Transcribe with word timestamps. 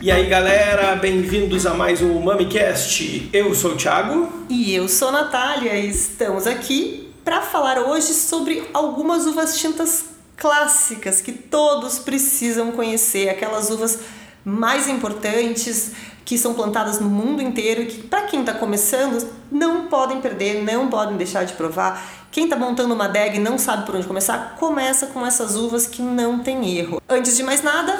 E 0.00 0.10
aí 0.10 0.26
galera, 0.26 0.96
bem-vindos 0.96 1.66
a 1.66 1.74
mais 1.74 2.02
um 2.02 2.20
MamiCast. 2.20 3.30
Eu 3.32 3.54
sou 3.54 3.72
o 3.72 3.76
Thiago. 3.76 4.30
E 4.48 4.74
eu 4.74 4.88
sou 4.88 5.08
a 5.08 5.12
Natália 5.12 5.76
estamos 5.76 6.46
aqui 6.46 7.12
para 7.24 7.40
falar 7.40 7.78
hoje 7.80 8.12
sobre 8.14 8.68
algumas 8.72 9.26
uvas 9.26 9.58
tintas 9.58 10.06
clássicas 10.36 11.20
que 11.20 11.32
todos 11.32 11.98
precisam 11.98 12.72
conhecer, 12.72 13.28
aquelas 13.28 13.70
uvas 13.70 14.00
mais 14.44 14.88
importantes 14.88 15.92
que 16.24 16.38
são 16.38 16.54
plantadas 16.54 17.00
no 17.00 17.08
mundo 17.08 17.42
inteiro 17.42 17.82
e 17.82 17.86
que 17.86 18.02
para 18.02 18.22
quem 18.22 18.40
está 18.40 18.54
começando 18.54 19.26
não 19.50 19.86
podem 19.86 20.20
perder, 20.20 20.62
não 20.62 20.88
podem 20.88 21.16
deixar 21.16 21.44
de 21.44 21.52
provar. 21.52 22.23
Quem 22.34 22.44
está 22.46 22.56
montando 22.56 22.92
uma 22.92 23.04
adega 23.04 23.36
e 23.36 23.38
não 23.38 23.56
sabe 23.56 23.86
por 23.86 23.94
onde 23.94 24.08
começar, 24.08 24.56
começa 24.58 25.06
com 25.06 25.24
essas 25.24 25.54
uvas 25.54 25.86
que 25.86 26.02
não 26.02 26.40
tem 26.40 26.76
erro. 26.76 27.00
Antes 27.08 27.36
de 27.36 27.44
mais 27.44 27.62
nada, 27.62 27.96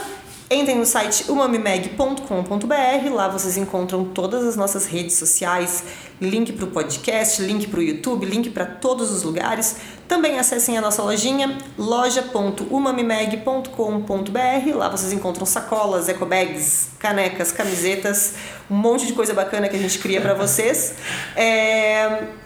Entrem 0.50 0.76
no 0.76 0.84
site 0.84 1.24
umamimeg.com.br, 1.30 3.14
lá 3.14 3.28
vocês 3.28 3.56
encontram 3.56 4.04
todas 4.04 4.44
as 4.44 4.56
nossas 4.56 4.84
redes 4.84 5.16
sociais, 5.16 5.82
link 6.20 6.52
para 6.52 6.66
o 6.66 6.68
podcast, 6.68 7.40
link 7.40 7.66
para 7.66 7.80
o 7.80 7.82
YouTube, 7.82 8.26
link 8.26 8.50
para 8.50 8.66
todos 8.66 9.10
os 9.10 9.22
lugares. 9.22 9.76
Também 10.06 10.38
acessem 10.38 10.76
a 10.76 10.82
nossa 10.82 11.02
lojinha, 11.02 11.56
loja.umamimeg.com.br, 11.78 14.76
lá 14.76 14.90
vocês 14.90 15.14
encontram 15.14 15.46
sacolas, 15.46 16.10
ecobags, 16.10 16.88
canecas, 16.98 17.50
camisetas, 17.50 18.34
um 18.70 18.76
monte 18.76 19.06
de 19.06 19.14
coisa 19.14 19.32
bacana 19.32 19.66
que 19.66 19.76
a 19.76 19.80
gente 19.80 19.98
cria 19.98 20.20
para 20.20 20.34
vocês. 20.34 20.92
É... 21.34 22.43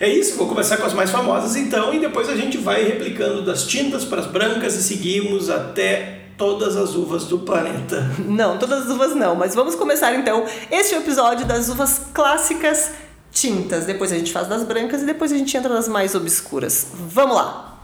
É 0.00 0.08
isso, 0.08 0.36
vou 0.36 0.46
começar 0.46 0.76
com 0.76 0.86
as 0.86 0.92
mais 0.92 1.10
famosas 1.10 1.56
então 1.56 1.92
e 1.92 1.98
depois 1.98 2.28
a 2.28 2.36
gente 2.36 2.56
vai 2.56 2.84
replicando 2.84 3.42
das 3.42 3.64
tintas 3.64 4.04
para 4.04 4.20
as 4.20 4.26
brancas 4.26 4.76
e 4.76 4.82
seguimos 4.82 5.50
até 5.50 6.20
todas 6.36 6.76
as 6.76 6.94
uvas 6.94 7.24
do 7.24 7.40
planeta. 7.40 8.08
Não, 8.24 8.58
todas 8.58 8.86
as 8.86 8.90
uvas 8.90 9.14
não, 9.16 9.34
mas 9.34 9.56
vamos 9.56 9.74
começar 9.74 10.14
então 10.14 10.44
este 10.70 10.94
episódio 10.94 11.44
das 11.46 11.68
uvas 11.68 12.00
clássicas 12.14 12.92
tintas. 13.32 13.86
Depois 13.86 14.12
a 14.12 14.16
gente 14.16 14.32
faz 14.32 14.46
das 14.46 14.62
brancas 14.62 15.02
e 15.02 15.04
depois 15.04 15.32
a 15.32 15.36
gente 15.36 15.56
entra 15.56 15.74
nas 15.74 15.88
mais 15.88 16.14
obscuras. 16.14 16.86
Vamos 16.94 17.34
lá! 17.34 17.80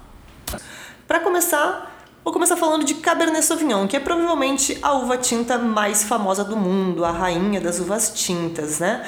Para 1.09 1.19
começar, 1.21 1.93
Vou 2.25 2.33
começar 2.33 2.57
falando 2.57 2.87
de 2.87 2.95
Cabernet 2.95 3.45
Sauvignon, 3.45 3.87
que 3.87 3.99
é 3.99 4.01
provavelmente 4.01 4.79
a 4.81 4.95
uva 4.95 5.19
tinta 5.19 5.59
mais 5.59 6.05
famosa 6.05 6.43
do 6.43 6.57
mundo, 6.57 7.05
a 7.05 7.11
rainha 7.11 7.61
das 7.61 7.81
uvas 7.81 8.13
tintas, 8.15 8.79
né? 8.79 9.05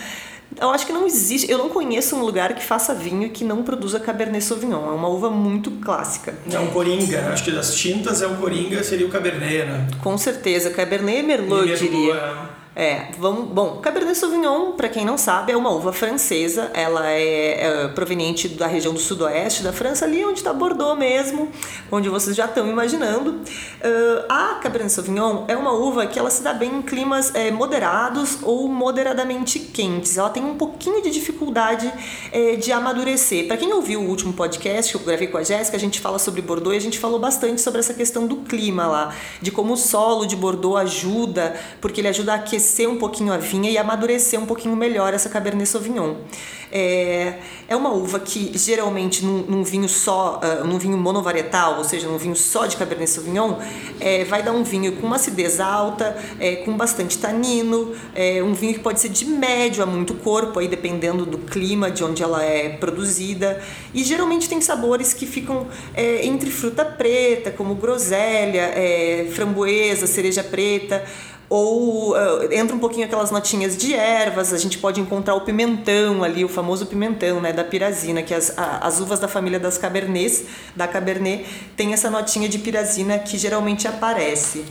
Eu 0.61 0.71
acho 0.71 0.87
que 0.87 0.93
não 0.93 1.07
existe, 1.07 1.51
eu 1.51 1.59
não 1.59 1.69
conheço 1.69 2.17
um 2.17 2.21
lugar 2.21 2.55
que 2.55 2.65
faça 2.65 2.95
vinho 2.95 3.29
que 3.31 3.45
não 3.45 3.63
produza 3.63 4.01
Cabernet 4.01 4.43
Sauvignon. 4.43 4.87
É 4.87 4.95
uma 4.95 5.09
uva 5.09 5.29
muito 5.31 5.71
clássica. 5.73 6.35
É 6.51 6.59
um 6.59 6.69
Coringa, 6.69 7.29
acho 7.33 7.45
que 7.45 7.51
das 7.51 7.75
tintas 7.75 8.23
é 8.23 8.27
o 8.27 8.37
Coringa, 8.37 8.83
seria 8.83 9.07
o 9.07 9.11
Cabernet, 9.11 9.67
né? 9.67 9.87
Com 10.03 10.17
certeza, 10.17 10.71
Cabernet 10.71 11.19
e 11.19 11.23
Merlot, 11.23 11.65
e 11.65 11.67
Merlot 11.67 11.79
diria. 11.79 12.15
É. 12.15 12.66
É, 12.79 13.07
vamos, 13.19 13.49
bom, 13.49 13.79
Cabernet 13.79 14.19
Sauvignon, 14.19 14.73
para 14.73 14.91
quem 14.91 15.03
não 15.03 15.17
sabe, 15.17 15.51
é 15.51 15.57
uma 15.57 15.71
uva 15.71 15.95
francesa. 15.95 16.71
Ela 16.75 17.11
é, 17.11 17.85
é, 17.85 17.89
proveniente 17.89 18.49
da 18.49 18.67
região 18.67 18.93
do 18.93 19.01
sudoeste 19.01 19.63
da 19.63 19.73
França, 19.73 20.05
ali 20.05 20.23
onde 20.23 20.41
está 20.41 20.53
Bordeaux 20.53 20.99
mesmo, 20.99 21.49
onde 21.91 22.11
vocês 22.11 22.37
já 22.37 22.45
estão 22.45 22.69
imaginando. 22.69 23.31
Uh, 23.31 24.27
a 24.29 24.57
Cabernet 24.57 24.93
Sauvignon 24.93 25.47
é 25.49 25.57
uma 25.57 25.73
uva 25.73 26.07
que 26.07 26.19
ela 26.19 26.29
se 26.29 26.43
dá 26.43 26.53
bem 26.53 26.71
em 26.77 26.83
climas 26.83 27.35
é, 27.35 27.51
moderados 27.51 28.41
ou 28.43 28.69
moderadamente 28.69 29.59
quentes. 29.59 30.19
Ela 30.19 30.29
tem 30.29 30.45
um 30.45 30.59
pouquinho 30.59 31.01
de 31.01 31.09
dificuldade 31.09 31.91
é, 32.31 32.57
de 32.57 32.73
amadurecer. 32.73 33.47
Para 33.47 33.57
quem 33.57 33.73
ouviu 33.73 34.03
o 34.03 34.07
último 34.07 34.35
podcast 34.35 34.93
que 34.93 35.03
eu 35.03 35.07
gravei 35.07 35.29
com 35.29 35.39
a 35.39 35.43
Jéssica, 35.43 35.79
a 35.79 35.81
gente 35.81 35.99
fala 35.99 36.19
sobre 36.19 36.43
Bordeaux 36.43 36.75
e 36.75 36.77
a 36.77 36.83
gente 36.83 36.99
falou 36.99 37.19
bastante 37.19 37.59
sobre 37.63 37.81
essa 37.81 37.95
questão 37.95 38.27
do 38.27 38.37
clima 38.37 38.87
lá, 38.87 39.15
de 39.41 39.51
como 39.51 39.73
o 39.73 39.77
solo 39.79 40.27
de 40.27 40.37
Bordeaux 40.37 40.77
ajuda, 40.77 41.59
porque 41.81 42.03
ele 42.03 42.09
ajuda 42.09 42.33
a 42.33 42.37
aquecer 42.37 42.66
aquecer 42.67 42.91
um 42.91 42.97
pouquinho 42.97 43.33
a 43.33 43.37
vinha 43.37 43.71
e 43.71 43.79
amadurecer 43.79 44.41
um 44.41 44.47
pouquinho 44.47 44.75
melhor 44.75 45.15
essa 45.15 45.29
Cabernet 45.29 45.69
Sauvignon. 45.69 46.17
É, 46.73 47.39
é 47.69 47.77
uma 47.77 47.93
uva 47.93 48.19
que 48.19 48.51
geralmente 48.59 49.25
num, 49.25 49.43
num 49.43 49.63
vinho 49.63 49.89
só, 49.89 50.41
uh, 50.43 50.67
num 50.67 50.79
vinho 50.79 50.99
monovarietal, 50.99 51.79
ou 51.79 51.85
seja, 51.85 52.09
num 52.09 52.19
vinho 52.19 52.35
só 52.35 52.67
de 52.67 52.77
Cabernet 52.77 53.09
Sauvignon, 53.09 53.55
é, 54.01 54.25
vai 54.25 54.43
dar 54.43 54.51
um 54.51 54.65
vinho 54.65 54.93
com 54.97 55.07
uma 55.07 55.15
acidez 55.15 55.61
alta, 55.61 56.17
é, 56.41 56.57
com 56.57 56.77
bastante 56.77 57.19
tanino, 57.19 57.95
é, 58.15 58.43
um 58.43 58.53
vinho 58.53 58.75
que 58.75 58.81
pode 58.81 59.01
ser 59.01 59.11
de 59.11 59.25
médio 59.25 59.81
a 59.83 59.87
muito 59.87 60.15
corpo, 60.15 60.59
aí 60.59 60.67
dependendo 60.67 61.25
do 61.25 61.39
clima 61.39 61.89
de 61.89 62.03
onde 62.03 62.21
ela 62.21 62.43
é 62.43 62.71
produzida. 62.71 63.63
E 63.95 64.03
geralmente 64.03 64.49
tem 64.49 64.61
sabores 64.61 65.15
que 65.15 65.25
ficam 65.25 65.69
é, 65.95 66.27
entre 66.27 66.51
fruta 66.51 66.85
preta, 66.85 67.53
como 67.53 67.77
groselha, 67.77 68.73
é, 68.75 69.29
framboesa, 69.33 70.07
cereja 70.07 70.43
preta 70.43 71.05
ou 71.49 72.13
uh, 72.13 72.53
entra 72.53 72.75
um 72.75 72.79
pouquinho 72.79 73.07
aquelas 73.07 73.31
notinhas 73.31 73.77
de 73.77 73.95
ervas, 73.95 74.53
a 74.53 74.59
gente 74.59 74.79
pode 74.79 75.01
encontrar 75.01 75.35
o 75.35 75.43
pimentão 75.43 76.25
ali, 76.25 76.45
o 76.45 76.49
famoso 76.49 76.87
pimentão, 76.87 77.41
né, 77.41 77.53
da 77.53 77.63
pirazina, 77.63 78.23
que 78.23 78.35
as, 78.35 78.59
a, 78.59 78.79
as 78.79 79.01
uvas 79.01 79.21
da 79.21 79.29
família 79.29 79.59
das 79.61 79.79
cabernets, 79.79 80.45
da 80.75 80.89
cabernet, 80.89 81.47
tem 81.77 81.93
essa 81.93 82.11
notinha 82.11 82.49
de 82.49 82.59
pirazina 82.59 83.19
que 83.19 83.39
geralmente 83.39 83.87
aparece. 83.87 84.65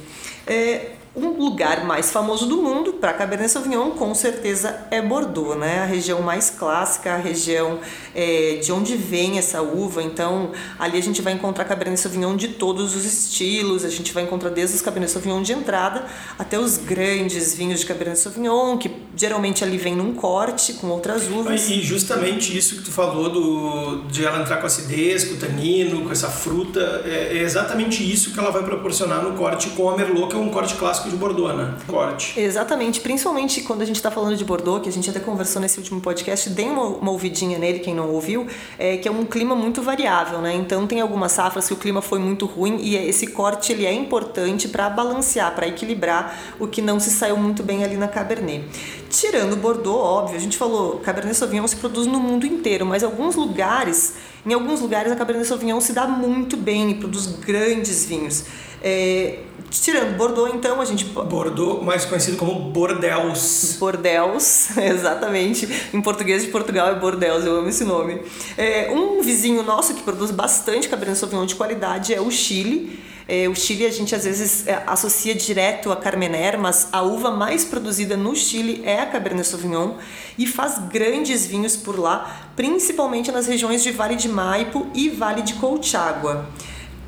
É, 0.46 0.91
um 1.16 1.38
lugar 1.38 1.86
mais 1.86 2.12
famoso 2.12 2.46
do 2.46 2.58
mundo 2.58 2.94
para 2.94 3.14
Cabernet 3.14 3.50
Sauvignon, 3.50 3.92
com 3.92 4.14
certeza, 4.14 4.86
é 4.92 5.02
Bordeaux, 5.02 5.58
né? 5.58 5.80
A 5.80 5.86
região 5.86 6.22
mais 6.22 6.50
clássica, 6.50 7.14
a 7.14 7.18
região 7.18 7.80
é, 8.14 8.59
de 8.62 8.72
onde 8.72 8.98
vem 8.98 9.38
essa 9.38 9.62
uva. 9.62 10.03
Então, 10.03 10.52
ali 10.78 10.98
a 10.98 11.02
gente 11.02 11.22
vai 11.22 11.34
encontrar 11.34 11.64
Cabernet 11.66 12.00
Sauvignon 12.00 12.36
de 12.36 12.50
todos 12.50 12.96
os 12.96 13.06
estilos. 13.06 13.86
A 13.86 13.90
gente 13.90 14.12
vai 14.12 14.24
encontrar 14.24 14.50
desde 14.50 14.76
os 14.76 14.81
Cabernet 14.81 15.12
Sauvignon 15.12 15.42
de 15.42 15.53
entrada 15.53 16.06
até 16.38 16.59
os 16.59 16.78
grandes 16.78 17.56
vinhos 17.56 17.80
de 17.80 17.86
Cabernet 17.86 18.20
Sauvignon, 18.20 18.78
que 18.78 18.92
geralmente 19.16 19.64
ali 19.64 19.78
vem 19.78 19.96
num 19.96 20.14
corte 20.14 20.74
com 20.74 20.88
outras 20.88 21.30
uvas. 21.30 21.70
E 21.70 21.82
justamente 21.82 22.56
isso 22.56 22.76
que 22.76 22.84
tu 22.84 22.92
falou 22.92 23.30
do, 23.30 24.02
de 24.09 24.26
ela 24.26 24.42
entrar 24.42 24.58
com 24.58 24.68
acidez, 24.68 25.24
com 25.24 25.38
tanino, 25.38 26.03
com 26.03 26.12
essa 26.12 26.30
fruta, 26.30 27.03
é, 27.06 27.38
é 27.38 27.42
exatamente 27.42 28.03
isso 28.03 28.34
que 28.34 28.40
ela 28.40 28.52
vai 28.52 28.64
proporcionar 28.64 29.24
no 29.24 29.34
corte 29.38 29.70
com 29.70 29.90
a 29.90 29.96
Merlot, 29.96 30.30
que 30.30 30.36
é 30.36 30.40
um 30.40 30.50
corte 30.50 30.76
clássico 30.76 31.05
de 31.10 31.16
Bordeaux, 31.16 31.56
né? 31.56 31.76
Corte. 31.88 32.40
Exatamente, 32.40 33.00
principalmente 33.02 33.62
quando 33.62 33.82
a 33.82 33.86
gente 33.86 33.98
está 33.98 34.12
falando 34.12 34.36
de 34.36 34.46
Bordeaux, 34.46 34.82
que 34.82 34.90
a 34.90 34.92
gente 34.92 35.10
até 35.10 35.20
conversou 35.20 35.62
nesse 35.62 35.78
último 35.78 36.02
podcast, 36.02 36.50
dê 36.50 36.64
uma, 36.64 36.84
uma 36.84 37.12
ouvidinha 37.12 37.58
nele, 37.58 37.80
quem 37.80 37.94
não 37.94 38.10
ouviu, 38.10 38.48
é 38.78 38.98
que 38.98 39.08
é 39.08 39.12
um 39.12 39.26
clima 39.26 39.56
muito 39.56 39.82
variável, 39.82 40.40
né? 40.40 40.54
Então 40.56 40.88
tem 40.88 41.02
algumas 41.02 41.32
safras 41.32 41.68
que 41.68 41.74
o 41.74 41.78
clima 41.78 42.02
foi 42.02 42.20
muito 42.20 42.46
ruim 42.46 42.78
e 42.82 42.96
esse 42.96 43.28
corte 43.28 43.72
ele 43.72 43.86
é 43.86 43.94
importante 43.94 44.68
para 44.68 44.90
balancear, 44.90 45.54
para 45.56 45.68
equilibrar 45.68 46.38
o 46.60 46.68
que 46.68 46.82
não 46.82 47.00
se 47.00 47.10
saiu 47.10 47.38
muito 47.38 47.64
bem 47.64 47.84
ali 47.84 47.98
na 47.98 48.08
Cabernet. 48.08 48.66
Tirando 49.10 49.56
Bordeaux, 49.56 50.00
óbvio, 50.00 50.36
a 50.36 50.40
gente 50.40 50.58
falou, 50.58 50.98
Cabernet 50.98 51.38
Sauvignon 51.38 51.68
se 51.68 51.76
produz 51.78 52.08
no 52.08 52.20
mundo 52.20 52.46
inteiro, 52.46 52.86
mas 52.86 53.04
alguns 53.04 53.36
lugares, 53.36 54.16
em 54.46 54.54
alguns 54.54 54.82
lugares 54.82 55.12
a 55.12 55.16
Cabernet 55.16 55.48
Sauvignon 55.48 55.80
se 55.80 55.94
dá 55.94 56.08
muito 56.08 56.58
bem 56.58 56.92
e 56.92 56.96
produz 56.96 57.28
grandes 57.28 58.06
vinhos. 58.06 58.46
É, 58.84 59.40
Tirando 59.81 60.16
Bordeaux, 60.18 60.53
então, 60.53 60.81
a 60.81 60.86
gente. 60.86 61.06
Bordeaux, 61.06 61.84
mais 61.84 62.06
conhecido 62.06 62.38
como 62.38 62.72
Bordeaux. 62.72 63.78
Bordeaux, 63.78 64.78
exatamente. 64.78 65.68
Em 65.94 66.02
português 66.02 66.44
de 66.44 66.50
Portugal 66.50 66.90
é 66.90 66.96
Bordeaux, 66.96 67.46
eu 67.46 67.58
amo 67.58 67.69
esse 67.69 67.84
nome. 67.84 68.22
É, 68.58 68.91
um 68.91 69.22
vizinho 69.22 69.64
nosso 69.64 69.94
que 69.94 70.03
produz 70.03 70.31
bastante 70.31 70.88
Cabernet 70.88 71.19
Sauvignon 71.19 71.46
de 71.46 71.56
qualidade 71.56 72.14
é 72.14 72.22
o 72.22 72.31
Chile. 72.31 73.00
É, 73.28 73.50
o 73.50 73.56
Chile 73.56 73.88
a 73.88 73.91
gente 73.91 74.14
às 74.14 74.24
vezes 74.24 74.68
é, 74.68 74.84
associa 74.85 75.34
direto 75.34 75.91
a 75.91 75.96
Carmener, 75.96 76.59
mas 76.59 76.90
a 76.91 77.02
uva 77.02 77.31
mais 77.31 77.66
produzida 77.66 78.16
no 78.16 78.35
Chile 78.35 78.84
é 78.85 79.00
a 79.00 79.06
Cabernet 79.08 79.47
Sauvignon 79.47 79.94
e 80.38 80.46
faz 80.46 80.78
grandes 80.90 81.46
vinhos 81.46 81.75
por 81.75 82.00
lá, 82.00 82.52
principalmente 82.56 83.31
nas 83.31 83.47
regiões 83.47 83.81
de 83.81 83.91
Vale 83.91 84.16
de 84.16 84.29
Maipo 84.29 84.88
e 84.94 85.09
Vale 85.09 85.41
de 85.41 85.55
Colchagua. 85.55 86.47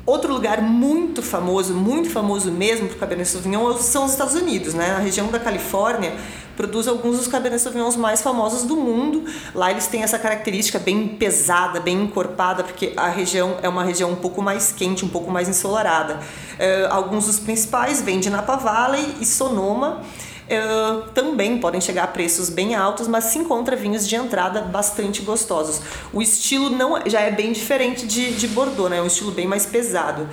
Outro 0.08 0.32
lugar 0.32 0.62
muito 0.62 1.20
famoso, 1.22 1.74
muito 1.74 2.08
famoso 2.08 2.50
mesmo 2.50 2.88
para 2.88 2.96
o 2.96 2.98
Cabernet 2.98 3.28
Sauvignon 3.28 3.76
são 3.76 4.06
os 4.06 4.12
Estados 4.12 4.34
Unidos, 4.34 4.72
né? 4.72 4.92
A 4.92 5.00
região 5.00 5.26
da 5.26 5.38
Califórnia 5.38 6.14
produz 6.56 6.88
alguns 6.88 7.18
dos 7.18 7.26
Cabernet 7.28 7.62
Sauvignons 7.62 7.94
mais 7.94 8.22
famosos 8.22 8.62
do 8.62 8.74
mundo. 8.74 9.24
Lá 9.54 9.70
eles 9.70 9.86
têm 9.86 10.02
essa 10.02 10.18
característica 10.18 10.78
bem 10.78 11.08
pesada, 11.08 11.78
bem 11.78 12.04
encorpada, 12.04 12.64
porque 12.64 12.94
a 12.96 13.08
região 13.08 13.58
é 13.62 13.68
uma 13.68 13.84
região 13.84 14.10
um 14.10 14.16
pouco 14.16 14.40
mais 14.40 14.72
quente, 14.72 15.04
um 15.04 15.08
pouco 15.08 15.30
mais 15.30 15.46
ensolarada. 15.46 16.14
Uh, 16.14 16.90
alguns 16.90 17.26
dos 17.26 17.38
principais 17.38 18.00
vêm 18.00 18.18
de 18.18 18.30
Napa 18.30 18.56
Valley 18.56 19.18
e 19.20 19.26
Sonoma. 19.26 20.00
Uh, 20.48 21.02
também 21.10 21.58
podem 21.58 21.78
chegar 21.78 22.04
a 22.04 22.06
preços 22.06 22.48
bem 22.48 22.74
altos, 22.74 23.06
mas 23.06 23.24
se 23.24 23.38
encontra 23.38 23.76
vinhos 23.76 24.08
de 24.08 24.16
entrada 24.16 24.62
bastante 24.62 25.20
gostosos. 25.20 25.82
O 26.12 26.22
estilo 26.22 26.70
não 26.70 26.98
já 27.06 27.20
é 27.20 27.30
bem 27.30 27.52
diferente 27.52 28.06
de, 28.06 28.32
de 28.32 28.48
Bordeaux, 28.48 28.88
né? 28.90 28.96
é 28.96 29.02
um 29.02 29.06
estilo 29.06 29.30
bem 29.30 29.46
mais 29.46 29.66
pesado. 29.66 30.26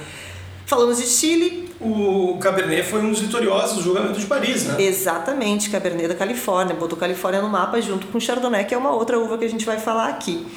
Falamos 0.66 0.98
de 0.98 1.06
Chile. 1.06 1.70
O 1.80 2.38
Cabernet 2.40 2.84
foi 2.84 3.02
um 3.02 3.10
dos 3.10 3.20
vitoriosos 3.20 3.76
do 3.76 3.84
julgamento 3.84 4.18
de 4.18 4.26
Paris, 4.26 4.64
né? 4.64 4.82
Exatamente, 4.82 5.70
Cabernet 5.70 6.08
da 6.08 6.16
Califórnia. 6.16 6.74
Botou 6.74 6.98
Califórnia 6.98 7.42
no 7.42 7.50
mapa 7.50 7.82
junto 7.82 8.08
com 8.08 8.20
Chardonnay, 8.20 8.64
que 8.64 8.74
é 8.74 8.78
uma 8.78 8.92
outra 8.92 9.20
uva 9.20 9.38
que 9.38 9.46
a 9.46 9.50
gente 9.50 9.66
vai 9.66 9.78
falar 9.78 10.08
aqui. 10.08 10.48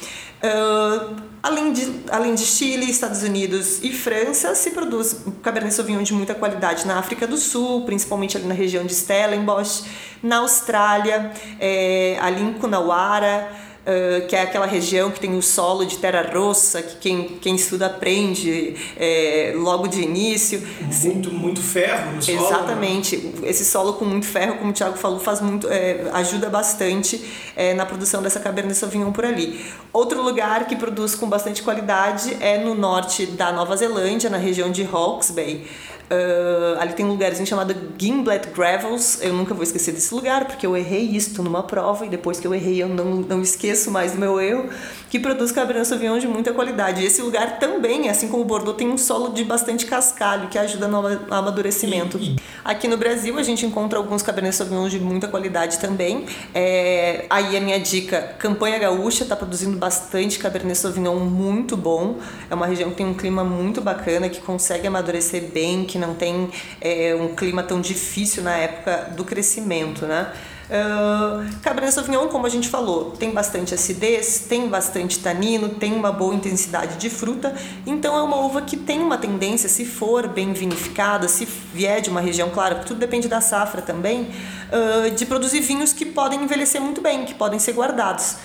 Uh, 0.41 1.15
além, 1.43 1.73
de, 1.73 2.01
além 2.09 2.33
de 2.33 2.45
Chile, 2.45 2.89
Estados 2.89 3.23
Unidos 3.23 3.83
e 3.83 3.91
França, 3.91 4.55
se 4.55 4.71
produz 4.71 5.25
Cabernet 5.43 5.73
Sauvignon 5.73 6.01
de 6.01 6.13
muita 6.13 6.33
qualidade 6.33 6.87
na 6.87 6.97
África 6.97 7.27
do 7.27 7.35
Sul, 7.35 7.85
principalmente 7.85 8.37
ali 8.37 8.45
na 8.45 8.53
região 8.53 8.85
de 8.85 8.93
Stellenbosch, 8.95 9.83
na 10.23 10.37
Austrália, 10.37 11.31
é, 11.59 12.17
ali 12.21 12.41
em 12.41 12.53
Cunawara, 12.53 13.49
uh, 13.89 14.27
que 14.27 14.35
é 14.35 14.41
aquela 14.43 14.65
região 14.65 15.09
que 15.09 15.19
tem 15.19 15.35
o 15.35 15.41
solo 15.41 15.85
de 15.85 15.97
terra 15.97 16.29
roça, 16.31 16.81
que 16.81 16.97
quem, 16.97 17.27
quem 17.41 17.55
estuda 17.55 17.87
aprende 17.87 18.75
é, 18.95 19.53
logo 19.55 19.87
de 19.87 20.01
início. 20.01 20.61
Muito, 21.03 21.31
muito 21.31 21.61
ferro 21.61 22.13
no 22.13 22.21
solo. 22.21 22.37
Né? 22.37 22.45
Exatamente. 22.45 23.33
Esse 23.43 23.65
solo 23.65 23.93
com 23.93 24.05
muito 24.05 24.25
ferro, 24.25 24.57
como 24.57 24.69
o 24.71 24.73
Thiago 24.73 24.97
falou, 24.97 25.19
faz 25.19 25.41
muito, 25.41 25.67
é, 25.67 26.09
ajuda 26.13 26.49
bastante 26.49 27.23
é, 27.55 27.73
na 27.73 27.85
produção 27.85 28.21
dessa 28.21 28.39
Cabernet 28.39 28.77
Sauvignon 28.77 29.11
por 29.11 29.25
ali. 29.25 29.65
Outro 29.91 30.21
lugar 30.21 30.67
que 30.67 30.75
produz 30.75 31.15
com 31.15 31.27
bastante 31.27 31.63
qualidade 31.63 32.37
é 32.39 32.57
no 32.57 32.75
norte 32.75 33.25
da 33.25 33.51
Nova 33.51 33.75
Zelândia, 33.75 34.29
na 34.29 34.37
região 34.37 34.71
de 34.71 34.83
Hawke's 34.83 35.31
Bay. 35.31 35.65
Uh, 36.11 36.79
ali 36.79 36.93
tem 36.93 37.05
um 37.05 37.09
lugarzinho 37.09 37.45
chamado 37.45 37.75
Gimblett 37.97 38.49
Gravels. 38.49 39.19
Eu 39.21 39.33
nunca 39.33 39.53
vou 39.53 39.63
esquecer 39.63 39.91
desse 39.91 40.13
lugar, 40.13 40.45
porque 40.45 40.65
eu 40.65 40.75
errei 40.75 41.03
isto 41.03 41.43
numa 41.43 41.61
prova 41.61 42.05
e 42.05 42.09
depois 42.09 42.39
que 42.39 42.47
eu 42.47 42.53
errei 42.53 42.81
eu 42.81 42.89
não, 42.89 43.17
não 43.17 43.41
esqueço 43.41 43.91
mais 43.91 44.13
do 44.13 44.17
meu 44.17 44.39
erro. 44.41 44.69
Que 45.09 45.19
produz 45.19 45.51
Cabernet 45.51 45.87
Sauvignon 45.87 46.17
de 46.17 46.27
muita 46.27 46.51
qualidade. 46.53 47.01
E 47.01 47.05
esse 47.05 47.21
lugar 47.21 47.59
também, 47.59 48.09
assim 48.09 48.27
como 48.27 48.43
o 48.43 48.45
Bordeaux, 48.45 48.77
tem 48.77 48.87
um 48.87 48.97
solo 48.97 49.29
de 49.29 49.43
bastante 49.43 49.85
cascalho, 49.85 50.49
que 50.49 50.57
ajuda 50.57 50.87
no 50.87 50.99
amadurecimento. 51.31 52.19
Aqui 52.63 52.87
no 52.87 52.97
Brasil 52.97 53.37
a 53.37 53.43
gente 53.43 53.65
encontra 53.65 53.97
alguns 53.97 54.21
Cabernet 54.21 54.55
Sauvignon 54.55 54.87
de 54.87 54.99
muita 54.99 55.27
qualidade 55.27 55.79
também. 55.79 56.25
É, 56.53 57.25
aí 57.29 57.55
a 57.55 57.61
minha 57.61 57.79
dica, 57.79 58.35
Campanha 58.39 58.79
Gaúcha 58.79 59.23
está 59.23 59.35
produzindo 59.35 59.77
bastante 59.77 60.39
Cabernet 60.39 60.77
Sauvignon 60.77 61.19
muito 61.19 61.77
bom. 61.77 62.17
É 62.49 62.55
uma 62.55 62.65
região 62.65 62.89
que 62.89 62.97
tem 62.97 63.05
um 63.05 63.13
clima 63.13 63.43
muito 63.43 63.81
bacana, 63.81 64.29
que 64.29 64.41
consegue 64.41 64.87
amadurecer 64.87 65.51
bem, 65.51 65.85
que 65.85 65.98
não 65.99 66.15
tem 66.15 66.49
é, 66.81 67.13
um 67.15 67.35
clima 67.35 67.61
tão 67.61 67.81
difícil 67.81 68.43
na 68.43 68.55
época 68.55 69.11
do 69.15 69.23
crescimento, 69.23 70.05
né? 70.05 70.31
Uh, 70.69 71.49
Cabernet 71.63 71.91
Sauvignon, 71.91 72.27
como 72.27 72.45
a 72.45 72.49
gente 72.49 72.69
falou, 72.69 73.09
tem 73.17 73.31
bastante 73.31 73.73
acidez, 73.73 74.45
tem 74.47 74.67
bastante 74.69 75.17
tanino, 75.17 75.69
tem 75.69 75.93
uma 75.93 76.11
boa 76.11 76.35
intensidade 76.35 76.97
de 76.97 77.09
fruta, 77.09 77.55
então 77.87 78.15
é 78.15 78.21
uma 78.21 78.37
uva 78.37 78.61
que 78.61 78.77
tem 78.77 78.99
uma 78.99 79.17
tendência, 79.17 79.67
se 79.67 79.83
for 79.83 80.27
bem 80.27 80.53
vinificada, 80.53 81.27
se 81.27 81.47
vier 81.73 82.01
de 82.01 82.11
uma 82.11 82.21
região, 82.21 82.51
claro, 82.51 82.85
tudo 82.85 82.99
depende 82.99 83.27
da 83.27 83.41
safra 83.41 83.81
também, 83.81 84.29
uh, 84.71 85.09
de 85.09 85.25
produzir 85.25 85.61
vinhos 85.61 85.91
que 85.91 86.05
podem 86.05 86.43
envelhecer 86.43 86.79
muito 86.79 87.01
bem, 87.01 87.25
que 87.25 87.33
podem 87.33 87.57
ser 87.57 87.73
guardados. 87.73 88.35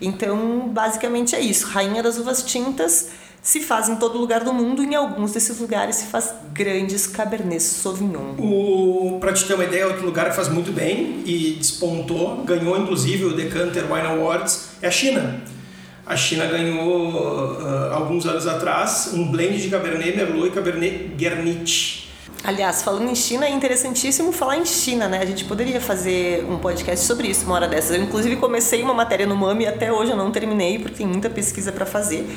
Então, 0.00 0.68
basicamente 0.68 1.36
é 1.36 1.40
isso. 1.40 1.66
Rainha 1.66 2.02
das 2.02 2.16
uvas 2.16 2.42
tintas 2.42 3.10
se 3.42 3.60
faz 3.60 3.90
em 3.90 3.96
todo 3.96 4.16
lugar 4.16 4.42
do 4.42 4.54
mundo, 4.54 4.82
em 4.82 4.94
alguns 4.94 5.32
desses 5.32 5.60
lugares 5.60 5.96
se 5.96 6.06
faz 6.06 6.32
grandes 6.54 7.08
Cabernet 7.08 7.60
Sauvignon. 7.60 8.36
O, 8.38 9.18
pra 9.20 9.32
te 9.32 9.44
ter 9.44 9.54
uma 9.54 9.64
ideia, 9.64 9.88
outro 9.88 10.06
lugar 10.06 10.30
que 10.30 10.36
faz 10.36 10.48
muito 10.48 10.72
bem 10.72 11.22
e 11.26 11.56
despontou, 11.58 12.44
ganhou 12.44 12.78
inclusive 12.78 13.24
o 13.24 13.34
Decanter 13.34 13.92
Wine 13.92 14.06
Awards, 14.06 14.68
é 14.80 14.86
a 14.86 14.90
China. 14.90 15.42
A 16.06 16.16
China 16.16 16.46
ganhou, 16.46 17.60
uh, 17.60 17.94
alguns 17.94 18.24
anos 18.26 18.46
atrás, 18.46 19.10
um 19.14 19.30
blend 19.32 19.60
de 19.60 19.68
Cabernet 19.68 20.16
Merlot 20.16 20.48
e 20.48 20.50
Cabernet 20.52 21.10
Gernich. 21.18 22.04
Aliás, 22.44 22.82
falando 22.82 23.10
em 23.10 23.14
China, 23.14 23.46
é 23.46 23.50
interessantíssimo 23.50 24.30
falar 24.30 24.58
em 24.58 24.66
China, 24.66 25.08
né? 25.08 25.18
A 25.18 25.24
gente 25.24 25.46
poderia 25.46 25.80
fazer 25.80 26.44
um 26.44 26.58
podcast 26.58 27.06
sobre 27.06 27.28
isso 27.28 27.46
uma 27.46 27.54
hora 27.54 27.66
dessas. 27.66 27.96
Eu, 27.96 28.02
inclusive, 28.02 28.36
comecei 28.36 28.82
uma 28.82 28.92
matéria 28.92 29.26
no 29.26 29.34
MAMI 29.34 29.64
e 29.64 29.66
até 29.66 29.90
hoje 29.90 30.10
eu 30.10 30.16
não 30.16 30.30
terminei, 30.30 30.78
porque 30.78 30.98
tem 30.98 31.06
muita 31.06 31.30
pesquisa 31.30 31.72
para 31.72 31.86
fazer. 31.86 32.28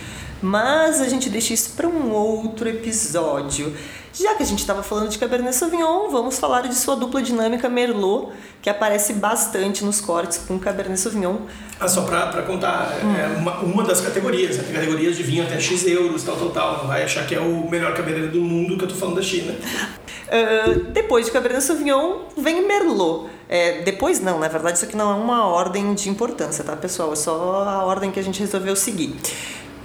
Mas 0.42 1.02
a 1.02 1.10
gente 1.10 1.30
deixa 1.30 1.54
isso 1.54 1.72
para 1.76 1.90
um 1.90 2.14
outro 2.14 2.70
episódio. 2.70 3.74
Já 4.20 4.34
que 4.34 4.42
a 4.42 4.46
gente 4.46 4.60
estava 4.60 4.82
falando 4.82 5.10
de 5.10 5.18
Cabernet 5.20 5.56
Sauvignon, 5.56 6.10
vamos 6.10 6.40
falar 6.40 6.62
de 6.62 6.74
sua 6.74 6.96
dupla 6.96 7.22
dinâmica 7.22 7.70
Merlot, 7.70 8.32
que 8.64 8.70
aparece 8.70 9.14
bastante 9.14 9.86
nos 9.86 10.02
cortes 10.02 10.40
com 10.40 10.58
Cabernet 10.58 11.00
Sauvignon. 11.00 11.38
Ah, 11.80 11.88
só 11.88 12.02
para 12.02 12.42
contar, 12.42 12.98
hum. 13.04 13.16
é 13.16 13.38
uma, 13.38 13.60
uma 13.60 13.84
das 13.84 14.02
categorias, 14.02 14.58
né? 14.58 14.64
tem 14.64 14.74
categorias 14.74 15.16
de 15.16 15.22
vinho 15.22 15.44
até 15.44 15.60
X 15.60 15.86
euros, 15.86 16.24
tal, 16.24 16.36
tal, 16.36 16.50
tal. 16.50 16.78
Não 16.80 16.88
vai 16.88 17.04
achar 17.04 17.28
que 17.28 17.36
é 17.36 17.40
o 17.40 17.70
melhor 17.70 17.94
Cabernet 17.94 18.30
do 18.30 18.42
mundo 18.42 18.76
que 18.76 18.86
eu 18.86 18.90
tô 18.90 18.96
falando 18.96 19.18
da 19.18 19.22
China. 19.22 19.54
Uh, 19.54 20.86
depois 20.92 21.28
de 21.28 21.32
Cabernet 21.32 21.64
Sauvignon, 21.64 22.22
vem 22.36 22.68
Merlot. 22.68 23.30
É, 23.48 23.84
depois 23.84 24.20
não, 24.20 24.40
na 24.40 24.48
verdade 24.48 24.78
isso 24.78 24.86
aqui 24.86 24.98
não 24.98 25.12
é 25.12 25.16
uma 25.16 25.46
ordem 25.46 25.94
de 25.94 26.10
importância, 26.10 26.64
tá 26.64 26.76
pessoal? 26.76 27.14
É 27.14 27.16
só 27.16 27.64
a 27.64 27.86
ordem 27.86 28.10
que 28.10 28.20
a 28.20 28.24
gente 28.24 28.40
resolveu 28.40 28.76
seguir. 28.76 29.16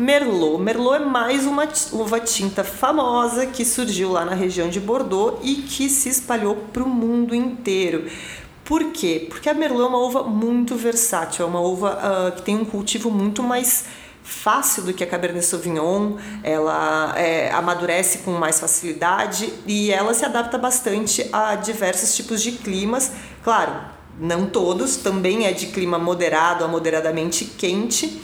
Merlot. 0.03 0.61
Merlot 0.61 0.97
é 0.97 0.99
mais 0.99 1.47
uma 1.47 1.69
uva 1.93 2.19
tinta 2.19 2.65
famosa 2.65 3.47
que 3.47 3.65
surgiu 3.65 4.11
lá 4.11 4.25
na 4.25 4.35
região 4.35 4.69
de 4.69 4.81
Bordeaux 4.81 5.39
e 5.45 5.55
que 5.55 5.89
se 5.89 6.09
espalhou 6.09 6.57
para 6.57 6.83
o 6.83 6.89
mundo 6.89 7.33
inteiro. 7.33 8.11
Por 8.65 8.91
quê? 8.91 9.29
Porque 9.31 9.49
a 9.49 9.55
Merlot 9.55 9.85
é 9.85 9.87
uma 9.87 9.99
uva 9.99 10.25
muito 10.25 10.75
versátil, 10.75 11.45
é 11.45 11.49
uma 11.49 11.61
uva 11.61 11.99
uh, 12.01 12.33
que 12.33 12.43
tem 12.43 12.57
um 12.57 12.65
cultivo 12.65 13.13
muito 13.13 13.45
mais 13.45 13.85
fácil 14.25 14.83
do 14.83 14.93
que 14.93 15.05
a 15.05 15.07
Cabernet 15.07 15.45
Sauvignon, 15.45 16.17
ela 16.43 17.17
é, 17.17 17.53
amadurece 17.53 18.19
com 18.19 18.33
mais 18.33 18.59
facilidade 18.59 19.53
e 19.69 19.93
ela 19.93 20.15
se 20.15 20.25
adapta 20.25 20.59
bastante 20.59 21.29
a 21.33 21.55
diversos 21.55 22.15
tipos 22.17 22.43
de 22.43 22.53
climas. 22.53 23.13
Claro, 23.45 23.73
não 24.19 24.47
todos, 24.47 24.97
também 24.97 25.47
é 25.47 25.53
de 25.53 25.67
clima 25.67 25.97
moderado 25.97 26.65
a 26.65 26.69
moderadamente 26.69 27.45
quente 27.45 28.21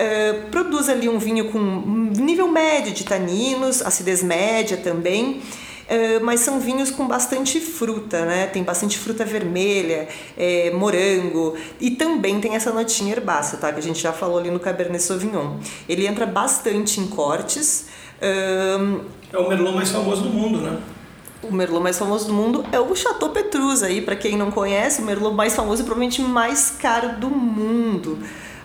Uh, 0.00 0.48
produz 0.50 0.88
ali 0.88 1.10
um 1.10 1.18
vinho 1.18 1.50
com 1.50 1.58
nível 1.58 2.48
médio 2.48 2.90
de 2.90 3.04
taninos, 3.04 3.82
acidez 3.82 4.22
média 4.22 4.78
também, 4.78 5.42
uh, 5.42 6.24
mas 6.24 6.40
são 6.40 6.58
vinhos 6.58 6.90
com 6.90 7.06
bastante 7.06 7.60
fruta, 7.60 8.24
né? 8.24 8.46
Tem 8.46 8.62
bastante 8.62 8.96
fruta 8.96 9.26
vermelha, 9.26 10.08
é, 10.38 10.70
morango 10.70 11.54
e 11.78 11.90
também 11.90 12.40
tem 12.40 12.54
essa 12.54 12.72
notinha 12.72 13.12
herbácea, 13.12 13.58
tá? 13.58 13.70
Que 13.70 13.78
a 13.78 13.82
gente 13.82 14.00
já 14.00 14.10
falou 14.10 14.38
ali 14.38 14.50
no 14.50 14.58
Cabernet 14.58 15.02
Sauvignon. 15.02 15.58
Ele 15.86 16.06
entra 16.06 16.24
bastante 16.24 16.98
em 16.98 17.06
cortes. 17.06 17.88
Uh, 18.22 19.02
é 19.30 19.36
o 19.36 19.50
Merlot 19.50 19.74
mais 19.74 19.90
famoso 19.90 20.22
do 20.22 20.30
mundo, 20.30 20.62
né? 20.62 20.80
o 21.42 21.52
Merlot 21.52 21.82
mais 21.82 21.98
famoso 21.98 22.26
do 22.26 22.34
mundo 22.34 22.64
é 22.70 22.78
o 22.78 22.94
Chateau 22.94 23.30
Petrus 23.30 23.82
aí, 23.82 24.02
para 24.02 24.14
quem 24.14 24.36
não 24.36 24.50
conhece, 24.50 25.00
o 25.00 25.04
Merlot 25.04 25.34
mais 25.34 25.54
famoso 25.54 25.82
e 25.82 25.84
provavelmente 25.84 26.20
mais 26.20 26.70
caro 26.70 27.18
do 27.18 27.30
mundo. 27.30 28.18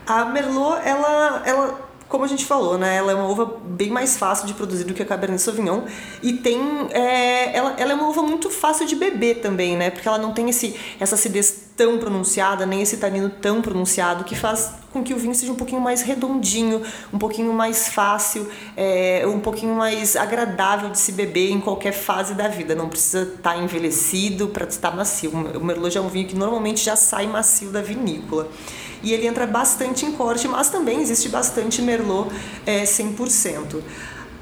A 0.07 0.25
Merlot, 0.25 0.80
ela, 0.84 1.42
ela 1.46 1.86
como 2.07 2.24
a 2.24 2.28
gente 2.28 2.46
falou, 2.46 2.78
né, 2.78 2.96
ela 2.96 3.12
é 3.12 3.16
uma 3.16 3.28
uva 3.28 3.60
bem 3.66 3.89
mais 3.89 4.15
fácil 4.15 4.46
de 4.46 4.53
produzir 4.53 4.84
do 4.84 4.94
que 4.94 5.01
a 5.01 5.06
Cabernet 5.06 5.41
Sauvignon 5.41 5.82
e 6.22 6.34
tem, 6.34 6.60
é, 6.91 7.56
ela, 7.56 7.74
ela 7.77 7.91
é 7.91 7.96
uma 7.96 8.08
uva 8.08 8.22
muito 8.22 8.50
fácil 8.50 8.86
de 8.86 8.96
beber 8.96 9.41
também, 9.41 9.75
né, 9.75 9.89
porque 9.89 10.08
ela 10.08 10.18
não 10.18 10.32
tem 10.32 10.50
esse, 10.50 10.75
essa 11.00 11.15
acidez 11.15 11.65
tão 11.75 11.98
pronunciada, 11.98 12.65
nem 12.65 12.82
esse 12.82 12.98
tanino 12.98 13.29
tão 13.29 13.62
pronunciado 13.62 14.24
que 14.24 14.36
faz 14.36 14.72
com 14.94 15.03
que 15.03 15.13
o 15.13 15.18
vinho 15.18 15.36
seja 15.36 15.51
um 15.51 15.56
pouquinho 15.56 15.82
mais 15.82 16.03
redondinho, 16.03 16.82
um 17.12 17.18
pouquinho 17.18 17.51
mais 17.51 17.89
fácil, 17.89 18.50
é, 18.77 19.25
um 19.27 19.41
pouquinho 19.41 19.75
mais 19.75 20.15
agradável 20.15 20.89
de 20.89 20.98
se 20.98 21.12
beber 21.12 21.51
em 21.51 21.60
qualquer 21.60 21.91
fase 21.91 22.34
da 22.34 22.48
vida. 22.48 22.74
Não 22.74 22.88
precisa 22.88 23.24
estar 23.24 23.56
tá 23.56 23.58
envelhecido 23.58 24.48
para 24.48 24.65
estar 24.65 24.96
macio. 24.96 25.32
O 25.32 25.65
Merlot 25.65 25.94
já 25.94 26.00
é 26.00 26.03
um 26.03 26.08
vinho 26.08 26.25
que 26.25 26.36
normalmente 26.36 26.82
já 26.82 26.96
sai 26.96 27.27
macio 27.27 27.72
da 27.72 27.82
vinícola 27.82 28.50
e 29.04 29.14
ele 29.14 29.28
entra 29.28 29.46
bastante 29.46 30.06
em 30.06 30.12
corte, 30.12 30.48
mas 30.48 30.70
também 30.70 31.02
existe 31.02 31.30
bastante 31.30 31.82
Merlot 31.82 32.30
é, 32.66 32.84
100%. 32.84 33.82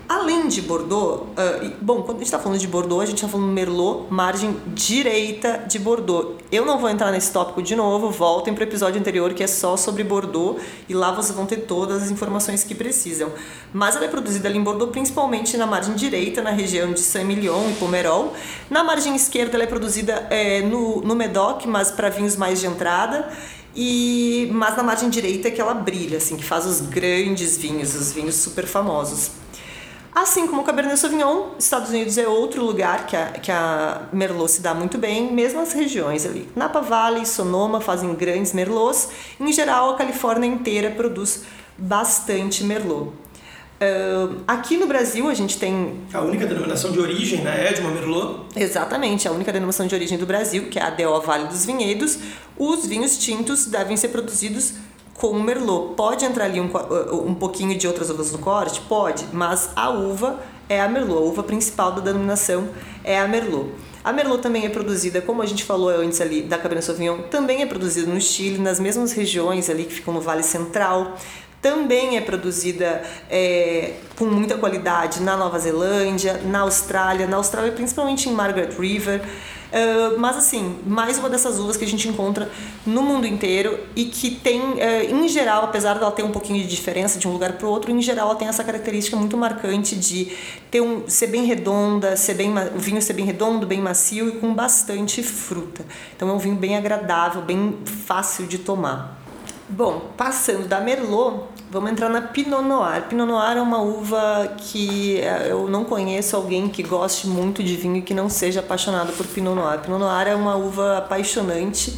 Além 0.08 0.50
de 0.50 0.62
Bordeaux, 0.62 1.24
uh, 1.30 1.74
bom, 1.82 2.04
quando 2.04 2.18
a 2.18 2.20
gente 2.20 2.26
está 2.26 2.38
falando 2.38 2.60
de 2.60 2.68
Bordeaux, 2.68 3.02
a 3.02 3.06
gente 3.06 3.16
está 3.16 3.28
falando 3.28 3.48
Merlot, 3.52 4.06
margem 4.10 4.56
direita 4.68 5.64
de 5.66 5.80
Bordeaux. 5.80 6.36
Eu 6.52 6.66
não 6.66 6.78
vou 6.78 6.90
entrar 6.90 7.10
nesse 7.10 7.32
tópico 7.32 7.64
de 7.64 7.74
novo, 7.74 8.12
voltem 8.12 8.54
para 8.54 8.64
o 8.64 8.68
episódio 8.68 9.00
anterior 9.00 9.34
que 9.34 9.42
é 9.42 9.48
só 9.48 9.78
sobre 9.78 10.04
Bordeaux 10.04 10.62
e 10.90 10.94
lá 10.94 11.12
vocês 11.14 11.36
vão 11.36 11.46
ter 11.46 11.62
todas 11.62 12.04
as 12.04 12.12
informações 12.12 12.66
que 12.66 12.76
precisam. 12.76 13.32
Mas 13.74 13.96
ela 13.96 14.06
é 14.06 14.08
produzida 14.10 14.50
ali 14.50 14.60
em 14.60 14.64
Bordeaux 14.64 14.92
principalmente 14.92 15.56
na 15.56 15.66
margem 15.66 15.96
direita, 15.96 16.42
na 16.42 16.52
região 16.52 16.92
de 16.92 17.00
Saint-Emilion 17.00 17.72
e 17.72 17.74
Pomerol. 17.76 18.34
Na 18.70 18.84
margem 18.84 19.16
esquerda 19.16 19.56
ela 19.56 19.64
é 19.64 19.68
produzida 19.68 20.28
é, 20.30 20.62
no, 20.62 21.02
no 21.02 21.16
Medoc, 21.16 21.66
mas 21.66 21.90
para 21.90 22.10
vinhos 22.10 22.36
mais 22.36 22.60
de 22.60 22.68
entrada 22.68 23.32
e 23.76 24.50
mas 24.52 24.78
na 24.78 24.84
margem 24.84 25.10
direita 25.10 25.48
é 25.48 25.52
que 25.52 25.60
ela 25.60 25.74
brilha, 25.74 26.18
assim, 26.18 26.38
que 26.38 26.44
faz 26.44 26.66
os 26.66 26.82
grandes 26.82 27.58
vinhos, 27.58 27.96
os 27.96 28.12
vinhos 28.12 28.36
super 28.36 28.66
famosos. 28.66 29.32
Assim 30.16 30.46
como 30.46 30.62
o 30.62 30.64
Cabernet 30.64 31.00
Sauvignon, 31.00 31.56
Estados 31.58 31.90
Unidos 31.90 32.20
é 32.20 32.28
outro 32.28 32.64
lugar 32.64 33.08
que 33.08 33.16
a, 33.16 33.32
que 33.32 33.52
a 33.52 34.04
Merlot 34.14 34.52
se 34.52 34.62
dá 34.62 34.72
muito 34.72 35.00
bem, 35.00 35.34
mesmo 35.34 35.60
as 35.60 35.74
regiões 35.74 36.24
ali. 36.24 36.48
Napa 36.56 36.82
Valley 36.82 37.26
Sonoma 37.26 37.82
fazem 37.82 38.14
grandes 38.14 38.54
Merlots. 38.54 39.10
Em 39.40 39.52
geral, 39.52 39.92
a 39.92 39.96
Califórnia 39.96 40.48
inteira 40.48 40.92
produz 40.92 41.44
bastante 41.76 42.64
Merlot. 42.64 43.23
Uh, 43.84 44.42
aqui 44.48 44.78
no 44.78 44.88
Brasil 44.88 45.28
a 45.28 45.34
gente 45.34 45.58
tem. 45.58 46.00
A 46.14 46.22
única 46.22 46.46
denominação 46.46 46.92
de 46.92 47.00
origem 47.00 47.42
né, 47.42 47.68
é 47.68 47.74
de 47.74 47.82
uma 47.82 47.92
Merlot? 47.92 48.46
Exatamente, 48.56 49.28
a 49.28 49.32
única 49.32 49.52
denominação 49.52 49.86
de 49.86 49.94
origem 49.94 50.18
do 50.18 50.26
Brasil, 50.26 50.70
que 50.70 50.80
é 50.80 50.84
a 50.84 50.90
DO 50.90 51.20
Vale 51.22 51.48
dos 51.48 51.66
Vinhedos. 51.66 52.18
Os 52.58 52.86
vinhos 52.86 53.18
tintos 53.18 53.66
devem 53.66 53.98
ser 53.98 54.08
produzidos 54.10 54.76
com 55.16 55.38
Merlot. 55.40 55.96
Pode 55.96 56.24
entrar 56.24 56.46
ali 56.46 56.62
um, 56.62 56.70
um 57.28 57.34
pouquinho 57.34 57.78
de 57.78 57.86
outras 57.86 58.10
uvas 58.10 58.32
no 58.32 58.38
corte? 58.38 58.80
Pode, 58.82 59.26
mas 59.34 59.72
a 59.76 59.90
uva 59.90 60.40
é 60.70 60.80
a 60.80 60.88
Merlot. 60.88 61.18
A 61.18 61.22
uva 61.22 61.44
principal 61.44 61.92
da 61.92 62.02
denominação 62.02 62.70
é 63.04 63.20
a 63.20 63.28
Merlot. 63.28 63.70
A 64.04 64.12
Merlot 64.12 64.42
também 64.42 64.66
é 64.66 64.70
produzida, 64.70 65.22
como 65.22 65.42
a 65.42 65.46
gente 65.46 65.64
falou 65.64 65.90
antes 65.90 66.20
ali, 66.20 66.42
da 66.42 66.58
Cabernet 66.58 66.86
Sauvignon, 66.86 67.20
também 67.32 67.62
é 67.62 67.66
produzida 67.66 68.12
no 68.12 68.20
Chile, 68.20 68.58
nas 68.58 68.78
mesmas 68.78 69.14
regiões 69.14 69.70
ali 69.70 69.86
que 69.86 69.94
ficam 69.94 70.14
no 70.14 70.20
Vale 70.20 70.44
Central. 70.44 71.16
Também 71.64 72.18
é 72.18 72.22
produzida 72.22 73.02
é, 73.30 73.94
com 74.18 74.26
muita 74.26 74.58
qualidade 74.58 75.22
na 75.22 75.38
Nova 75.38 75.58
Zelândia, 75.58 76.42
na 76.44 76.60
Austrália, 76.60 77.26
na 77.26 77.38
Austrália 77.38 77.72
principalmente 77.72 78.28
em 78.28 78.34
Margaret 78.34 78.72
River. 78.78 79.22
Uh, 79.22 80.20
mas 80.20 80.38
assim, 80.38 80.78
mais 80.86 81.18
uma 81.18 81.30
dessas 81.30 81.58
uvas 81.58 81.76
que 81.76 81.84
a 81.84 81.88
gente 81.88 82.08
encontra 82.08 82.48
no 82.86 83.02
mundo 83.02 83.26
inteiro 83.26 83.80
e 83.96 84.06
que 84.06 84.30
tem, 84.30 84.60
uh, 84.60 84.76
em 85.10 85.28
geral, 85.28 85.64
apesar 85.64 85.96
dela 85.96 86.12
ter 86.12 86.22
um 86.22 86.32
pouquinho 86.32 86.62
de 86.62 86.68
diferença 86.68 87.18
de 87.18 87.28
um 87.28 87.32
lugar 87.32 87.54
para 87.54 87.66
o 87.66 87.72
outro, 87.72 87.90
em 87.90 88.00
geral 88.00 88.28
ela 88.30 88.36
tem 88.36 88.48
essa 88.48 88.64
característica 88.64 89.18
muito 89.18 89.36
marcante 89.36 89.96
de 89.96 90.32
ter 90.70 90.80
um, 90.80 91.08
ser 91.08 91.28
bem 91.28 91.46
redonda, 91.46 92.16
ser 92.16 92.36
bem, 92.36 92.54
o 92.76 92.78
vinho 92.78 93.02
ser 93.02 93.14
bem 93.14 93.26
redondo, 93.26 93.66
bem 93.66 93.82
macio 93.82 94.28
e 94.28 94.32
com 94.34 94.54
bastante 94.54 95.24
fruta. 95.24 95.84
Então 96.16 96.30
é 96.30 96.34
um 96.34 96.38
vinho 96.38 96.56
bem 96.56 96.78
agradável, 96.78 97.42
bem 97.42 97.80
fácil 97.86 98.46
de 98.46 98.60
tomar. 98.60 99.24
Bom, 99.68 100.12
passando 100.16 100.68
da 100.68 100.82
Merlot, 100.82 101.46
Vamos 101.74 101.90
entrar 101.90 102.08
na 102.08 102.22
Pinot 102.22 102.62
Noir. 102.62 103.02
Pinot 103.10 103.26
Noir 103.26 103.58
é 103.58 103.62
uma 103.62 103.82
uva 103.82 104.54
que 104.60 105.20
eh, 105.20 105.48
eu 105.50 105.68
não 105.68 105.84
conheço 105.84 106.36
alguém 106.36 106.70
que 106.70 106.84
goste 106.84 107.26
muito 107.26 107.64
de 107.64 107.76
vinho 107.76 107.96
e 107.96 108.02
que 108.04 108.14
não 108.14 108.30
seja 108.30 108.60
apaixonado 108.60 109.12
por 109.14 109.26
Pinot 109.26 109.56
Noir. 109.56 109.80
Pinot 109.80 109.98
Noir 109.98 110.28
é 110.28 110.36
uma 110.36 110.56
uva 110.56 111.00
apaixonante 111.00 111.98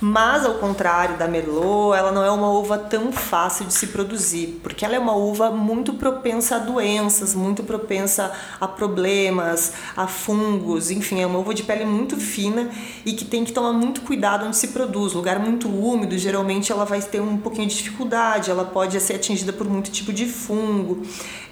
mas 0.00 0.46
ao 0.46 0.54
contrário 0.54 1.18
da 1.18 1.28
Merlot, 1.28 1.96
ela 1.96 2.10
não 2.10 2.24
é 2.24 2.30
uma 2.30 2.50
uva 2.50 2.78
tão 2.78 3.12
fácil 3.12 3.66
de 3.66 3.74
se 3.74 3.88
produzir, 3.88 4.58
porque 4.62 4.84
ela 4.84 4.94
é 4.94 4.98
uma 4.98 5.14
uva 5.14 5.50
muito 5.50 5.92
propensa 5.94 6.56
a 6.56 6.58
doenças, 6.58 7.34
muito 7.34 7.62
propensa 7.62 8.32
a 8.58 8.66
problemas, 8.66 9.74
a 9.94 10.06
fungos, 10.06 10.90
enfim, 10.90 11.20
é 11.20 11.26
uma 11.26 11.38
uva 11.38 11.52
de 11.52 11.62
pele 11.62 11.84
muito 11.84 12.16
fina 12.16 12.70
e 13.04 13.12
que 13.12 13.26
tem 13.26 13.44
que 13.44 13.52
tomar 13.52 13.74
muito 13.74 14.00
cuidado 14.00 14.46
onde 14.46 14.56
se 14.56 14.68
produz. 14.68 15.12
Lugar 15.12 15.38
muito 15.38 15.68
úmido, 15.68 16.16
geralmente 16.16 16.72
ela 16.72 16.86
vai 16.86 17.02
ter 17.02 17.20
um 17.20 17.36
pouquinho 17.36 17.68
de 17.68 17.76
dificuldade, 17.76 18.50
ela 18.50 18.64
pode 18.64 18.98
ser 19.00 19.16
atingida 19.16 19.52
por 19.52 19.68
muito 19.68 19.90
tipo 19.90 20.12
de 20.12 20.26
fungo, 20.26 21.02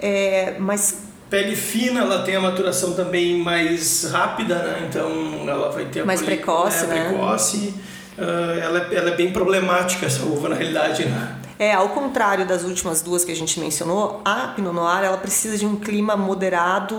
é, 0.01 0.57
mas 0.59 1.07
Pele 1.29 1.55
fina, 1.55 2.01
ela 2.01 2.23
tem 2.23 2.37
a 2.37 2.41
maturação 2.41 2.95
também 2.95 3.43
mais 3.43 4.05
rápida, 4.11 4.55
né? 4.63 4.89
Então 4.89 5.47
ela 5.47 5.71
vai 5.71 5.85
ter 5.85 6.01
a 6.01 6.07
mais 6.07 6.23
precoce, 6.23 6.85
é, 6.85 6.87
né? 6.87 7.09
precoce 7.11 7.75
ela, 8.19 8.89
é, 8.91 8.95
ela 8.97 9.11
é 9.11 9.17
bem 9.17 9.33
problemática, 9.33 10.07
essa 10.07 10.25
uva, 10.25 10.49
na 10.49 10.55
realidade. 10.55 11.05
Né? 11.05 11.37
É, 11.59 11.73
ao 11.73 11.89
contrário 11.89 12.47
das 12.47 12.63
últimas 12.63 13.03
duas 13.03 13.25
que 13.25 13.33
a 13.33 13.37
gente 13.37 13.59
mencionou, 13.59 14.21
a 14.25 14.49
Pinot 14.49 14.73
Noir 14.73 15.05
ela 15.05 15.17
precisa 15.17 15.59
de 15.59 15.67
um 15.67 15.77
clima 15.77 16.17
moderado, 16.17 16.97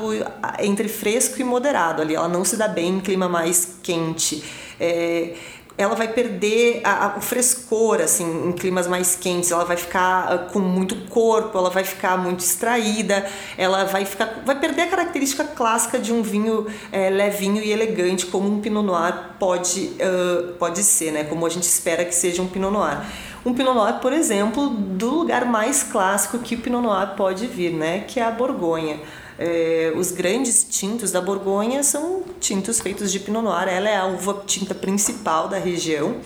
entre 0.60 0.90
fresco 0.90 1.40
e 1.40 1.44
moderado. 1.44 2.02
Ali 2.02 2.16
ela 2.16 2.28
não 2.28 2.44
se 2.44 2.58
dá 2.58 2.68
bem 2.68 2.98
em 2.98 3.00
clima 3.00 3.30
mais 3.30 3.78
quente. 3.82 4.44
É, 4.80 5.34
ela 5.80 5.96
vai 5.96 6.10
perder 6.10 6.82
a, 6.84 7.06
a, 7.06 7.18
o 7.18 7.22
frescor 7.22 8.02
assim 8.02 8.50
em 8.50 8.52
climas 8.52 8.86
mais 8.86 9.16
quentes 9.16 9.50
ela 9.50 9.64
vai 9.64 9.78
ficar 9.78 10.36
uh, 10.36 10.52
com 10.52 10.60
muito 10.60 10.94
corpo 11.08 11.58
ela 11.58 11.70
vai 11.70 11.86
ficar 11.86 12.18
muito 12.18 12.42
extraída 12.42 13.26
ela 13.58 13.86
vai 13.86 14.04
ficar 14.04 14.44
vai 14.46 14.60
perder 14.60 14.82
a 14.82 14.88
característica 14.88 15.46
clássica 15.46 15.98
de 15.98 16.12
um 16.12 16.22
vinho 16.22 16.68
é, 16.92 17.10
levinho 17.10 17.64
e 17.64 17.72
elegante 17.72 18.26
como 18.26 18.50
um 18.50 18.60
pinot 18.60 18.86
noir 18.86 19.16
pode 19.40 19.94
uh, 20.02 20.54
pode 20.60 20.84
ser 20.84 21.14
né 21.14 21.24
como 21.24 21.46
a 21.46 21.50
gente 21.50 21.64
espera 21.64 22.04
que 22.04 22.14
seja 22.14 22.42
um 22.42 22.48
pinot 22.48 22.74
noir 22.74 23.02
um 23.46 23.54
Pinot 23.54 23.74
Noir, 23.74 24.00
por 24.02 24.12
exemplo, 24.12 24.70
do 24.70 25.10
lugar 25.10 25.46
mais 25.46 25.82
clássico 25.82 26.40
que 26.40 26.56
o 26.56 26.58
Pinot 26.58 26.82
Noir 26.82 27.16
pode 27.16 27.48
vir, 27.48 27.72
né? 27.72 28.02
Que 28.02 28.20
é 28.20 28.24
a 28.24 28.32
Borgonha. 28.32 29.00
É, 29.42 29.94
os 29.96 30.12
grandes 30.12 30.66
tintos 30.70 31.14
da 31.14 31.22
Borgonha 31.22 31.82
são 31.82 32.24
tintos 32.42 32.82
feitos 32.82 33.10
de 33.10 33.22
Pinot 33.22 33.42
Noir, 33.42 33.70
ela 33.70 33.88
é 33.88 33.96
a 33.96 34.06
uva 34.06 34.44
tinta 34.46 34.76
principal 34.76 35.48
da 35.48 35.58
região. 35.58 36.18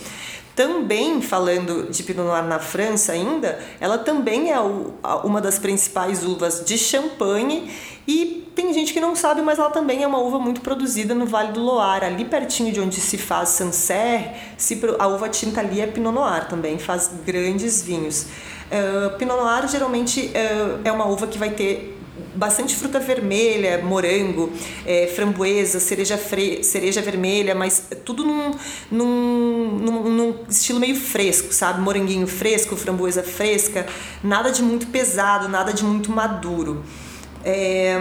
Também 0.56 1.22
falando 1.22 1.92
de 1.92 2.02
Pinot 2.02 2.26
Noir 2.26 2.44
na 2.44 2.58
França 2.58 3.12
ainda, 3.12 3.60
ela 3.80 4.00
também 4.00 4.52
é 4.52 4.60
uma 5.24 5.40
das 5.40 5.60
principais 5.60 6.24
uvas 6.24 6.64
de 6.66 6.76
Champagne 6.76 7.72
e 8.08 8.48
tem 8.56 8.74
gente 8.74 8.94
que 8.94 9.00
não 9.00 9.16
sabe, 9.16 9.44
mas 9.44 9.60
ela 9.60 9.70
também 9.70 10.04
é 10.04 10.08
uma 10.08 10.20
uva 10.20 10.40
muito 10.40 10.62
produzida 10.62 11.14
no 11.14 11.28
Vale 11.28 11.52
do 11.52 11.60
Loire, 11.60 12.06
ali 12.06 12.26
pertinho 12.26 12.72
de 12.72 12.80
onde 12.80 13.00
se 13.00 13.18
faz 13.18 13.50
Sancerre, 13.50 14.32
a 14.98 15.08
uva 15.08 15.30
tinta 15.30 15.60
ali 15.60 15.82
é 15.82 15.88
Pinot 15.88 16.14
Noir 16.14 16.48
também, 16.48 16.80
faz 16.80 17.12
grandes 17.24 17.84
vinhos. 17.84 18.24
Uh, 18.24 19.16
Pinot 19.18 19.38
Noir 19.38 19.68
geralmente 19.68 20.32
uh, 20.32 20.82
é 20.84 20.92
uma 20.92 21.06
uva 21.06 21.28
que 21.28 21.38
vai 21.38 21.52
ter 21.52 22.00
bastante 22.36 22.76
fruta 22.76 23.00
vermelha, 23.00 23.82
morango, 23.84 24.52
é, 24.86 25.08
framboesa, 25.08 25.80
cereja, 25.80 26.18
fre 26.18 26.64
cereja 26.64 27.02
vermelha, 27.02 27.56
mas 27.56 27.90
tudo 28.06 28.24
num, 28.24 28.52
num, 28.92 29.78
num, 29.80 30.10
num, 30.10 30.36
estilo 30.48 30.80
meio 30.80 30.96
fresco, 30.96 31.54
sabe? 31.54 31.82
Moranguinho 31.82 32.28
fresco, 32.28 32.76
framboesa 32.76 33.24
fresca, 33.24 33.86
nada 34.24 34.52
de 34.52 34.62
muito 34.62 34.88
pesado, 34.88 35.48
nada 35.48 35.74
de 35.74 35.84
muito 35.84 36.12
maduro. 36.12 36.84
É, 37.44 38.00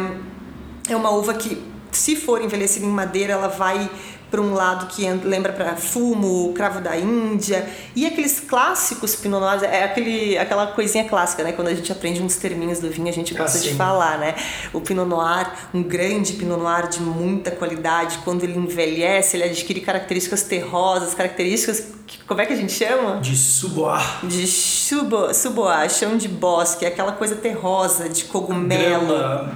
é 0.88 0.97
uma 0.97 1.11
uva 1.11 1.33
que, 1.35 1.62
se 1.90 2.14
for 2.14 2.42
envelhecida 2.42 2.85
em 2.85 2.90
madeira, 2.90 3.33
ela 3.33 3.49
vai 3.49 3.90
para 4.32 4.40
um 4.40 4.54
lado 4.54 4.86
que 4.86 5.06
lembra 5.24 5.52
para 5.52 5.76
fumo, 5.76 6.54
cravo 6.54 6.80
da 6.80 6.96
Índia 6.96 7.68
e 7.94 8.06
aqueles 8.06 8.40
clássicos 8.40 9.14
Pinot 9.14 9.40
Noirs, 9.40 9.62
é 9.62 9.84
aquele, 9.84 10.38
aquela 10.38 10.68
coisinha 10.68 11.04
clássica, 11.04 11.44
né? 11.44 11.52
Quando 11.52 11.68
a 11.68 11.74
gente 11.74 11.92
aprende 11.92 12.22
uns 12.22 12.36
terminhos 12.36 12.80
do 12.80 12.88
vinho, 12.88 13.08
a 13.08 13.12
gente 13.12 13.34
gosta 13.34 13.58
assim. 13.58 13.68
de 13.68 13.74
falar, 13.74 14.18
né? 14.18 14.34
O 14.72 14.80
Pinot 14.80 15.06
Noir, 15.06 15.52
um 15.74 15.82
grande 15.82 16.32
Pinot 16.32 16.58
Noir 16.58 16.88
de 16.88 17.00
muita 17.00 17.50
qualidade, 17.50 18.20
quando 18.24 18.42
ele 18.42 18.58
envelhece, 18.58 19.36
ele 19.36 19.44
adquire 19.44 19.82
características 19.82 20.42
terrosas, 20.44 21.12
características 21.12 21.92
como 22.26 22.40
é 22.40 22.46
que 22.46 22.52
a 22.52 22.56
gente 22.56 22.72
chama? 22.72 23.20
De 23.20 23.34
suboar. 23.36 24.26
De 24.26 24.46
subo, 24.46 25.32
suboar, 25.32 25.88
chão 25.88 26.16
de 26.16 26.28
bosque, 26.28 26.84
aquela 26.84 27.12
coisa 27.12 27.34
terrosa, 27.36 28.08
de 28.08 28.24
cogumelo. 28.24 29.06
Grama 29.06 29.50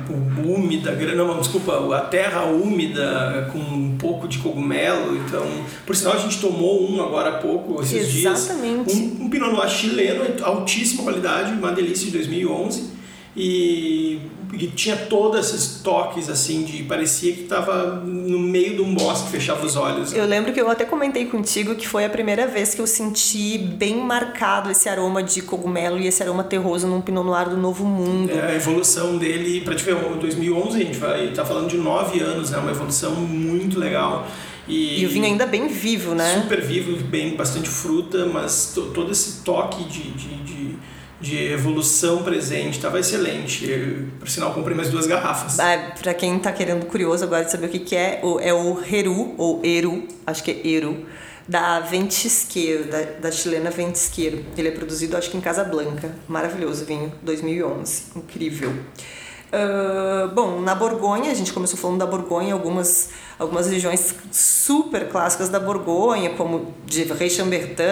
úmida, 0.47 0.92
grama, 0.92 1.35
desculpa, 1.38 1.97
a 1.97 2.00
terra 2.02 2.45
úmida 2.45 3.49
com 3.52 3.59
um 3.59 3.97
pouco 3.99 4.28
de 4.28 4.38
cogumelo. 4.38 4.65
Então, 5.16 5.46
por 5.85 5.94
sinal, 5.94 6.14
a 6.14 6.18
gente 6.18 6.40
tomou 6.40 6.90
um 6.90 7.02
agora 7.02 7.30
há 7.30 7.38
pouco, 7.38 7.82
esses 7.82 8.16
Exatamente. 8.16 8.94
dias. 8.94 9.20
Um, 9.20 9.25
um 9.25 9.30
Pinot 9.30 9.52
Noir 9.52 9.68
chileno, 9.68 10.25
altíssima 10.42 11.02
qualidade, 11.02 11.52
uma 11.52 11.73
delícia 11.73 12.06
de 12.06 12.12
2011 12.12 12.96
e, 13.37 14.18
e 14.54 14.66
tinha 14.68 14.96
todos 14.96 15.38
esses 15.38 15.82
toques 15.82 16.30
assim 16.30 16.62
de 16.62 16.82
parecia 16.85 17.35
que 17.35 17.42
estava 17.42 17.96
no 17.96 18.38
meio 18.38 18.76
de 18.76 18.80
um 18.80 18.94
bosque 18.94 19.28
fechava 19.30 19.64
os 19.66 19.76
olhos 19.76 20.14
eu 20.14 20.25
lembro 20.25 20.54
que 20.54 20.61
eu 20.61 20.70
até 20.70 20.87
comentei 20.87 21.26
contigo 21.26 21.75
que 21.75 21.87
foi 21.87 22.06
a 22.06 22.08
primeira 22.08 22.46
vez 22.46 22.75
que 22.75 22.80
eu 22.80 22.87
senti 22.87 23.58
bem 23.58 23.96
marcado 23.99 24.70
esse 24.70 24.88
aroma 24.88 25.23
de 25.23 25.42
cogumelo 25.42 25.99
e 25.99 26.06
esse 26.06 26.23
aroma 26.23 26.42
terroso 26.42 26.87
num 26.87 27.02
Pinot 27.02 27.26
Noir 27.26 27.50
do 27.50 27.58
Novo 27.58 27.85
Mundo 27.85 28.32
é, 28.32 28.52
a 28.52 28.54
evolução 28.54 29.18
dele 29.18 29.61
para 29.61 29.75
te 29.75 29.85
ver 29.85 29.94
2011 29.94 30.80
a 30.80 30.85
gente 30.85 30.96
vai 30.96 31.30
tá 31.32 31.44
falando 31.44 31.68
de 31.68 31.76
nove 31.76 32.20
anos 32.20 32.50
né 32.50 32.56
uma 32.56 32.70
evolução 32.70 33.14
muito 33.16 33.78
legal 33.78 34.26
e, 34.68 35.02
e, 35.02 35.06
o 35.06 35.08
vinho 35.08 35.26
ainda 35.26 35.46
bem 35.46 35.68
vivo, 35.68 36.14
né? 36.14 36.40
Super 36.42 36.61
vivo, 36.61 36.96
bem 37.04 37.37
bastante 37.37 37.68
fruta, 37.68 38.26
mas 38.26 38.73
todo 38.75 39.12
esse 39.12 39.42
toque 39.42 39.85
de, 39.85 40.11
de, 40.12 40.37
de 40.42 40.76
de 41.20 41.52
evolução 41.52 42.23
presente, 42.23 42.76
estava 42.76 43.00
excelente. 43.00 43.68
Eu, 43.68 44.06
por 44.18 44.28
sinal, 44.28 44.52
comprei 44.52 44.76
mais 44.76 44.90
duas 44.90 45.06
garrafas. 45.06 45.58
Ah, 45.58 45.94
para 45.99 46.12
quem 46.12 46.37
está 46.37 46.52
querendo 46.52 46.87
curioso 46.87 47.25
agora 47.25 47.44
de 47.44 47.50
saber 47.50 47.66
o 47.66 47.68
que, 47.70 47.78
que 47.78 47.96
é, 47.96 48.20
é 48.40 48.52
o 48.52 48.82
Heru, 48.85 49.35
ou 49.38 49.64
Eru, 49.64 50.06
acho 50.26 50.42
que 50.42 50.50
é 50.50 50.68
Eru, 50.68 51.06
da 51.49 51.80
Ventisqueiro, 51.80 52.85
da, 52.85 53.02
da 53.02 53.30
chilena 53.30 53.70
Ventisqueiro. 53.70 54.44
Ele 54.56 54.68
é 54.68 54.70
produzido, 54.70 55.16
acho 55.16 55.30
que 55.30 55.37
em 55.37 55.40
Casablanca. 55.40 56.14
Maravilhoso 56.28 56.85
vinho, 56.85 57.12
2011. 57.23 58.02
Incrível. 58.16 58.75
Uh, 59.57 60.29
bom, 60.35 60.61
na 60.61 60.75
Borgonha, 60.75 61.31
a 61.31 61.35
gente 61.35 61.51
começou 61.51 61.79
falando 61.79 61.99
da 61.99 62.07
Borgonha, 62.07 62.53
algumas, 62.53 63.09
algumas 63.39 63.67
regiões 63.67 64.15
super 64.31 65.09
clássicas 65.09 65.49
da 65.49 65.59
Borgonha, 65.59 66.31
como 66.31 66.75
de 66.85 67.05
Rey-Chambertin, 67.05 67.83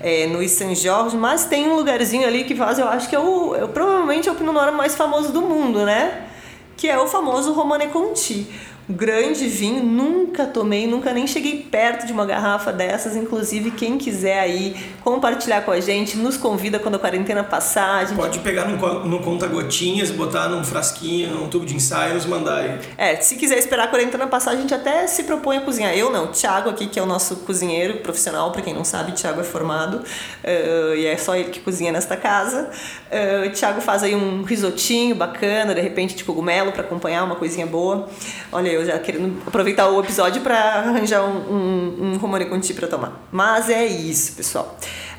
é, 0.00 0.26
no 0.28 0.46
Saint-Georges, 0.48 1.12
mas 1.12 1.44
tem 1.44 1.68
um 1.68 1.76
lugarzinho 1.76 2.26
ali 2.26 2.44
que 2.44 2.54
faz, 2.54 2.78
eu 2.78 2.88
acho 2.88 3.06
que 3.06 3.14
é 3.14 3.20
o, 3.20 3.54
é, 3.54 3.66
provavelmente 3.66 4.30
é 4.30 4.32
o 4.32 4.34
Pinot 4.34 4.54
Noir 4.54 4.72
mais 4.72 4.94
famoso 4.94 5.30
do 5.30 5.42
mundo, 5.42 5.84
né? 5.84 6.26
Que 6.74 6.88
é 6.88 6.98
o 6.98 7.06
famoso 7.06 7.52
Romane 7.52 7.88
Conti. 7.88 8.46
Grande 8.88 9.46
vinho, 9.46 9.82
nunca 9.82 10.46
tomei, 10.46 10.86
nunca 10.86 11.12
nem 11.12 11.26
cheguei 11.26 11.62
perto 11.70 12.06
de 12.06 12.12
uma 12.12 12.24
garrafa 12.24 12.72
dessas. 12.72 13.14
Inclusive, 13.16 13.70
quem 13.72 13.98
quiser 13.98 14.40
aí 14.40 14.76
compartilhar 15.02 15.62
com 15.62 15.70
a 15.70 15.80
gente, 15.80 16.16
nos 16.16 16.36
convida 16.36 16.78
quando 16.78 16.94
a 16.94 16.98
quarentena 16.98 17.44
passar. 17.44 18.02
A 18.02 18.04
gente... 18.04 18.16
Pode 18.16 18.38
pegar 18.38 18.66
no, 18.66 19.04
no 19.04 19.20
conta-gotinhas, 19.20 20.10
botar 20.10 20.48
num 20.48 20.64
frasquinho, 20.64 21.34
num 21.34 21.48
tubo 21.48 21.66
de 21.66 21.74
ensaio 21.74 22.12
e 22.12 22.14
nos 22.14 22.26
mandar 22.26 22.58
aí. 22.58 22.78
É, 22.96 23.16
se 23.16 23.36
quiser 23.36 23.58
esperar 23.58 23.84
a 23.84 23.88
quarentena 23.88 24.26
passar, 24.26 24.52
a 24.52 24.56
gente 24.56 24.72
até 24.72 25.06
se 25.06 25.24
propõe 25.24 25.58
a 25.58 25.60
cozinhar. 25.60 25.94
Eu 25.94 26.10
não, 26.10 26.24
o 26.24 26.28
Thiago 26.28 26.70
aqui, 26.70 26.86
que 26.86 26.98
é 26.98 27.02
o 27.02 27.06
nosso 27.06 27.36
cozinheiro 27.36 27.98
profissional, 27.98 28.50
para 28.52 28.62
quem 28.62 28.72
não 28.72 28.84
sabe, 28.84 29.12
o 29.12 29.14
Thiago 29.14 29.40
é 29.40 29.44
formado 29.44 29.98
uh, 29.98 30.94
e 30.94 31.06
é 31.06 31.16
só 31.16 31.34
ele 31.36 31.50
que 31.50 31.60
cozinha 31.60 31.92
nesta 31.92 32.16
casa. 32.16 32.70
Uh, 33.10 33.48
o 33.48 33.50
Thiago 33.50 33.80
faz 33.80 34.02
aí 34.02 34.14
um 34.14 34.42
risotinho 34.42 35.14
bacana, 35.14 35.74
de 35.74 35.80
repente 35.80 36.14
de 36.14 36.24
cogumelo 36.24 36.72
para 36.72 36.82
acompanhar 36.82 37.24
uma 37.24 37.36
coisinha 37.36 37.66
boa. 37.66 38.08
Olha, 38.52 38.68
eu 38.68 38.84
já 38.84 38.98
querendo 38.98 39.42
aproveitar 39.46 39.88
o 39.88 40.00
episódio 40.00 40.42
para 40.42 40.58
arranjar 40.58 41.24
um, 41.24 41.52
um, 41.52 42.12
um 42.12 42.16
romane 42.18 42.44
conti 42.44 42.74
para 42.74 42.86
tomar. 42.86 43.26
Mas 43.32 43.70
é 43.70 43.86
isso, 43.86 44.34
pessoal. 44.34 44.76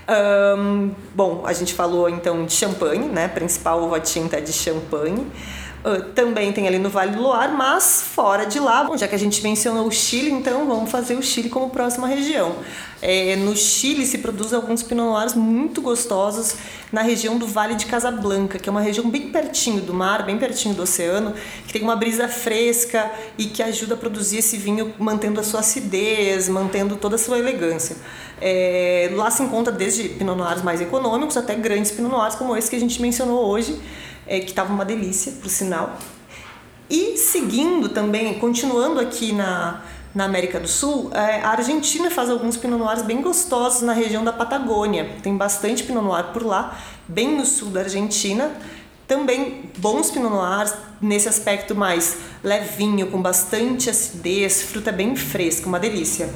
Um, 0.10 0.91
bom, 1.13 1.43
a 1.46 1.53
gente 1.53 1.74
falou 1.74 2.10
então 2.10 2.46
de 2.46 2.53
champanhe, 2.53 3.08
né? 3.08 3.27
Principal 3.27 3.84
uva 3.84 4.00
tinta 4.00 4.38
é 4.38 4.41
de 4.41 4.53
champanhe. 4.53 5.25
Uh, 5.79 6.03
também 6.13 6.51
tem 6.51 6.67
ali 6.67 6.77
no 6.77 6.89
Vale 6.89 7.12
do 7.12 7.21
Loire, 7.21 7.53
mas 7.53 8.01
fora 8.01 8.45
de 8.45 8.59
lá, 8.59 8.83
bom, 8.83 8.98
já 8.98 9.07
que 9.07 9.15
a 9.15 9.19
gente 9.19 9.41
mencionou 9.41 9.88
o 9.88 9.91
Chile, 9.91 10.29
então 10.29 10.67
vamos 10.67 10.91
fazer 10.91 11.15
o 11.15 11.24
Chile 11.24 11.48
como 11.48 11.69
próxima 11.69 12.05
região. 12.05 12.53
É, 13.01 13.38
no 13.38 13.55
Chile 13.55 14.05
se 14.05 14.17
produzem 14.17 14.57
alguns 14.57 14.83
Pinot 14.83 15.09
Noirs 15.09 15.33
muito 15.33 15.81
gostosos 15.81 16.55
na 16.91 17.01
região 17.01 17.38
do 17.38 17.48
Vale 17.48 17.75
de 17.75 17.86
Casablanca, 17.86 18.59
que 18.59 18.67
é 18.67 18.71
uma 18.71 18.81
região 18.81 19.09
bem 19.09 19.29
pertinho 19.29 19.79
do 19.79 19.93
mar, 19.93 20.25
bem 20.25 20.38
pertinho 20.38 20.75
do 20.75 20.83
oceano, 20.83 21.33
que 21.65 21.71
tem 21.71 21.81
uma 21.81 21.95
brisa 21.95 22.27
fresca 22.27 23.09
e 23.38 23.45
que 23.45 23.63
ajuda 23.63 23.93
a 23.93 23.98
produzir 23.98 24.39
esse 24.39 24.57
vinho 24.57 24.93
mantendo 25.00 25.39
a 25.39 25.43
sua 25.43 25.62
acidez, 25.62 26.50
mantendo 26.50 26.98
toda 26.98 27.15
a 27.15 27.19
sua 27.19 27.39
elegância. 27.39 27.95
É, 28.41 29.09
lá 29.13 29.31
se 29.31 29.43
encontra 29.43 29.71
desde 29.71 30.09
Pinot 30.09 30.36
Noirs 30.36 30.62
mais 30.62 30.81
econômicos 30.81 31.38
até 31.38 31.55
grandes 31.55 31.91
Pinot 31.91 32.12
Noirs 32.12 32.36
como 32.36 32.55
esse 32.57 32.69
que 32.69 32.75
a 32.75 32.79
gente 32.79 33.01
mencionou 33.01 33.45
hoje, 33.45 33.79
é, 34.29 34.39
que 34.39 34.51
estava 34.51 34.71
uma 34.71 34.86
delícia, 34.86 35.33
por 35.41 35.50
sinal. 35.50 35.98
E 36.88 37.17
seguindo 37.17 37.89
também, 37.89 38.36
continuando 38.36 39.00
aqui 39.00 39.33
na, 39.33 39.81
na 40.13 40.25
América 40.25 40.59
do 40.59 40.67
Sul, 40.67 41.09
é, 41.13 41.41
a 41.41 41.50
Argentina 41.50 42.12
faz 42.12 42.29
alguns 42.29 42.55
Pinot 42.55 42.77
Noirs 42.77 43.01
bem 43.01 43.21
gostosos 43.21 43.81
na 43.81 43.91
região 43.91 44.24
da 44.24 44.31
Patagônia. 44.31 45.17
Tem 45.24 45.36
bastante 45.36 45.83
Pinot 45.83 46.03
Noir 46.03 46.25
por 46.31 46.43
lá, 46.43 46.79
bem 47.07 47.36
no 47.36 47.45
sul 47.45 47.69
da 47.71 47.81
Argentina. 47.81 48.51
Também 49.07 49.71
bons 49.79 50.12
Pinot 50.12 50.29
Noirs 50.29 50.74
nesse 51.01 51.27
aspecto 51.27 51.74
mais 51.74 52.17
levinho, 52.43 53.07
com 53.07 53.19
bastante 53.19 53.89
acidez, 53.89 54.62
fruta 54.62 54.91
bem 54.91 55.15
fresca, 55.15 55.67
uma 55.67 55.79
delícia. 55.79 56.29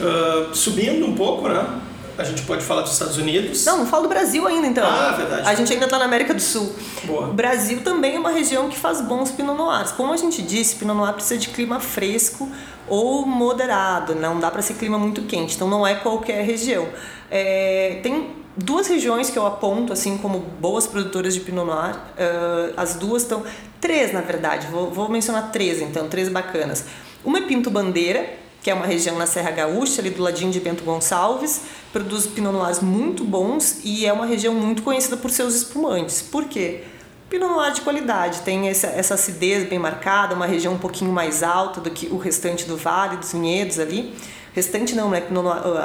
Uh, 0.00 0.54
subindo 0.54 1.06
um 1.06 1.14
pouco, 1.14 1.48
né? 1.48 1.80
A 2.16 2.24
gente 2.24 2.42
pode 2.42 2.64
falar 2.64 2.82
dos 2.82 2.92
Estados 2.92 3.16
Unidos. 3.16 3.64
Não, 3.64 3.78
não 3.78 3.86
falo 3.86 4.04
do 4.04 4.08
Brasil 4.08 4.46
ainda, 4.46 4.66
então. 4.66 4.86
Ah, 4.86 5.12
verdade. 5.16 5.48
A 5.48 5.54
gente 5.54 5.72
ainda 5.72 5.86
está 5.86 5.98
na 5.98 6.04
América 6.04 6.32
do 6.32 6.40
Sul. 6.40 6.72
Boa. 7.04 7.28
Brasil 7.28 7.82
também 7.82 8.16
é 8.16 8.18
uma 8.18 8.30
região 8.30 8.68
que 8.68 8.78
faz 8.78 9.00
bons 9.00 9.30
Pinot 9.30 9.56
Noirs. 9.56 9.92
Como 9.92 10.12
a 10.12 10.16
gente 10.16 10.40
disse, 10.42 10.76
Pinot 10.76 10.94
Noir 10.94 11.12
precisa 11.14 11.38
de 11.38 11.48
clima 11.48 11.80
fresco 11.80 12.48
ou 12.86 13.26
moderado, 13.26 14.14
não 14.14 14.38
dá 14.38 14.50
para 14.50 14.60
ser 14.60 14.74
clima 14.74 14.98
muito 14.98 15.22
quente, 15.22 15.56
então 15.56 15.68
não 15.68 15.86
é 15.86 15.94
qualquer 15.94 16.44
região. 16.44 16.86
É, 17.30 17.98
tem 18.02 18.44
duas 18.56 18.86
regiões 18.86 19.30
que 19.30 19.38
eu 19.38 19.46
aponto 19.46 19.92
assim 19.92 20.18
como 20.18 20.38
boas 20.38 20.86
produtoras 20.86 21.34
de 21.34 21.40
Pinot 21.40 21.66
Noir. 21.66 21.96
Uh, 21.96 22.74
as 22.76 22.94
duas 22.94 23.22
estão. 23.22 23.42
Três, 23.80 24.12
na 24.12 24.20
verdade, 24.20 24.66
vou, 24.68 24.90
vou 24.90 25.08
mencionar 25.08 25.50
três 25.50 25.80
então, 25.80 26.08
três 26.08 26.28
bacanas. 26.28 26.84
Uma 27.24 27.38
é 27.38 27.42
Pinto 27.42 27.70
Bandeira, 27.70 28.26
que 28.64 28.70
é 28.70 28.74
uma 28.74 28.86
região 28.86 29.18
na 29.18 29.26
Serra 29.26 29.50
Gaúcha, 29.50 30.00
ali 30.00 30.08
do 30.08 30.22
ladinho 30.22 30.50
de 30.50 30.58
Bento 30.58 30.82
Gonçalves, 30.84 31.60
produz 31.92 32.26
Pinot 32.26 32.50
Noirs 32.50 32.80
muito 32.80 33.22
bons 33.22 33.80
e 33.84 34.06
é 34.06 34.12
uma 34.12 34.24
região 34.24 34.54
muito 34.54 34.82
conhecida 34.82 35.18
por 35.18 35.30
seus 35.30 35.54
espumantes. 35.54 36.22
Por 36.22 36.46
quê? 36.46 36.82
Pinot 37.28 37.52
Noir 37.52 37.72
de 37.72 37.82
qualidade, 37.82 38.40
tem 38.40 38.68
essa, 38.68 38.86
essa 38.86 39.14
acidez 39.14 39.68
bem 39.68 39.78
marcada, 39.78 40.34
uma 40.34 40.46
região 40.46 40.72
um 40.72 40.78
pouquinho 40.78 41.12
mais 41.12 41.42
alta 41.42 41.78
do 41.78 41.90
que 41.90 42.06
o 42.06 42.16
restante 42.16 42.64
do 42.64 42.74
vale, 42.74 43.18
dos 43.18 43.32
vinhedos 43.32 43.78
ali. 43.78 44.14
Restante 44.54 44.94
não, 44.94 45.10
né? 45.10 45.22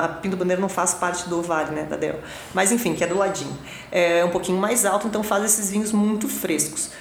A 0.02 0.08
Pinto 0.08 0.38
Bandeira 0.38 0.62
não 0.62 0.70
faz 0.70 0.94
parte 0.94 1.28
do 1.28 1.42
vale, 1.42 1.72
né, 1.72 1.84
da 1.84 1.98
Del. 1.98 2.20
Mas 2.54 2.72
enfim, 2.72 2.94
que 2.94 3.04
é 3.04 3.08
do 3.08 3.18
ladinho. 3.18 3.58
É 3.92 4.24
um 4.24 4.30
pouquinho 4.30 4.58
mais 4.58 4.86
alto, 4.86 5.06
então 5.06 5.22
faz 5.22 5.44
esses 5.44 5.70
vinhos 5.70 5.92
muito 5.92 6.30
frescos. 6.30 6.92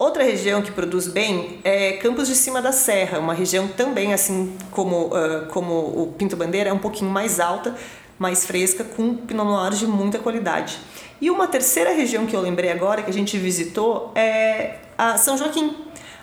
Outra 0.00 0.24
região 0.24 0.62
que 0.62 0.72
produz 0.72 1.06
bem 1.06 1.60
é 1.62 1.92
Campos 1.92 2.26
de 2.26 2.34
Cima 2.34 2.62
da 2.62 2.72
Serra, 2.72 3.18
uma 3.18 3.34
região 3.34 3.68
também, 3.68 4.14
assim 4.14 4.56
como, 4.70 5.08
uh, 5.08 5.44
como 5.50 5.74
o 5.74 6.14
Pinto 6.16 6.38
Bandeira, 6.38 6.70
é 6.70 6.72
um 6.72 6.78
pouquinho 6.78 7.10
mais 7.10 7.38
alta, 7.38 7.76
mais 8.18 8.46
fresca, 8.46 8.82
com 8.82 9.14
Pinot 9.14 9.44
Noir 9.44 9.72
de 9.72 9.86
muita 9.86 10.18
qualidade. 10.18 10.78
E 11.20 11.30
uma 11.30 11.46
terceira 11.46 11.92
região 11.92 12.24
que 12.24 12.34
eu 12.34 12.40
lembrei 12.40 12.70
agora, 12.70 13.02
que 13.02 13.10
a 13.10 13.12
gente 13.12 13.36
visitou, 13.36 14.10
é 14.14 14.76
a 14.96 15.18
São 15.18 15.36
Joaquim. 15.36 15.76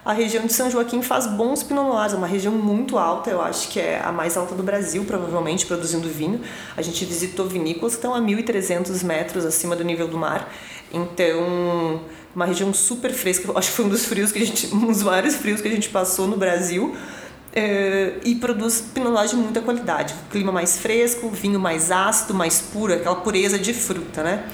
A 0.04 0.12
região 0.12 0.43
de 0.47 0.54
São 0.54 0.71
Joaquim 0.71 1.04
faz 1.04 1.28
bons 1.28 1.62
Pinot 1.62 1.88
Noirs, 1.88 2.13
é 2.13 2.17
uma 2.17 2.25
região 2.25 2.54
muito 2.54 2.97
alta, 2.97 3.30
eu 3.30 3.39
acho 3.43 3.67
que 3.67 3.80
é 3.80 4.01
a 4.04 4.12
mais 4.12 4.36
alta 4.36 4.56
do 4.56 4.63
Brasil, 4.63 5.06
provavelmente, 5.06 5.67
produzindo 5.67 6.10
vinho. 6.10 6.41
A 6.75 6.82
gente 6.82 7.06
visitou 7.06 7.45
vinícolas 7.45 7.93
que 7.93 7.99
estão 7.99 8.15
a 8.15 8.19
1.300 8.19 9.04
metros 9.04 9.45
acima 9.45 9.75
do 9.75 9.84
nível 9.84 10.08
do 10.08 10.17
mar. 10.17 10.51
Então, 10.91 12.01
uma 12.38 12.45
região 12.45 12.71
super 12.71 13.12
fresca. 13.12 13.52
Acho 13.58 13.71
que 13.71 13.76
foi 13.76 13.86
um 13.86 13.89
dos 13.89 14.06
frios 14.06 14.32
que 14.32 14.38
a 14.38 14.45
gente, 14.45 14.67
um 14.73 14.86
dos 14.86 15.02
maiores 15.02 15.36
frios 15.36 15.60
que 15.60 15.67
a 15.67 15.71
gente 15.71 15.89
passou 15.89 16.28
no 16.28 16.38
Brasil. 16.38 16.95
É, 17.52 18.19
e 18.23 18.36
produz 18.36 18.91
Noir 18.95 19.28
de 19.28 19.36
muita 19.36 19.62
qualidade. 19.62 20.13
Clima 20.30 20.52
mais 20.52 20.78
fresco, 20.78 21.28
vinho 21.32 21.60
mais 21.60 21.89
ácido, 21.89 22.36
mais 22.36 22.62
puro, 22.62 22.93
aquela 22.93 23.15
pureza 23.15 23.58
de 23.58 23.73
fruta, 23.73 24.21
né? 24.21 24.47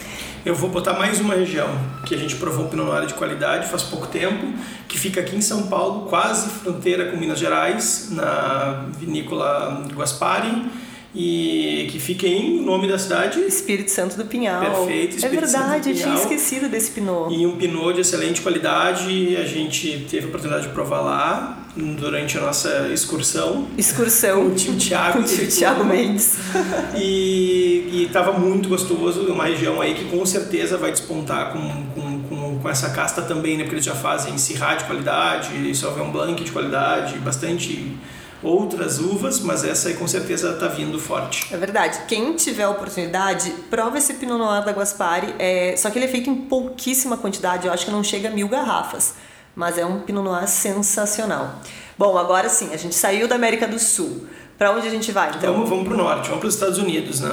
Eu 0.46 0.56
vou 0.56 0.70
botar 0.70 0.94
mais 0.94 1.20
uma 1.20 1.34
região 1.34 1.68
que 2.06 2.16
a 2.16 2.18
gente 2.18 2.38
provou 2.38 2.70
Pinot 2.70 2.86
Noir 2.86 3.06
de 3.06 3.14
qualidade 3.14 3.68
faz 3.68 3.84
pouco 3.84 4.08
tempo, 4.08 4.54
que 4.88 4.98
fica 4.98 5.20
aqui 5.20 5.36
em 5.36 5.42
São 5.42 5.64
Paulo, 5.68 6.08
quase 6.08 6.50
fronteira 6.50 7.12
com 7.12 7.18
Minas 7.18 7.40
Gerais, 7.40 8.08
na 8.12 8.86
vinícola 8.98 9.86
Guaspari 9.94 10.70
e 11.16 11.88
que 11.92 12.00
fica 12.00 12.26
em 12.26 12.62
nome 12.62 12.88
da 12.88 12.98
cidade 12.98 13.40
Espírito 13.42 13.92
Santo 13.92 14.18
do 14.18 14.26
Pinhal. 14.26 14.62
Perfeito, 14.62 15.18
Espírito 15.18 15.26
É 15.26 15.48
verdade, 15.48 15.90
eu 15.92 15.96
tinha 15.96 16.16
esquecido 16.16 16.70
desse 16.70 16.92
Pinot. 16.92 17.34
E 17.34 17.46
um 17.46 17.56
Pinot 17.56 17.94
de 17.94 18.02
excelente 18.02 18.42
qualidade, 18.42 19.38
a 19.38 19.46
gente 19.46 20.06
teve 20.10 20.26
a 20.26 20.30
oportunidade 20.30 20.68
de 20.68 20.74
provar 20.74 21.02
lá 21.02 21.60
durante 21.76 22.38
a 22.38 22.42
nossa 22.42 22.90
excursão. 22.94 23.68
Excursão. 23.78 24.44
Com 24.44 24.48
o 24.50 24.56
tio 24.56 24.76
Thiago. 24.76 25.20
Com 25.20 25.24
o 25.24 25.28
tio 25.28 25.48
Thiago 25.48 25.84
Mendes. 25.84 26.38
e 26.96 28.04
estava 28.06 28.34
muito 28.34 28.70
gostoso, 28.70 29.22
uma 29.32 29.46
região 29.46 29.82
aí 29.82 29.94
que 29.94 30.06
com 30.06 30.26
certeza 30.26 30.78
vai 30.78 30.92
despontar 30.92 31.52
com, 31.52 31.86
com, 31.94 32.22
com, 32.24 32.60
com 32.60 32.70
essa 32.70 32.90
casta 32.92 33.22
também, 33.22 33.58
né? 33.58 33.64
Porque 33.64 33.76
eles 33.76 33.86
já 33.86 33.96
fazem 33.96 34.38
Syrah 34.38 34.76
de 34.76 34.84
qualidade, 34.86 35.76
Sauvignon 35.76 36.12
Blanc 36.12 36.44
de 36.44 36.52
qualidade, 36.52 37.18
bastante 37.20 37.98
outras 38.44 39.00
uvas, 39.00 39.40
mas 39.40 39.64
essa 39.64 39.90
aí 39.90 39.96
com 39.96 40.08
certeza 40.08 40.52
está 40.52 40.68
vindo 40.68 41.00
forte. 41.00 41.48
É 41.54 41.58
verdade. 41.58 42.00
Quem 42.08 42.36
tiver 42.36 42.64
a 42.64 42.70
oportunidade, 42.70 43.52
prova 43.70 43.98
esse 43.98 44.14
Pinot 44.16 44.38
Noir 44.38 44.64
da 44.64 44.72
Guaspari. 44.72 45.34
É... 45.40 45.76
Só 45.78 45.90
que 45.90 45.98
ele 45.98 46.06
é 46.06 46.10
feito 46.10 46.30
em 46.30 46.36
pouquíssima 46.36 47.18
quantidade, 47.18 47.68
eu 47.68 47.74
acho 47.74 47.86
que 47.86 47.92
não 47.92 48.04
chega 48.04 48.30
a 48.30 48.32
mil 48.32 48.48
garrafas. 48.48 49.16
Mas 49.56 49.78
é 49.78 49.86
um 49.86 50.02
Pinot 50.02 50.24
Noir 50.24 50.48
sensacional. 50.48 51.56
Bom, 51.98 52.18
agora 52.18 52.50
sim, 52.50 52.74
a 52.74 52.78
gente 52.78 52.96
saiu 52.96 53.28
da 53.28 53.36
América 53.36 53.68
do 53.68 53.80
Sul. 53.80 54.28
Para 54.58 54.72
onde 54.72 54.88
a 54.88 54.92
gente 54.92 55.12
vai, 55.12 55.30
então? 55.36 55.54
Vamos, 55.54 55.70
vamos 55.70 55.86
para 55.86 55.94
o 55.94 55.98
norte, 55.98 56.28
vamos 56.28 56.40
para 56.40 56.48
os 56.48 56.54
Estados 56.54 56.78
Unidos, 56.78 57.20
né? 57.22 57.32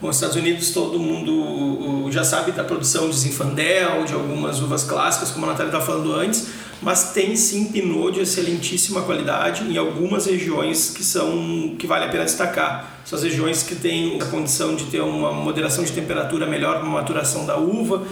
Bom, 0.00 0.06
nos 0.06 0.16
Estados 0.16 0.36
Unidos 0.36 0.70
todo 0.70 0.98
mundo 0.98 2.10
já 2.10 2.24
sabe 2.24 2.52
da 2.52 2.64
produção 2.64 3.10
de 3.10 3.16
Zinfandel, 3.16 4.04
de 4.04 4.14
algumas 4.14 4.60
uvas 4.60 4.84
clássicas, 4.84 5.30
como 5.30 5.44
a 5.46 5.50
Natália 5.50 5.68
estava 5.68 5.84
falando 5.84 6.14
antes, 6.14 6.48
mas 6.82 7.12
tem 7.12 7.36
sim 7.36 7.66
Pinot 7.66 8.12
de 8.12 8.20
excelentíssima 8.20 9.02
qualidade 9.02 9.64
em 9.64 9.76
algumas 9.76 10.26
regiões 10.26 10.90
que 10.90 11.04
são 11.04 11.74
que 11.78 11.86
vale 11.86 12.06
a 12.06 12.08
pena 12.08 12.24
destacar. 12.24 13.00
São 13.04 13.18
as 13.18 13.24
regiões 13.24 13.62
que 13.62 13.74
têm 13.74 14.20
a 14.20 14.24
condição 14.26 14.74
de 14.74 14.84
ter 14.84 15.00
uma 15.00 15.32
moderação 15.32 15.84
de 15.84 15.92
temperatura 15.92 16.46
melhor 16.46 16.80
para 16.80 16.88
maturação 16.88 17.44
da 17.44 17.56
uva. 17.56 18.02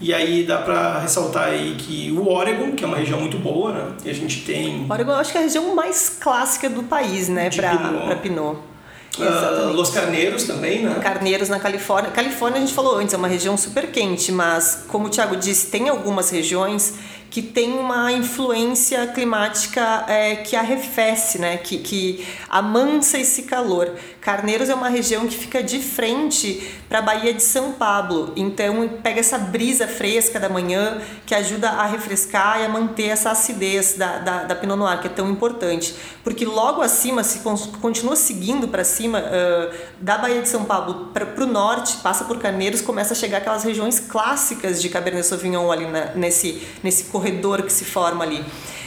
E 0.00 0.12
aí 0.12 0.44
dá 0.44 0.58
para 0.58 0.98
ressaltar 0.98 1.48
aí 1.48 1.76
que 1.78 2.10
o 2.12 2.28
Oregon, 2.28 2.72
que 2.72 2.84
é 2.84 2.86
uma 2.86 2.96
região 2.96 3.20
muito 3.20 3.38
boa, 3.38 3.72
né? 3.72 3.92
E 4.04 4.10
a 4.10 4.12
gente 4.12 4.40
tem 4.40 4.86
Oregon, 4.88 5.12
acho 5.12 5.32
que 5.32 5.38
é 5.38 5.40
a 5.40 5.44
região 5.44 5.74
mais 5.74 6.18
clássica 6.20 6.68
do 6.68 6.82
país, 6.82 7.28
né, 7.28 7.48
para 7.50 7.70
Pinot. 7.76 8.16
Pinot. 8.22 8.74
Uh, 9.16 9.72
Los 9.72 9.90
Carneiros 9.90 10.42
também, 10.42 10.82
né? 10.82 10.98
Carneiros 11.00 11.48
na 11.48 11.60
Califórnia. 11.60 12.10
Califórnia 12.10 12.58
a 12.58 12.60
gente 12.60 12.74
falou 12.74 12.96
antes, 12.96 13.14
é 13.14 13.16
uma 13.16 13.28
região 13.28 13.56
super 13.56 13.92
quente, 13.92 14.32
mas 14.32 14.84
como 14.88 15.06
o 15.06 15.08
Thiago 15.08 15.36
disse, 15.36 15.68
tem 15.68 15.88
algumas 15.88 16.30
regiões 16.30 16.94
que 17.34 17.42
tem 17.42 17.72
uma 17.72 18.12
influência 18.12 19.08
climática 19.08 20.04
é, 20.06 20.36
que 20.36 20.54
arrefece, 20.54 21.36
né? 21.36 21.56
Que, 21.56 21.78
que 21.78 22.24
amansa 22.48 23.18
esse 23.18 23.42
calor. 23.42 23.92
Carneiros 24.24 24.70
é 24.70 24.74
uma 24.74 24.88
região 24.88 25.26
que 25.26 25.36
fica 25.36 25.62
de 25.62 25.78
frente 25.78 26.66
para 26.88 27.00
a 27.00 27.02
Baía 27.02 27.34
de 27.34 27.42
São 27.42 27.72
Pablo, 27.72 28.32
então 28.34 28.88
pega 29.02 29.20
essa 29.20 29.36
brisa 29.36 29.86
fresca 29.86 30.40
da 30.40 30.48
manhã 30.48 30.98
que 31.26 31.34
ajuda 31.34 31.68
a 31.68 31.84
refrescar 31.84 32.58
e 32.58 32.64
a 32.64 32.68
manter 32.70 33.08
essa 33.08 33.30
acidez 33.30 33.98
da, 33.98 34.20
da, 34.20 34.44
da 34.44 34.54
Pinot 34.54 34.78
Noir, 34.78 34.98
que 34.98 35.08
é 35.08 35.10
tão 35.10 35.30
importante. 35.30 35.94
Porque 36.24 36.46
logo 36.46 36.80
acima, 36.80 37.22
se 37.22 37.40
continua 37.82 38.16
seguindo 38.16 38.66
para 38.66 38.82
cima, 38.82 39.18
uh, 39.20 39.74
da 40.00 40.16
Baía 40.16 40.40
de 40.40 40.48
São 40.48 40.64
Pablo 40.64 41.10
para 41.12 41.44
o 41.44 41.46
norte, 41.46 41.98
passa 41.98 42.24
por 42.24 42.38
Carneiros, 42.38 42.80
começa 42.80 43.12
a 43.12 43.16
chegar 43.16 43.38
aquelas 43.38 43.62
regiões 43.62 44.00
clássicas 44.00 44.80
de 44.80 44.88
Cabernet 44.88 45.26
Sauvignon 45.26 45.70
ali 45.70 45.86
na, 45.86 46.14
nesse, 46.14 46.66
nesse 46.82 47.04
corredor 47.04 47.60
que 47.60 47.72
se 47.72 47.84
forma 47.84 48.24
ali. 48.24 48.42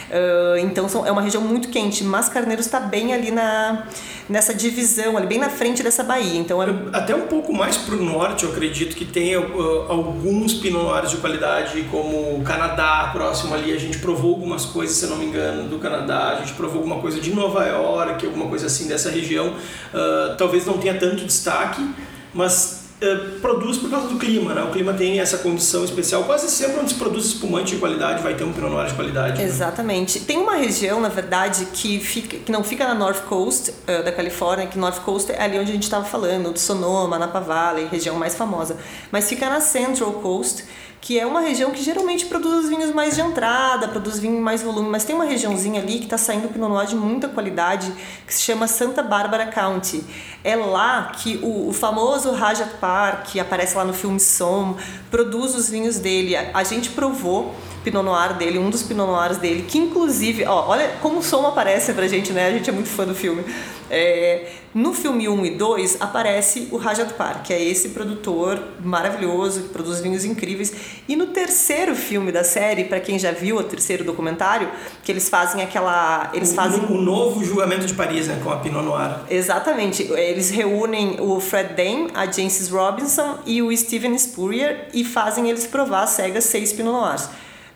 Uh, 0.08 0.58
então 0.58 0.88
são, 0.88 1.06
é 1.06 1.12
uma 1.12 1.20
região 1.20 1.42
muito 1.42 1.68
quente, 1.68 2.02
mas 2.02 2.28
Carneiros 2.28 2.64
está 2.64 2.80
bem 2.80 3.12
ali 3.12 3.30
na, 3.30 3.86
nessa 4.28 4.54
divisão, 4.54 5.16
ali 5.16 5.26
bem 5.26 5.38
na 5.38 5.50
frente 5.50 5.82
dessa 5.82 6.02
baía. 6.02 6.38
Então 6.38 6.62
é... 6.62 6.66
Até 6.92 7.14
um 7.14 7.26
pouco 7.26 7.52
mais 7.52 7.76
para 7.76 7.94
o 7.94 8.02
norte, 8.02 8.44
eu 8.44 8.50
acredito 8.50 8.96
que 8.96 9.04
tem 9.04 9.36
uh, 9.36 9.86
alguns 9.88 10.54
Pinot 10.54 11.08
de 11.08 11.16
qualidade, 11.18 11.82
como 11.90 12.38
o 12.38 12.42
Canadá, 12.42 13.10
próximo 13.12 13.54
ali. 13.54 13.72
A 13.72 13.78
gente 13.78 13.98
provou 13.98 14.34
algumas 14.34 14.64
coisas, 14.64 14.96
se 14.96 15.04
eu 15.04 15.10
não 15.10 15.16
me 15.16 15.26
engano, 15.26 15.68
do 15.68 15.78
Canadá. 15.78 16.30
A 16.30 16.36
gente 16.36 16.54
provou 16.54 16.78
alguma 16.78 17.00
coisa 17.00 17.20
de 17.20 17.32
Nova 17.32 17.64
York, 17.66 18.24
alguma 18.24 18.46
coisa 18.46 18.66
assim 18.66 18.88
dessa 18.88 19.10
região. 19.10 19.48
Uh, 19.48 20.36
talvez 20.36 20.64
não 20.64 20.78
tenha 20.78 20.94
tanto 20.94 21.24
destaque, 21.24 21.86
mas 22.32 22.77
Uh, 23.00 23.38
produz 23.38 23.78
por 23.78 23.88
causa 23.88 24.08
do 24.08 24.18
clima, 24.18 24.52
né? 24.52 24.62
O 24.64 24.72
clima 24.72 24.92
tem 24.92 25.20
essa 25.20 25.38
condição 25.38 25.84
especial. 25.84 26.24
Quase 26.24 26.50
sempre 26.50 26.80
onde 26.80 26.90
se 26.92 26.96
produz 26.96 27.26
espumante 27.26 27.74
de 27.74 27.78
qualidade 27.78 28.20
vai 28.24 28.34
ter 28.34 28.42
um 28.42 28.52
Pinot 28.52 28.70
Noir 28.70 28.88
de 28.88 28.94
qualidade. 28.94 29.38
Né? 29.38 29.44
Exatamente. 29.44 30.18
Né? 30.18 30.24
Tem 30.26 30.36
uma 30.36 30.56
região, 30.56 31.00
na 31.00 31.08
verdade, 31.08 31.68
que, 31.72 32.00
fica, 32.00 32.38
que 32.38 32.50
não 32.50 32.64
fica 32.64 32.84
na 32.84 32.94
North 32.94 33.22
Coast 33.26 33.70
uh, 33.70 34.02
da 34.02 34.10
Califórnia, 34.10 34.66
que 34.66 34.76
North 34.76 34.98
Coast 35.04 35.30
é 35.30 35.40
ali 35.40 35.60
onde 35.60 35.70
a 35.70 35.74
gente 35.74 35.84
estava 35.84 36.04
falando, 36.04 36.50
do 36.52 36.58
Sonoma, 36.58 37.20
Napa 37.20 37.38
Valley, 37.38 37.86
região 37.86 38.16
mais 38.16 38.34
famosa. 38.34 38.76
Mas 39.12 39.28
fica 39.28 39.48
na 39.48 39.60
Central 39.60 40.14
Coast, 40.14 40.64
que 41.00 41.18
é 41.18 41.26
uma 41.26 41.40
região 41.40 41.70
que 41.70 41.82
geralmente 41.82 42.26
produz 42.26 42.68
vinhos 42.68 42.92
mais 42.92 43.14
de 43.14 43.20
entrada, 43.20 43.88
produz 43.88 44.18
vinho 44.18 44.40
mais 44.40 44.62
volume, 44.62 44.88
mas 44.88 45.04
tem 45.04 45.14
uma 45.14 45.24
regiãozinha 45.24 45.80
ali 45.80 45.98
que 45.98 46.04
está 46.04 46.18
saindo 46.18 46.48
Pinot 46.48 46.68
Noir 46.68 46.86
de 46.86 46.96
muita 46.96 47.28
qualidade, 47.28 47.92
que 48.26 48.34
se 48.34 48.42
chama 48.42 48.66
Santa 48.66 49.02
Barbara 49.02 49.46
County. 49.46 50.04
É 50.42 50.56
lá 50.56 51.12
que 51.16 51.38
o, 51.42 51.68
o 51.68 51.72
famoso 51.72 52.32
Rajat 52.32 52.74
Par, 52.80 53.22
que 53.22 53.38
aparece 53.38 53.76
lá 53.76 53.84
no 53.84 53.92
filme 53.92 54.18
Som, 54.18 54.76
produz 55.10 55.54
os 55.54 55.70
vinhos 55.70 55.98
dele. 55.98 56.36
A, 56.36 56.50
a 56.54 56.64
gente 56.64 56.90
provou 56.90 57.54
Pinot 57.84 58.04
Noir 58.04 58.34
dele, 58.34 58.58
um 58.58 58.70
dos 58.70 58.82
Pinot 58.82 59.06
Noirs 59.06 59.38
dele, 59.38 59.64
que 59.66 59.78
inclusive, 59.78 60.44
ó, 60.44 60.68
olha 60.68 60.96
como 61.00 61.18
o 61.18 61.22
som 61.22 61.46
aparece 61.46 61.92
pra 61.92 62.06
gente, 62.06 62.32
né? 62.32 62.46
A 62.46 62.50
gente 62.50 62.68
é 62.68 62.72
muito 62.72 62.88
fã 62.88 63.04
do 63.04 63.14
filme. 63.14 63.44
É, 63.90 64.46
no 64.74 64.92
filme 64.92 65.28
1 65.28 65.46
e 65.46 65.50
2 65.52 65.96
aparece 66.00 66.68
o 66.70 66.76
Rajat 66.76 67.14
Par, 67.14 67.42
que 67.42 67.52
é 67.52 67.62
esse 67.62 67.90
produtor 67.90 68.62
maravilhoso, 68.84 69.62
que 69.62 69.68
produz 69.70 70.00
vinhos 70.00 70.24
incríveis. 70.24 70.72
E 71.08 71.16
no 71.16 71.28
terceiro 71.28 71.94
filme 71.94 72.30
da 72.30 72.44
série, 72.44 72.84
para 72.84 73.00
quem 73.00 73.18
já 73.18 73.32
viu 73.32 73.56
o 73.56 73.62
terceiro 73.62 74.04
documentário, 74.04 74.68
que 75.02 75.10
eles 75.10 75.28
fazem 75.28 75.62
aquela. 75.62 76.30
Eles 76.34 76.52
o, 76.52 76.54
fazem. 76.54 76.84
O 76.84 77.00
novo 77.00 77.42
julgamento 77.42 77.86
de 77.86 77.94
Paris, 77.94 78.26
né? 78.28 78.38
Com 78.44 78.50
a 78.50 78.56
Pinot 78.58 78.84
Noir. 78.84 79.20
Exatamente. 79.30 80.02
Eles 80.12 80.50
reúnem 80.50 81.16
o 81.20 81.40
Fred 81.40 81.74
Dame, 81.74 82.10
a 82.14 82.26
Jancis 82.26 82.68
Robinson 82.68 83.38
e 83.46 83.62
o 83.62 83.74
Steven 83.74 84.16
Spurrier 84.18 84.88
e 84.92 85.02
fazem 85.02 85.48
eles 85.48 85.66
provar 85.66 86.06
cegas 86.06 86.44
seis 86.44 86.72
Pinot 86.72 86.92
Noirs. 86.92 87.28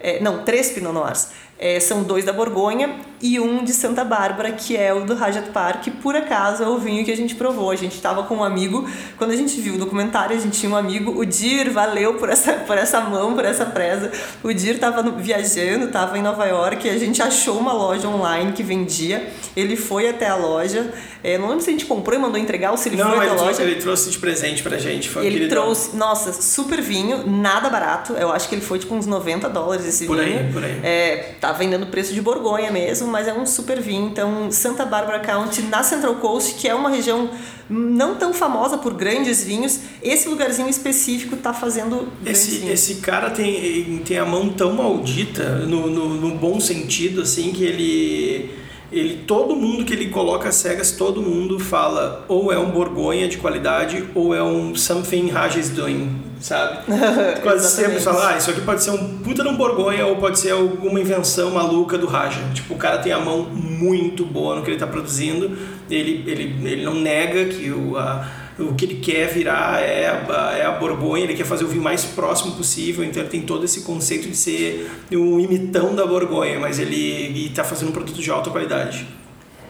É, 0.03 0.21
não, 0.21 0.45
três 0.45 0.71
Pinot 0.71 0.93
Noirs. 0.93 1.29
É, 1.59 1.79
são 1.79 2.03
dois 2.03 2.25
da 2.25 2.33
Borgonha 2.33 3.12
e 3.23 3.39
um 3.39 3.63
de 3.63 3.73
Santa 3.73 4.05
Bárbara, 4.05 4.51
que 4.53 4.77
é 4.77 4.93
o 4.93 5.05
do 5.05 5.15
Rajat 5.15 5.51
Park, 5.51 5.85
que 5.85 5.91
por 5.91 6.17
acaso 6.17 6.63
é 6.63 6.69
o 6.69 6.77
vinho 6.79 7.05
que 7.05 7.11
a 7.11 7.17
gente 7.17 7.35
provou. 7.35 7.71
A 7.71 7.77
gente 7.77 7.95
estava 7.95 8.25
com 8.25 8.37
um 8.37 8.45
amigo, 8.45 8.89
quando 9.17 9.31
a 9.31 9.37
gente 9.37 9.61
viu 9.61 9.75
o 9.75 9.79
documentário, 9.79 10.37
a 10.37 10.41
gente 10.41 10.59
tinha 10.59 10.71
um 10.71 10.77
amigo, 10.77 11.19
o 11.19 11.25
Dir, 11.25 11.71
valeu 11.71 12.15
por 12.15 12.29
essa, 12.29 12.53
por 12.67 12.77
essa 12.77 13.01
mão, 13.01 13.35
por 13.35 13.45
essa 13.45 13.65
presa. 13.65 14.11
O 14.43 14.53
Dir 14.53 14.75
estava 14.75 15.03
viajando, 15.13 15.87
estava 15.87 16.19
em 16.19 16.23
Nova 16.23 16.45
York, 16.47 16.87
e 16.87 16.91
a 16.91 16.99
gente 16.99 17.23
achou 17.23 17.59
uma 17.59 17.73
loja 17.73 18.09
online 18.09 18.53
que 18.53 18.63
vendia. 18.63 19.29
Ele 19.57 19.77
foi 19.77 20.09
até 20.09 20.29
a 20.29 20.35
loja, 20.35 20.93
é, 21.23 21.39
não 21.39 21.49
lembro 21.49 21.63
se 21.63 21.71
a 21.71 21.73
gente 21.73 21.87
comprou 21.87 22.19
e 22.19 22.21
mandou 22.21 22.41
entregar 22.41 22.73
ou 22.73 22.77
se 22.77 22.89
ele 22.89 22.97
não, 22.97 23.11
foi 23.11 23.19
até 23.19 23.29
a 23.29 23.35
loja. 23.35 23.63
Ele 23.63 23.77
trouxe 23.77 24.11
de 24.11 24.19
presente 24.19 24.63
pra 24.63 24.77
gente. 24.77 25.09
Foi 25.09 25.25
ele 25.25 25.49
trouxe, 25.49 25.97
nossa, 25.97 26.33
super 26.33 26.81
vinho, 26.81 27.25
nada 27.27 27.69
barato. 27.69 28.15
Eu 28.15 28.33
acho 28.33 28.49
que 28.49 28.55
ele 28.57 28.63
foi 28.63 28.79
tipo 28.79 28.95
uns 28.95 29.07
90 29.07 29.49
dólares 29.49 29.87
esse 29.87 30.07
por 30.07 30.19
vinho. 30.19 30.39
Por 30.39 30.47
aí, 30.47 30.53
por 30.53 30.65
aí. 30.65 30.81
É, 30.83 31.35
tá 31.41 31.53
vendendo 31.53 31.87
preço 31.87 32.13
de 32.13 32.21
Borgonha 32.21 32.73
mesmo, 32.73 33.09
mas 33.13 33.29
é 33.29 33.35
um 33.35 33.47
super 33.47 33.81
vinho. 33.81 34.09
Então, 34.09 34.51
Santa 34.51 34.85
Barbara 34.85 35.21
County, 35.21 35.63
na 35.63 35.83
Central 35.83 36.17
Coast, 36.17 36.55
que 36.55 36.67
é 36.67 36.75
uma 36.75 36.89
região 36.91 37.31
não 37.69 38.17
tão 38.17 38.33
famosa 38.35 38.77
por 38.77 38.95
grandes 38.95 39.45
vinhos, 39.45 39.81
esse 40.03 40.29
lugarzinho 40.29 40.69
específico 40.69 41.37
tá 41.37 41.55
fazendo 41.55 42.09
esse, 42.27 42.67
esse 42.67 42.97
cara 42.97 43.31
tem, 43.31 43.99
tem 43.99 44.19
a 44.19 44.27
mão 44.27 44.49
tão 44.51 44.75
maldita, 44.75 45.61
no, 45.61 45.89
no, 45.89 46.09
no 46.15 46.37
bom 46.37 46.59
sentido, 46.59 47.23
assim, 47.23 47.53
que 47.53 47.65
ele 47.65 48.51
ele 48.93 49.25
todo 49.27 49.57
mundo 49.57 49.85
que 49.85 49.93
ele 49.93 50.09
coloca 50.09 50.53
cegas, 50.53 50.93
todo 50.93 51.23
mundo 51.23 51.59
fala 51.59 52.25
ou 52.29 52.53
é 52.53 52.59
um 52.59 52.71
Borgonha 52.71 53.29
de 53.29 53.39
qualidade 53.39 54.05
ou 54.15 54.35
é 54.35 54.43
um 54.43 54.75
something 54.75 55.29
Raj 55.29 55.57
is 55.57 55.71
doing, 55.71 56.21
sabe? 56.41 56.81
Quase 57.43 57.69
sempre 57.75 58.01
fala, 58.01 58.31
ah, 58.31 58.39
isso 58.39 58.51
aqui 58.51 58.61
pode 58.61 58.83
ser 58.83 58.91
um 58.91 59.19
puta 59.19 59.43
de 59.43 59.49
um 59.49 59.57
Borgonha 59.57 60.07
ou 60.07 60.17
pode 60.17 60.39
ser 60.39 60.51
alguma 60.51 61.01
invenção 61.01 61.51
maluca 61.51 61.97
do 61.97 62.07
Raja. 62.07 62.41
Tipo, 62.53 62.75
o 62.75 62.77
cara 62.77 62.99
tem 62.99 63.13
a 63.13 63.19
mão 63.19 63.43
muito 63.43 64.25
boa 64.25 64.57
no 64.57 64.63
que 64.63 64.69
ele 64.69 64.77
está 64.77 64.87
produzindo, 64.87 65.57
ele, 65.91 66.25
ele, 66.27 66.69
ele 66.69 66.85
não 66.85 66.95
nega 66.95 67.47
que 67.47 67.71
o, 67.71 67.97
a, 67.97 68.27
o 68.59 68.75
que 68.75 68.85
ele 68.85 69.01
quer 69.01 69.33
virar 69.33 69.81
é 69.81 70.09
a, 70.09 70.57
é 70.57 70.65
a 70.65 70.73
Borgonha, 70.73 71.25
ele 71.25 71.35
quer 71.35 71.47
fazer 71.47 71.65
o 71.65 71.69
vinho 71.69 71.83
mais 71.83 72.05
próximo 72.05 72.53
possível, 72.53 73.05
então 73.05 73.23
ele 73.23 73.31
tem 73.31 73.43
todo 73.43 73.65
esse 73.65 73.83
conceito 73.83 74.29
de 74.29 74.37
ser 74.37 74.91
um 75.13 75.41
imitão 75.41 75.95
da 75.95 76.07
Borgonha, 76.07 76.59
mas 76.59 76.79
ele 76.79 77.47
está 77.47 77.65
fazendo 77.65 77.89
um 77.89 77.93
produto 77.93 78.21
de 78.21 78.31
alta 78.31 78.51
qualidade. 78.51 79.07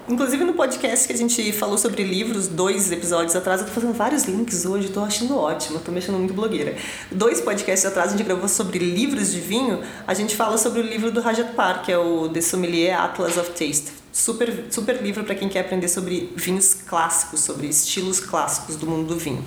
Inclusive 0.09 0.45
no 0.45 0.55
podcast 0.55 1.07
que 1.07 1.13
a 1.13 1.17
gente 1.17 1.53
falou 1.53 1.79
sobre 1.79 2.03
livros, 2.03 2.49
dois 2.49 2.91
episódios 2.91 3.37
atrás, 3.37 3.61
eu 3.61 3.69
tô 3.69 3.73
fazendo 3.73 3.93
vários 3.93 4.25
links 4.25 4.67
hoje, 4.67 4.89
tô 4.89 5.01
achando 5.01 5.37
ótimo, 5.37 5.79
tô 5.79 5.93
mexendo 5.93 6.19
muito 6.19 6.35
blogueira. 6.35 6.75
Dois 7.11 7.41
podcasts 7.41 7.87
atrás 7.87 8.09
a 8.09 8.17
gente 8.17 8.27
gravou 8.27 8.49
sobre 8.49 8.81
livros 8.81 9.31
de 9.31 9.39
vinho, 9.39 9.81
a 10.05 10.13
gente 10.13 10.35
fala 10.35 10.59
sobre 10.59 10.81
o 10.81 10.83
livro 10.83 11.13
do 11.13 11.21
Rajat 11.21 11.53
Par, 11.53 11.83
que 11.83 11.93
é 11.93 11.97
o 11.97 12.29
The 12.29 12.41
Sommelier 12.41 13.01
Atlas 13.01 13.37
of 13.37 13.51
Taste. 13.51 14.02
Super, 14.13 14.67
super 14.71 15.03
livro 15.03 15.25
para 15.25 15.35
quem 15.35 15.49
quer 15.49 15.61
aprender 15.61 15.89
sobre 15.89 16.31
vinhos 16.37 16.75
clássicos, 16.75 17.41
sobre 17.41 17.67
estilos 17.67 18.21
clássicos 18.21 18.77
do 18.77 18.87
mundo 18.87 19.09
do 19.09 19.19
vinho. 19.19 19.43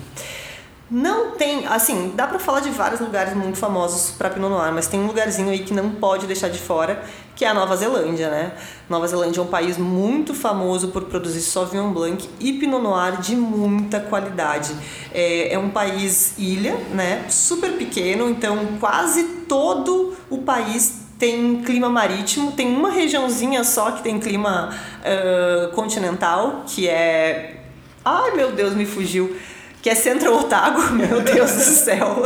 Não 0.90 1.32
tem, 1.32 1.66
assim, 1.66 2.12
dá 2.14 2.28
para 2.28 2.38
falar 2.38 2.60
de 2.60 2.70
vários 2.70 3.00
lugares 3.00 3.34
muito 3.34 3.58
famosos 3.58 4.10
para 4.10 4.30
Pinot 4.30 4.48
Noir, 4.48 4.72
mas 4.72 4.86
tem 4.86 5.00
um 5.00 5.06
lugarzinho 5.06 5.50
aí 5.50 5.60
que 5.60 5.74
não 5.74 5.90
pode 5.90 6.28
deixar 6.28 6.48
de 6.48 6.60
fora, 6.60 7.02
que 7.34 7.44
é 7.44 7.48
a 7.48 7.54
Nova 7.54 7.76
Zelândia, 7.76 8.30
né? 8.30 8.52
Nova 8.88 9.06
Zelândia 9.08 9.40
é 9.40 9.42
um 9.42 9.48
país 9.48 9.76
muito 9.78 10.32
famoso 10.32 10.88
por 10.88 11.04
produzir 11.04 11.40
Sauvignon 11.42 11.92
Blanc 11.92 12.28
e 12.38 12.52
Pinot 12.52 12.80
Noir 12.80 13.20
de 13.20 13.34
muita 13.34 13.98
qualidade. 13.98 14.74
É, 15.12 15.54
é 15.54 15.58
um 15.58 15.70
país 15.70 16.34
ilha, 16.38 16.76
né? 16.92 17.26
Super 17.28 17.72
pequeno, 17.72 18.30
então 18.30 18.78
quase 18.78 19.24
todo 19.48 20.16
o 20.30 20.38
país 20.38 21.05
tem 21.18 21.62
clima 21.62 21.88
marítimo, 21.88 22.52
tem 22.52 22.74
uma 22.74 22.90
regiãozinha 22.90 23.64
só 23.64 23.90
que 23.92 24.02
tem 24.02 24.18
clima 24.18 24.70
uh, 25.00 25.68
continental, 25.72 26.64
que 26.66 26.88
é. 26.88 27.62
Ai 28.04 28.32
meu 28.32 28.52
Deus, 28.52 28.74
me 28.74 28.86
fugiu 28.86 29.36
que 29.86 29.90
é 29.90 29.94
Centro 29.94 30.36
Otago, 30.36 30.82
meu 30.92 31.20
Deus 31.20 31.52
do 31.52 31.60
céu. 31.60 32.16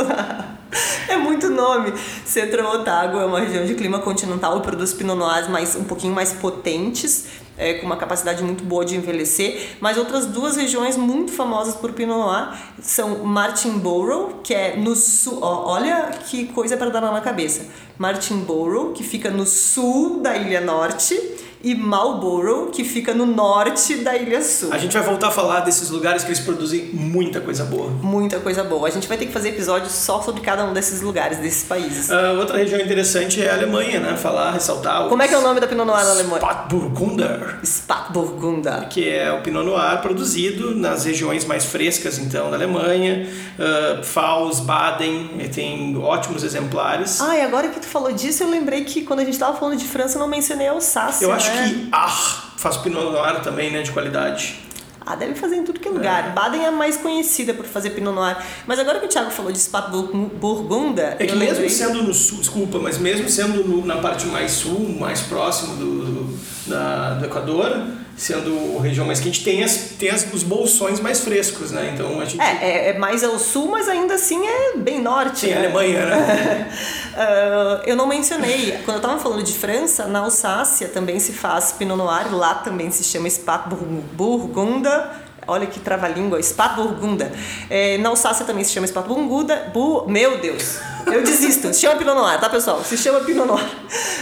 É 1.07 1.15
muito 1.15 1.49
nome. 1.49 1.93
Centro 2.25 2.65
Otago 2.65 3.19
é 3.19 3.25
uma 3.25 3.39
região 3.39 3.65
de 3.65 3.75
clima 3.75 3.99
continental 3.99 4.59
produz 4.61 4.93
pinot 4.93 5.15
noirs 5.15 5.47
mais, 5.47 5.75
um 5.75 5.83
pouquinho 5.83 6.13
mais 6.13 6.33
potentes, 6.33 7.27
é, 7.57 7.75
com 7.75 7.85
uma 7.85 7.97
capacidade 7.97 8.43
muito 8.43 8.63
boa 8.63 8.83
de 8.83 8.95
envelhecer. 8.95 9.75
Mas 9.79 9.97
outras 9.97 10.25
duas 10.25 10.57
regiões 10.57 10.97
muito 10.97 11.31
famosas 11.31 11.75
por 11.75 11.91
pinot 11.93 12.17
noir 12.17 12.57
são 12.81 13.23
Martinborough, 13.23 14.41
que 14.43 14.53
é 14.53 14.75
no 14.75 14.95
sul... 14.95 15.39
Ó, 15.41 15.71
olha 15.71 16.11
que 16.27 16.47
coisa 16.47 16.77
para 16.77 16.89
dar 16.89 17.01
na 17.01 17.21
cabeça. 17.21 17.67
Martinborough, 17.97 18.93
que 18.93 19.03
fica 19.03 19.29
no 19.29 19.45
sul 19.45 20.21
da 20.21 20.35
Ilha 20.35 20.61
Norte, 20.61 21.15
e 21.63 21.75
Marlborough, 21.75 22.71
que 22.71 22.83
fica 22.83 23.13
no 23.13 23.25
norte 23.25 23.95
da 23.97 24.15
Ilha 24.15 24.41
Sul. 24.41 24.69
A 24.71 24.77
gente 24.77 24.93
vai 24.93 25.03
voltar 25.03 25.27
a 25.27 25.31
falar 25.31 25.61
desses 25.61 25.89
lugares 25.89 26.23
que 26.23 26.29
eles 26.29 26.39
produzem 26.39 26.89
muita 26.93 27.39
coisa 27.39 27.63
boa. 27.65 27.89
Muita 28.01 28.39
coisa 28.39 28.63
boa. 28.63 28.87
A 28.87 28.91
gente 28.91 29.07
vai 29.07 29.17
ter 29.17 29.27
que 29.27 29.31
fazer 29.31 29.49
episódios 29.49 29.91
só 29.91 30.21
sobre 30.21 30.41
cada 30.41 30.65
um 30.65 30.73
desses 30.73 31.01
lugares, 31.01 31.37
desses 31.37 31.63
países. 31.63 32.09
Uh, 32.09 32.39
outra 32.39 32.57
região 32.57 32.79
interessante 32.79 33.41
é 33.41 33.49
a 33.49 33.53
Alemanha, 33.53 33.99
né? 33.99 34.17
Falar, 34.17 34.51
ressaltar. 34.51 35.07
Como 35.07 35.21
é 35.21 35.27
que 35.27 35.33
é 35.33 35.37
o 35.37 35.41
nome 35.41 35.59
da 35.59 35.67
Pinot 35.67 35.85
Noir 35.85 36.03
na 36.03 36.11
Alemanha? 36.11 36.39
Spatburgunder. 36.39 37.59
Spatburgunder. 37.63 38.89
Que 38.89 39.09
é 39.09 39.31
o 39.31 39.41
Pinot 39.41 39.65
Noir 39.65 40.01
produzido 40.01 40.75
nas 40.75 41.05
regiões 41.05 41.45
mais 41.45 41.65
frescas, 41.65 42.17
então, 42.17 42.49
da 42.49 42.57
Alemanha. 42.57 43.27
Uh, 43.57 44.01
Pfalz, 44.01 44.59
Baden, 44.61 45.29
tem 45.53 45.95
ótimos 45.97 46.43
exemplares. 46.43 47.21
Ah, 47.21 47.37
e 47.37 47.41
agora 47.41 47.69
que 47.69 47.79
tu 47.79 47.85
falou 47.85 48.11
disso, 48.11 48.43
eu 48.43 48.49
lembrei 48.49 48.83
que 48.83 49.03
quando 49.03 49.19
a 49.19 49.23
gente 49.23 49.33
estava 49.33 49.57
falando 49.57 49.77
de 49.77 49.85
França, 49.85 50.17
eu 50.17 50.19
não 50.19 50.27
mencionei 50.27 50.67
Alsácia, 50.67 51.25
Eu 51.25 51.31
acho 51.31 51.50
né? 51.53 51.69
que 51.69 51.89
Ah 51.91 52.51
faz 52.61 52.77
Pinot 52.77 53.11
Noir 53.11 53.41
também, 53.41 53.71
né? 53.71 53.81
De 53.81 53.91
qualidade. 53.91 54.59
Ah, 55.03 55.15
deve 55.15 55.33
fazer 55.33 55.55
em 55.55 55.63
tudo 55.63 55.79
que 55.79 55.87
é 55.87 55.91
lugar. 55.91 56.27
É. 56.27 56.29
Baden 56.29 56.61
é 56.61 56.67
a 56.67 56.71
mais 56.71 56.95
conhecida 56.95 57.55
por 57.55 57.65
fazer 57.65 57.89
Pinot 57.89 58.13
Noir. 58.13 58.37
Mas 58.67 58.77
agora 58.77 58.99
que 58.99 59.07
o 59.07 59.09
Thiago 59.09 59.31
falou 59.31 59.51
de 59.51 59.57
Spatburgunder... 59.57 61.15
É 61.17 61.25
que 61.25 61.35
mesmo 61.35 61.67
sendo 61.67 62.03
no 62.03 62.13
sul, 62.13 62.37
desculpa, 62.37 62.77
mas 62.77 62.99
mesmo 62.99 63.27
sendo 63.27 63.63
no, 63.67 63.83
na 63.83 63.97
parte 63.97 64.27
mais 64.27 64.51
sul, 64.51 64.95
mais 64.99 65.21
próximo 65.21 65.75
do, 65.75 66.05
do, 66.05 66.39
da, 66.67 67.15
do 67.15 67.25
Equador 67.25 67.83
sendo 68.21 68.77
região 68.77 69.03
mais 69.03 69.19
quente, 69.19 69.43
tem, 69.43 69.63
as, 69.63 69.93
tem 69.97 70.11
as, 70.11 70.31
os 70.31 70.43
bolsões 70.43 70.99
mais 70.99 71.21
frescos, 71.21 71.71
né? 71.71 71.91
Então 71.91 72.21
a 72.21 72.25
gente... 72.25 72.39
É, 72.39 72.59
é, 72.61 72.89
é 72.89 72.97
mais 72.99 73.23
ao 73.23 73.39
sul, 73.39 73.69
mas 73.69 73.89
ainda 73.89 74.13
assim 74.13 74.45
é 74.45 74.77
bem 74.77 75.01
norte. 75.01 75.39
Sim, 75.39 75.47
né? 75.47 75.57
Alemanha, 75.57 76.05
né? 76.05 76.71
uh, 77.15 77.81
eu 77.89 77.95
não 77.95 78.05
mencionei, 78.05 78.77
quando 78.85 78.97
eu 78.97 79.01
tava 79.01 79.17
falando 79.17 79.41
de 79.41 79.53
França, 79.53 80.05
na 80.05 80.19
Alsácia 80.19 80.87
também 80.87 81.19
se 81.19 81.33
faz 81.33 81.71
Pinot 81.71 81.97
Noir, 81.97 82.31
lá 82.31 82.53
também 82.53 82.91
se 82.91 83.03
chama 83.03 83.27
Spatburgunder, 83.27 85.09
Olha 85.47 85.65
que 85.65 85.79
trava-língua, 85.79 86.41
Spatburgunder. 86.41 87.31
É, 87.69 87.97
na 87.97 88.09
Alsácia 88.09 88.45
também 88.45 88.63
se 88.63 88.71
chama 88.71 88.85
Spatburgunder. 88.85 89.71
Bu... 89.71 90.05
Meu 90.07 90.37
Deus, 90.37 90.79
eu 91.07 91.23
desisto. 91.23 91.73
Se 91.73 91.81
chama 91.81 91.95
Pinot 91.95 92.15
Noir, 92.15 92.39
tá 92.39 92.49
pessoal? 92.49 92.83
Se 92.83 92.95
chama 92.95 93.21
Pinot 93.21 93.47
Noir. 93.47 93.69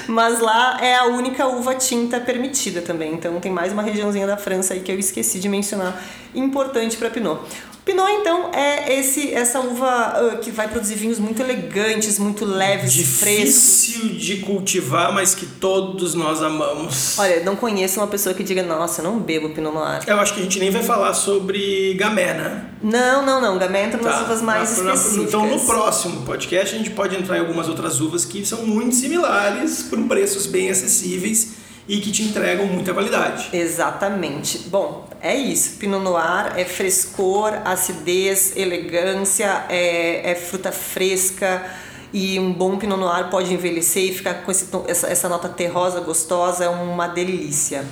Mas 0.07 0.39
lá 0.39 0.79
é 0.81 0.95
a 0.95 1.05
única 1.05 1.45
uva 1.45 1.75
tinta 1.75 2.19
permitida 2.19 2.81
também. 2.81 3.13
Então 3.13 3.39
tem 3.39 3.51
mais 3.51 3.73
uma 3.73 3.81
regiãozinha 3.81 4.25
da 4.25 4.37
França 4.37 4.73
aí 4.73 4.79
que 4.79 4.91
eu 4.91 4.97
esqueci 4.97 5.39
de 5.39 5.49
mencionar, 5.49 6.01
importante 6.33 6.95
para 6.95 7.09
Pinot. 7.09 7.41
Pinot, 7.89 8.11
então, 8.11 8.51
é 8.53 8.99
esse, 8.99 9.33
essa 9.33 9.59
uva 9.61 10.13
uh, 10.21 10.37
que 10.37 10.51
vai 10.51 10.67
produzir 10.67 10.93
vinhos 10.93 11.17
muito 11.17 11.41
elegantes, 11.41 12.19
muito 12.19 12.45
leves, 12.45 12.93
Difícil 12.93 13.17
frescos. 13.17 13.87
Difícil 13.87 14.09
de 14.15 14.37
cultivar, 14.45 15.11
mas 15.11 15.33
que 15.33 15.47
todos 15.47 16.13
nós 16.13 16.43
amamos. 16.43 17.17
Olha, 17.17 17.43
não 17.43 17.55
conheço 17.55 17.99
uma 17.99 18.05
pessoa 18.05 18.35
que 18.35 18.43
diga, 18.43 18.61
nossa, 18.61 19.01
eu 19.01 19.05
não 19.05 19.17
bebo 19.17 19.49
Pinot 19.49 19.73
Noir. 19.73 20.03
Eu 20.05 20.19
acho 20.19 20.35
que 20.35 20.39
a 20.39 20.43
gente 20.43 20.59
nem 20.59 20.69
vai 20.69 20.83
falar 20.83 21.15
sobre 21.15 21.95
Gamé, 21.95 22.35
né? 22.35 22.65
Não, 22.83 23.25
não, 23.25 23.41
não. 23.41 23.57
Gamé 23.57 23.85
entra 23.85 23.99
nas 23.99 24.17
tá. 24.17 24.23
uvas 24.23 24.41
mais 24.43 24.77
na, 24.83 24.93
específicas. 24.93 25.27
Então, 25.27 25.47
no 25.47 25.59
próximo 25.59 26.21
podcast, 26.27 26.75
a 26.75 26.77
gente 26.77 26.91
pode 26.91 27.15
entrar 27.15 27.37
em 27.37 27.39
algumas 27.39 27.67
outras 27.67 27.99
uvas 27.99 28.23
que 28.23 28.45
são 28.45 28.67
muito 28.67 28.93
similares, 28.93 29.81
por 29.89 29.99
preços 30.03 30.45
bem 30.45 30.69
acessíveis 30.69 31.58
e 31.89 31.99
que 31.99 32.11
te 32.11 32.21
entregam 32.21 32.67
muita 32.67 32.93
qualidade. 32.93 33.49
Exatamente. 33.51 34.59
Bom, 34.69 35.09
é 35.19 35.35
isso. 35.35 35.77
Pinot 35.77 36.03
Noir 36.03 36.53
é 36.55 36.63
frescor, 36.63 37.51
acidez, 37.65 38.55
elegância, 38.55 39.65
é, 39.67 40.29
é 40.31 40.35
fruta 40.35 40.71
fresca 40.71 41.65
e 42.13 42.39
um 42.39 42.53
bom 42.53 42.77
Pinot 42.77 42.99
Noir 42.99 43.29
pode 43.31 43.51
envelhecer 43.51 44.03
e 44.03 44.13
ficar 44.13 44.35
com 44.35 44.51
esse, 44.51 44.67
essa, 44.87 45.07
essa 45.07 45.27
nota 45.27 45.49
terrosa 45.49 45.99
gostosa, 45.99 46.65
é 46.65 46.69
uma 46.69 47.07
delícia. 47.07 47.83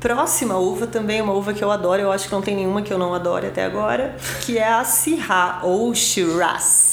Próxima 0.00 0.56
uva 0.56 0.88
também 0.88 1.20
é 1.20 1.22
uma 1.22 1.32
uva 1.32 1.54
que 1.54 1.62
eu 1.62 1.70
adoro, 1.70 2.02
eu 2.02 2.10
acho 2.10 2.26
que 2.26 2.34
não 2.34 2.42
tem 2.42 2.56
nenhuma 2.56 2.82
que 2.82 2.92
eu 2.92 2.98
não 2.98 3.14
adore 3.14 3.46
até 3.46 3.64
agora, 3.64 4.16
que 4.44 4.58
é 4.58 4.68
a 4.68 4.82
Syrah 4.82 5.60
ou 5.62 5.94
Shiraz. 5.94 6.91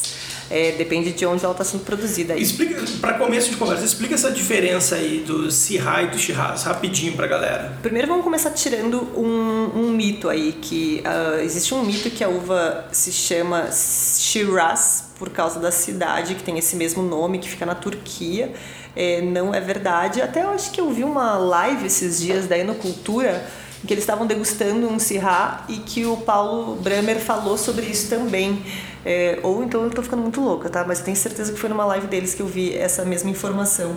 É, 0.49 0.71
depende 0.71 1.11
de 1.11 1.25
onde 1.25 1.43
ela 1.43 1.51
está 1.53 1.63
sendo 1.63 1.83
produzida. 1.83 2.35
Explica, 2.35 2.83
para 2.99 3.13
começo 3.13 3.51
de 3.51 3.57
conversa, 3.57 3.85
explica 3.85 4.15
essa 4.15 4.31
diferença 4.31 4.95
aí 4.95 5.19
do 5.19 5.51
Syrah 5.51 6.03
e 6.03 6.07
do 6.07 6.17
Shiraz, 6.17 6.63
rapidinho 6.63 7.13
para 7.13 7.27
galera. 7.27 7.77
Primeiro 7.83 8.07
vamos 8.07 8.23
começar 8.23 8.49
tirando 8.51 9.01
um, 9.15 9.79
um 9.79 9.91
mito 9.91 10.27
aí, 10.27 10.53
que 10.53 11.03
uh, 11.05 11.39
existe 11.41 11.73
um 11.73 11.83
mito 11.83 12.09
que 12.09 12.23
a 12.23 12.29
uva 12.29 12.85
se 12.91 13.11
chama 13.11 13.69
Shiraz 13.71 15.09
por 15.19 15.29
causa 15.29 15.59
da 15.59 15.71
cidade 15.71 16.33
que 16.33 16.41
tem 16.41 16.57
esse 16.57 16.75
mesmo 16.75 17.03
nome, 17.03 17.37
que 17.37 17.49
fica 17.49 17.65
na 17.65 17.75
Turquia. 17.75 18.51
É, 18.95 19.21
não 19.21 19.53
é 19.53 19.61
verdade. 19.61 20.21
Até 20.21 20.43
eu 20.43 20.49
acho 20.49 20.71
que 20.71 20.81
eu 20.81 20.89
vi 20.91 21.03
uma 21.03 21.37
live 21.37 21.85
esses 21.85 22.19
dias 22.19 22.47
da 22.47 22.57
Enocultura 22.57 23.45
em 23.83 23.87
que 23.87 23.93
eles 23.93 24.03
estavam 24.03 24.27
degustando 24.27 24.87
um 24.89 24.99
Syrah 24.99 25.63
e 25.69 25.77
que 25.77 26.05
o 26.05 26.17
Paulo 26.17 26.75
Bramer 26.75 27.19
falou 27.19 27.57
sobre 27.57 27.85
isso 27.85 28.09
também. 28.09 28.61
É, 29.05 29.39
ou 29.43 29.63
então 29.63 29.81
eu 29.81 29.87
estou 29.87 30.03
ficando 30.03 30.21
muito 30.21 30.41
louca, 30.41 30.69
tá? 30.69 30.83
Mas 30.85 30.99
eu 30.99 31.05
tenho 31.05 31.17
certeza 31.17 31.53
que 31.53 31.59
foi 31.59 31.69
numa 31.69 31.85
live 31.85 32.07
deles 32.07 32.35
que 32.35 32.41
eu 32.41 32.47
vi 32.47 32.75
essa 32.75 33.05
mesma 33.05 33.29
informação. 33.29 33.95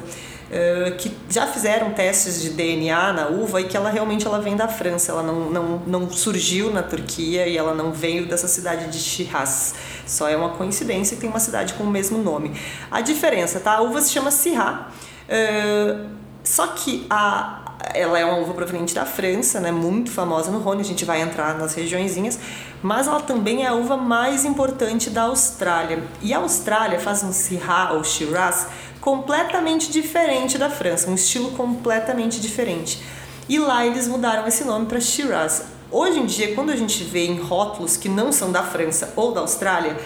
É, 0.50 0.90
que 0.98 1.10
já 1.30 1.46
fizeram 1.46 1.92
testes 1.92 2.42
de 2.42 2.50
DNA 2.50 3.12
na 3.14 3.28
uva 3.28 3.62
e 3.62 3.64
que 3.64 3.74
ela 3.74 3.88
realmente 3.88 4.26
ela 4.26 4.38
vem 4.38 4.54
da 4.54 4.68
França, 4.68 5.10
ela 5.10 5.22
não, 5.22 5.50
não, 5.50 5.82
não 5.86 6.10
surgiu 6.10 6.70
na 6.70 6.82
Turquia 6.82 7.46
e 7.46 7.56
ela 7.56 7.74
não 7.74 7.90
veio 7.90 8.26
dessa 8.26 8.46
cidade 8.46 8.88
de 8.88 8.98
Shiraz. 8.98 9.74
Só 10.06 10.28
é 10.28 10.36
uma 10.36 10.50
coincidência 10.50 11.16
que 11.16 11.22
tem 11.22 11.30
uma 11.30 11.40
cidade 11.40 11.72
com 11.72 11.84
o 11.84 11.90
mesmo 11.90 12.18
nome. 12.18 12.52
A 12.90 13.00
diferença, 13.00 13.60
tá? 13.60 13.76
A 13.76 13.80
uva 13.80 14.02
se 14.02 14.12
chama 14.12 14.30
Syrah. 14.30 14.90
É, 15.26 15.96
só 16.44 16.66
que 16.66 17.06
a, 17.08 17.76
ela 17.94 18.18
é 18.18 18.24
uma 18.24 18.36
uva 18.36 18.54
proveniente 18.54 18.94
da 18.94 19.04
França, 19.04 19.60
né, 19.60 19.70
muito 19.70 20.10
famosa 20.10 20.50
no 20.50 20.58
Rhône, 20.58 20.80
a 20.80 20.84
gente 20.84 21.04
vai 21.04 21.20
entrar 21.20 21.56
nas 21.56 21.74
regiõezinhas, 21.74 22.38
mas 22.82 23.06
ela 23.06 23.20
também 23.20 23.64
é 23.64 23.68
a 23.68 23.74
uva 23.74 23.96
mais 23.96 24.44
importante 24.44 25.08
da 25.08 25.22
Austrália. 25.22 26.02
E 26.20 26.34
a 26.34 26.38
Austrália 26.38 26.98
faz 26.98 27.22
um 27.22 27.32
Syrah 27.32 27.92
ou 27.92 28.02
Shiraz 28.02 28.66
completamente 29.00 29.90
diferente 29.90 30.58
da 30.58 30.68
França, 30.68 31.08
um 31.08 31.14
estilo 31.14 31.52
completamente 31.52 32.40
diferente. 32.40 33.02
E 33.48 33.58
lá 33.58 33.86
eles 33.86 34.08
mudaram 34.08 34.46
esse 34.46 34.64
nome 34.64 34.86
para 34.86 35.00
Shiraz. 35.00 35.64
Hoje 35.90 36.20
em 36.20 36.26
dia, 36.26 36.54
quando 36.54 36.70
a 36.70 36.76
gente 36.76 37.04
vê 37.04 37.26
em 37.26 37.38
rótulos 37.38 37.96
que 37.96 38.08
não 38.08 38.32
são 38.32 38.50
da 38.50 38.62
França 38.62 39.12
ou 39.14 39.32
da 39.32 39.40
Austrália, 39.40 39.96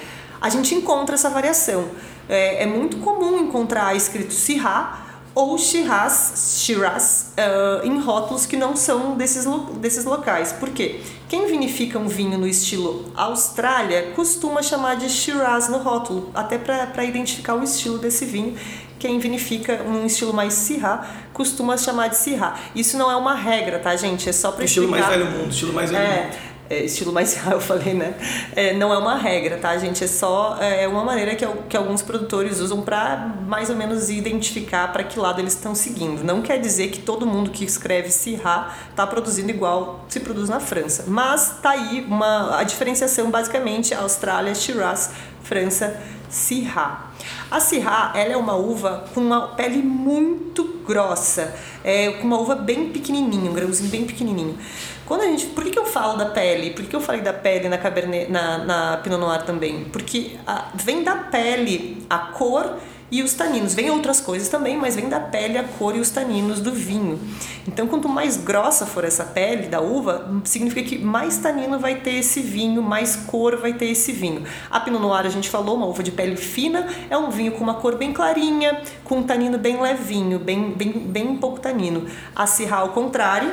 a 0.40 0.48
gente 0.48 0.74
encontra 0.74 1.14
essa 1.14 1.30
variação. 1.30 1.88
É, 2.28 2.64
é 2.64 2.66
muito 2.66 2.98
comum 2.98 3.38
encontrar 3.38 3.94
escrito 3.94 4.32
Syrah 4.32 5.06
ou 5.34 5.56
Shiraz, 5.58 6.62
Shiraz 6.64 7.32
uh, 7.36 7.86
em 7.86 8.00
rótulos 8.00 8.46
que 8.46 8.56
não 8.56 8.74
são 8.74 9.16
desses, 9.16 9.46
desses 9.74 10.04
locais. 10.04 10.52
Por 10.52 10.70
quê? 10.70 11.02
Quem 11.28 11.46
vinifica 11.46 11.98
um 11.98 12.06
vinho 12.06 12.38
no 12.38 12.46
estilo 12.46 13.04
Austrália 13.16 14.12
costuma 14.14 14.62
chamar 14.62 14.96
de 14.96 15.08
Shiraz 15.08 15.68
no 15.68 15.78
rótulo, 15.78 16.30
até 16.34 16.56
para 16.56 17.04
identificar 17.04 17.54
o 17.54 17.64
estilo 17.64 17.98
desse 17.98 18.24
vinho. 18.24 18.56
Quem 18.98 19.18
vinifica 19.18 19.82
um 19.82 20.06
estilo 20.06 20.32
mais 20.32 20.54
Syrah 20.54 21.06
costuma 21.32 21.76
chamar 21.76 22.08
de 22.08 22.16
Syrah. 22.16 22.58
Isso 22.74 22.96
não 22.96 23.10
é 23.10 23.16
uma 23.16 23.34
regra, 23.34 23.78
tá, 23.78 23.94
gente? 23.94 24.28
É 24.28 24.32
só 24.32 24.52
para 24.52 24.64
explicar. 24.64 24.66
Estilo 24.66 24.90
mais 24.90 25.06
velho 25.06 25.38
mundo, 25.38 25.50
estilo 25.50 25.72
mais 25.72 25.90
velho 25.90 26.02
é, 26.02 26.22
mundo 26.24 26.55
é, 26.68 26.84
estilo 26.84 27.12
mais 27.12 27.36
eu 27.50 27.60
falei, 27.60 27.94
né? 27.94 28.14
É, 28.54 28.74
não 28.74 28.92
é 28.92 28.98
uma 28.98 29.16
regra, 29.16 29.58
tá, 29.58 29.76
gente? 29.78 30.02
É 30.02 30.06
só 30.06 30.58
é 30.60 30.86
uma 30.88 31.04
maneira 31.04 31.34
que, 31.34 31.46
que 31.68 31.76
alguns 31.76 32.02
produtores 32.02 32.60
usam 32.60 32.82
para 32.82 33.34
mais 33.46 33.70
ou 33.70 33.76
menos 33.76 34.10
identificar 34.10 34.92
para 34.92 35.04
que 35.04 35.18
lado 35.18 35.40
eles 35.40 35.52
estão 35.52 35.74
seguindo. 35.74 36.24
Não 36.24 36.42
quer 36.42 36.58
dizer 36.58 36.88
que 36.88 37.00
todo 37.00 37.26
mundo 37.26 37.50
que 37.50 37.64
escreve 37.64 38.10
Syrah 38.10 38.74
está 38.90 39.06
produzindo 39.06 39.50
igual 39.50 40.04
se 40.08 40.20
produz 40.20 40.48
na 40.48 40.60
França. 40.60 41.04
Mas 41.06 41.58
tá 41.62 41.70
aí 41.70 42.04
uma, 42.08 42.58
a 42.58 42.62
diferenciação 42.64 43.30
basicamente 43.30 43.94
Austrália, 43.94 44.54
Shiraz, 44.54 45.10
França, 45.42 46.00
Syrah. 46.28 47.10
A 47.50 47.60
Syrah 47.60 48.12
ela 48.14 48.32
é 48.32 48.36
uma 48.36 48.56
uva 48.56 49.04
com 49.14 49.20
uma 49.20 49.48
pele 49.48 49.78
muito 49.78 50.64
grossa, 50.86 51.54
é, 51.84 52.10
com 52.12 52.26
uma 52.26 52.38
uva 52.38 52.54
bem 52.54 52.90
pequenininho, 52.90 53.50
um 53.50 53.54
grãozinho 53.54 53.90
bem 53.90 54.04
pequenininho. 54.04 54.56
Quando 55.06 55.22
a 55.22 55.26
gente, 55.26 55.46
por 55.46 55.62
que, 55.62 55.70
que 55.70 55.78
eu 55.78 55.86
falo 55.86 56.18
da 56.18 56.26
pele? 56.26 56.70
Por 56.70 56.82
que, 56.82 56.90
que 56.90 56.96
eu 56.96 57.00
falei 57.00 57.20
da 57.20 57.32
pele 57.32 57.68
na 57.68 57.78
Cabernet, 57.78 58.30
na, 58.30 58.58
na 58.58 58.96
Pinot 58.98 59.20
Noir 59.20 59.42
também? 59.44 59.84
Porque 59.84 60.32
a, 60.44 60.66
vem 60.74 61.04
da 61.04 61.14
pele 61.14 62.04
a 62.10 62.18
cor 62.18 62.76
e 63.08 63.22
os 63.22 63.34
taninos. 63.34 63.72
Vem 63.72 63.88
outras 63.88 64.20
coisas 64.20 64.48
também, 64.48 64.76
mas 64.76 64.96
vem 64.96 65.08
da 65.08 65.20
pele 65.20 65.56
a 65.56 65.62
cor 65.62 65.94
e 65.94 66.00
os 66.00 66.10
taninos 66.10 66.60
do 66.60 66.72
vinho. 66.72 67.20
Então, 67.68 67.86
quanto 67.86 68.08
mais 68.08 68.36
grossa 68.36 68.84
for 68.84 69.04
essa 69.04 69.24
pele 69.24 69.68
da 69.68 69.80
uva, 69.80 70.28
significa 70.42 70.82
que 70.82 70.98
mais 70.98 71.38
tanino 71.38 71.78
vai 71.78 71.96
ter 71.96 72.16
esse 72.16 72.40
vinho, 72.40 72.82
mais 72.82 73.14
cor 73.14 73.56
vai 73.56 73.74
ter 73.74 73.86
esse 73.86 74.10
vinho. 74.10 74.42
A 74.68 74.80
Pinot 74.80 75.00
Noir, 75.00 75.24
a 75.24 75.30
gente 75.30 75.48
falou, 75.48 75.76
uma 75.76 75.86
uva 75.86 76.02
de 76.02 76.10
pele 76.10 76.36
fina, 76.36 76.86
é 77.08 77.16
um 77.16 77.30
vinho 77.30 77.52
com 77.52 77.62
uma 77.62 77.74
cor 77.74 77.96
bem 77.96 78.12
clarinha, 78.12 78.82
com 79.04 79.18
um 79.18 79.22
tanino 79.22 79.56
bem 79.56 79.80
levinho, 79.80 80.40
bem, 80.40 80.72
bem, 80.72 80.90
bem 80.90 81.36
pouco 81.36 81.60
tanino. 81.60 82.06
A 82.34 82.44
Syrah, 82.46 82.78
ao 82.78 82.88
contrário, 82.88 83.52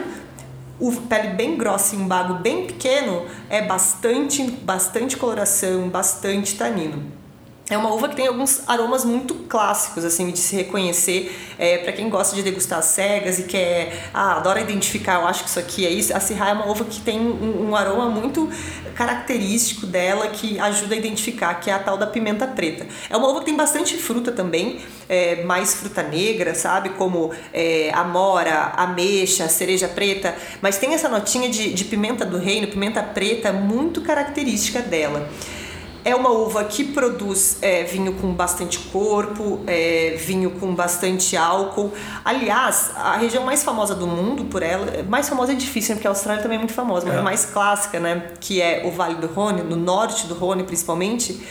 o 0.87 0.91
pele 1.07 1.29
bem 1.29 1.57
grossa 1.57 1.95
e 1.95 1.97
um 1.97 2.05
bago 2.05 2.35
bem 2.35 2.67
pequeno 2.67 3.25
é 3.49 3.61
bastante, 3.61 4.43
bastante 4.43 5.15
coloração, 5.15 5.87
bastante 5.87 6.57
tanino. 6.57 7.22
É 7.69 7.77
uma 7.77 7.93
uva 7.93 8.09
que 8.09 8.15
tem 8.15 8.27
alguns 8.27 8.61
aromas 8.67 9.05
muito 9.05 9.33
clássicos, 9.47 10.03
assim, 10.03 10.29
de 10.31 10.37
se 10.37 10.53
reconhecer. 10.53 11.33
É, 11.57 11.77
para 11.77 11.93
quem 11.93 12.09
gosta 12.09 12.35
de 12.35 12.43
degustar 12.43 12.83
cegas 12.83 13.39
e 13.39 13.43
quer, 13.43 14.09
ah, 14.13 14.35
adora 14.35 14.59
identificar, 14.59 15.21
eu 15.21 15.27
acho 15.27 15.43
que 15.43 15.49
isso 15.49 15.59
aqui 15.59 15.85
é 15.85 15.89
isso. 15.89 16.13
A 16.13 16.19
Syrah 16.19 16.49
é 16.49 16.53
uma 16.53 16.67
uva 16.67 16.83
que 16.83 16.99
tem 16.99 17.21
um, 17.21 17.69
um, 17.69 17.75
aroma 17.75 18.09
muito 18.09 18.49
característico 18.95 19.85
dela 19.85 20.27
que 20.27 20.59
ajuda 20.59 20.93
a 20.93 20.97
identificar, 20.97 21.53
que 21.55 21.69
é 21.69 21.73
a 21.73 21.79
tal 21.79 21.97
da 21.97 22.05
pimenta 22.05 22.45
preta. 22.45 22.85
É 23.09 23.15
uma 23.15 23.29
uva 23.29 23.39
que 23.39 23.45
tem 23.45 23.55
bastante 23.55 23.95
fruta 23.95 24.33
também, 24.33 24.81
é, 25.07 25.43
mais 25.45 25.73
fruta 25.73 26.03
negra, 26.03 26.53
sabe? 26.53 26.89
Como 26.89 27.31
é, 27.53 27.91
amora, 27.93 28.73
ameixa, 28.75 29.47
cereja 29.47 29.87
preta, 29.87 30.35
mas 30.61 30.77
tem 30.77 30.93
essa 30.93 31.07
notinha 31.07 31.49
de, 31.49 31.73
de 31.73 31.85
pimenta 31.85 32.25
do 32.25 32.37
reino, 32.37 32.67
pimenta 32.67 33.01
preta, 33.01 33.53
muito 33.53 34.01
característica 34.01 34.81
dela. 34.81 35.29
É 36.05 36.13
uma 36.15 36.29
uva 36.29 36.63
que 36.65 36.83
produz 36.83 37.57
é, 37.61 37.83
vinho 37.83 38.13
com 38.13 38.33
bastante 38.33 38.77
corpo, 38.79 39.61
é, 39.65 40.15
vinho 40.17 40.51
com 40.51 40.75
bastante 40.75 41.37
álcool. 41.37 41.93
Aliás, 42.25 42.91
a 42.95 43.15
região 43.15 43.43
mais 43.45 43.63
famosa 43.63 43.95
do 43.95 44.05
mundo 44.05 44.45
por 44.45 44.61
ela, 44.61 45.03
mais 45.03 45.29
famosa 45.29 45.53
é 45.53 45.55
difícil, 45.55 45.91
né, 45.91 45.95
porque 45.95 46.07
a 46.07 46.11
Austrália 46.11 46.41
também 46.41 46.57
é 46.57 46.59
muito 46.59 46.73
famosa, 46.73 47.05
mas 47.05 47.15
é. 47.15 47.21
mais 47.21 47.45
clássica, 47.45 47.99
né? 47.99 48.31
Que 48.39 48.61
é 48.61 48.83
o 48.85 48.91
Vale 48.91 49.15
do 49.15 49.27
Rhône, 49.27 49.61
no 49.61 49.75
norte 49.75 50.27
do 50.27 50.33
Rhône 50.33 50.63
principalmente. 50.63 51.41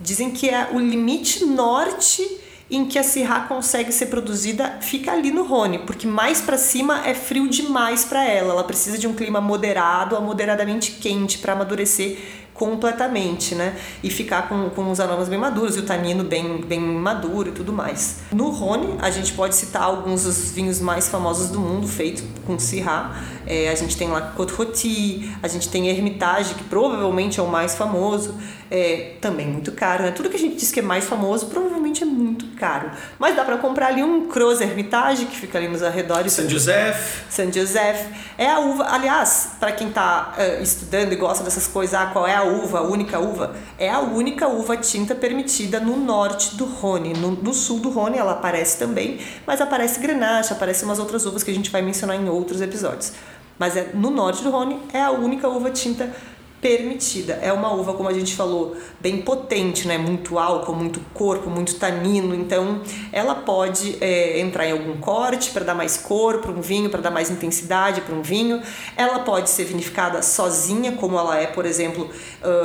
Dizem 0.00 0.30
que 0.30 0.48
é 0.48 0.68
o 0.72 0.78
limite 0.78 1.44
norte 1.44 2.26
em 2.70 2.84
que 2.84 2.98
a 2.98 3.02
Syrah 3.02 3.46
consegue 3.48 3.90
ser 3.92 4.06
produzida 4.06 4.78
fica 4.80 5.12
ali 5.12 5.30
no 5.30 5.42
Rhône, 5.42 5.78
porque 5.78 6.06
mais 6.06 6.40
para 6.40 6.58
cima 6.58 7.06
é 7.06 7.14
frio 7.14 7.48
demais 7.48 8.04
para 8.04 8.24
ela. 8.24 8.52
Ela 8.52 8.64
precisa 8.64 8.98
de 8.98 9.06
um 9.06 9.14
clima 9.14 9.40
moderado 9.40 10.16
a 10.16 10.20
moderadamente 10.20 10.92
quente 10.92 11.38
para 11.38 11.54
amadurecer 11.54 12.18
completamente, 12.58 13.54
né? 13.54 13.76
E 14.02 14.10
ficar 14.10 14.48
com, 14.48 14.68
com 14.70 14.90
os 14.90 15.00
aromas 15.00 15.28
bem 15.28 15.38
maduros 15.38 15.76
e 15.76 15.80
o 15.80 15.82
tanino 15.86 16.24
bem, 16.24 16.60
bem 16.60 16.80
maduro 16.80 17.50
e 17.50 17.52
tudo 17.52 17.72
mais. 17.72 18.18
No 18.32 18.50
Rhône, 18.50 18.96
a 19.00 19.10
gente 19.10 19.32
pode 19.32 19.54
citar 19.54 19.82
alguns 19.82 20.24
dos 20.24 20.50
vinhos 20.50 20.80
mais 20.80 21.08
famosos 21.08 21.50
do 21.50 21.60
mundo 21.60 21.86
feitos 21.86 22.24
com 22.46 22.58
Syrah. 22.58 23.16
É, 23.46 23.70
a 23.70 23.74
gente 23.74 23.96
tem 23.96 24.08
lá 24.08 24.20
Côte 24.20 24.52
Rôti, 24.52 25.34
a 25.42 25.48
gente 25.48 25.68
tem 25.68 25.88
Hermitage, 25.88 26.54
que 26.54 26.64
provavelmente 26.64 27.40
é 27.40 27.42
o 27.42 27.48
mais 27.48 27.74
famoso, 27.74 28.34
é 28.70 29.14
também 29.20 29.46
muito 29.46 29.72
caro, 29.72 30.02
né? 30.02 30.10
Tudo 30.10 30.28
que 30.28 30.36
a 30.36 30.38
gente 30.38 30.56
diz 30.56 30.70
que 30.70 30.80
é 30.80 30.82
mais 30.82 31.04
famoso 31.04 31.46
provavelmente 31.46 32.02
é 32.02 32.06
muito 32.06 32.46
caro. 32.58 32.90
Mas 33.18 33.34
dá 33.34 33.44
para 33.44 33.56
comprar 33.56 33.88
ali 33.88 34.02
um 34.02 34.28
Croz 34.28 34.60
Hermitage, 34.60 35.24
que 35.26 35.36
fica 35.36 35.56
ali 35.56 35.68
nos 35.68 35.82
arredores. 35.82 36.32
Saint 36.32 36.50
Joseph. 36.50 37.24
Saint 37.30 37.54
Joseph. 37.54 38.06
É 38.36 38.50
a 38.50 38.58
uva, 38.58 38.86
aliás, 38.90 39.52
para 39.58 39.72
quem 39.72 39.88
está 39.88 40.34
uh, 40.36 40.62
estudando 40.62 41.12
e 41.12 41.16
gosta 41.16 41.42
dessas 41.42 41.66
coisas, 41.66 41.94
ah, 41.94 42.10
qual 42.12 42.26
é 42.26 42.34
a 42.34 42.42
uva, 42.48 42.80
a 42.80 42.82
única 42.82 43.20
uva, 43.20 43.54
é 43.78 43.88
a 43.88 44.00
única 44.00 44.48
uva 44.48 44.76
tinta 44.76 45.14
permitida 45.14 45.78
no 45.78 45.96
norte 45.96 46.56
do 46.56 46.64
Rhône. 46.64 47.12
No, 47.12 47.30
no 47.30 47.54
sul 47.54 47.78
do 47.78 47.90
Rhône 47.90 48.18
ela 48.18 48.32
aparece 48.32 48.78
também, 48.78 49.20
mas 49.46 49.60
aparece 49.60 50.00
Grenache, 50.00 50.52
aparece 50.52 50.84
umas 50.84 50.98
outras 50.98 51.24
uvas 51.26 51.44
que 51.44 51.50
a 51.50 51.54
gente 51.54 51.70
vai 51.70 51.82
mencionar 51.82 52.16
em 52.16 52.28
outros 52.28 52.60
episódios. 52.60 53.12
Mas 53.58 53.76
é, 53.76 53.90
no 53.94 54.10
norte 54.10 54.42
do 54.42 54.50
Rhône 54.50 54.80
é 54.92 55.02
a 55.02 55.10
única 55.10 55.48
uva 55.48 55.70
tinta 55.70 56.12
permitida. 56.60 57.38
É 57.42 57.52
uma 57.52 57.72
uva, 57.72 57.94
como 57.94 58.08
a 58.08 58.12
gente 58.12 58.34
falou, 58.34 58.76
bem 59.00 59.22
potente, 59.22 59.86
né? 59.86 59.96
Muito 59.96 60.38
álcool, 60.38 60.74
muito 60.74 61.00
corpo, 61.14 61.48
muito 61.48 61.76
tanino. 61.76 62.34
Então, 62.34 62.82
ela 63.12 63.34
pode 63.34 63.96
é, 64.00 64.40
entrar 64.40 64.66
em 64.66 64.72
algum 64.72 64.96
corte 64.98 65.50
para 65.50 65.64
dar 65.64 65.74
mais 65.74 65.96
cor 65.96 66.38
para 66.38 66.50
um 66.50 66.60
vinho, 66.60 66.90
para 66.90 67.00
dar 67.00 67.10
mais 67.10 67.30
intensidade 67.30 68.00
para 68.00 68.14
um 68.14 68.22
vinho. 68.22 68.60
Ela 68.96 69.20
pode 69.20 69.50
ser 69.50 69.64
vinificada 69.64 70.20
sozinha, 70.22 70.92
como 70.92 71.18
ela 71.18 71.38
é, 71.38 71.46
por 71.46 71.64
exemplo, 71.64 72.10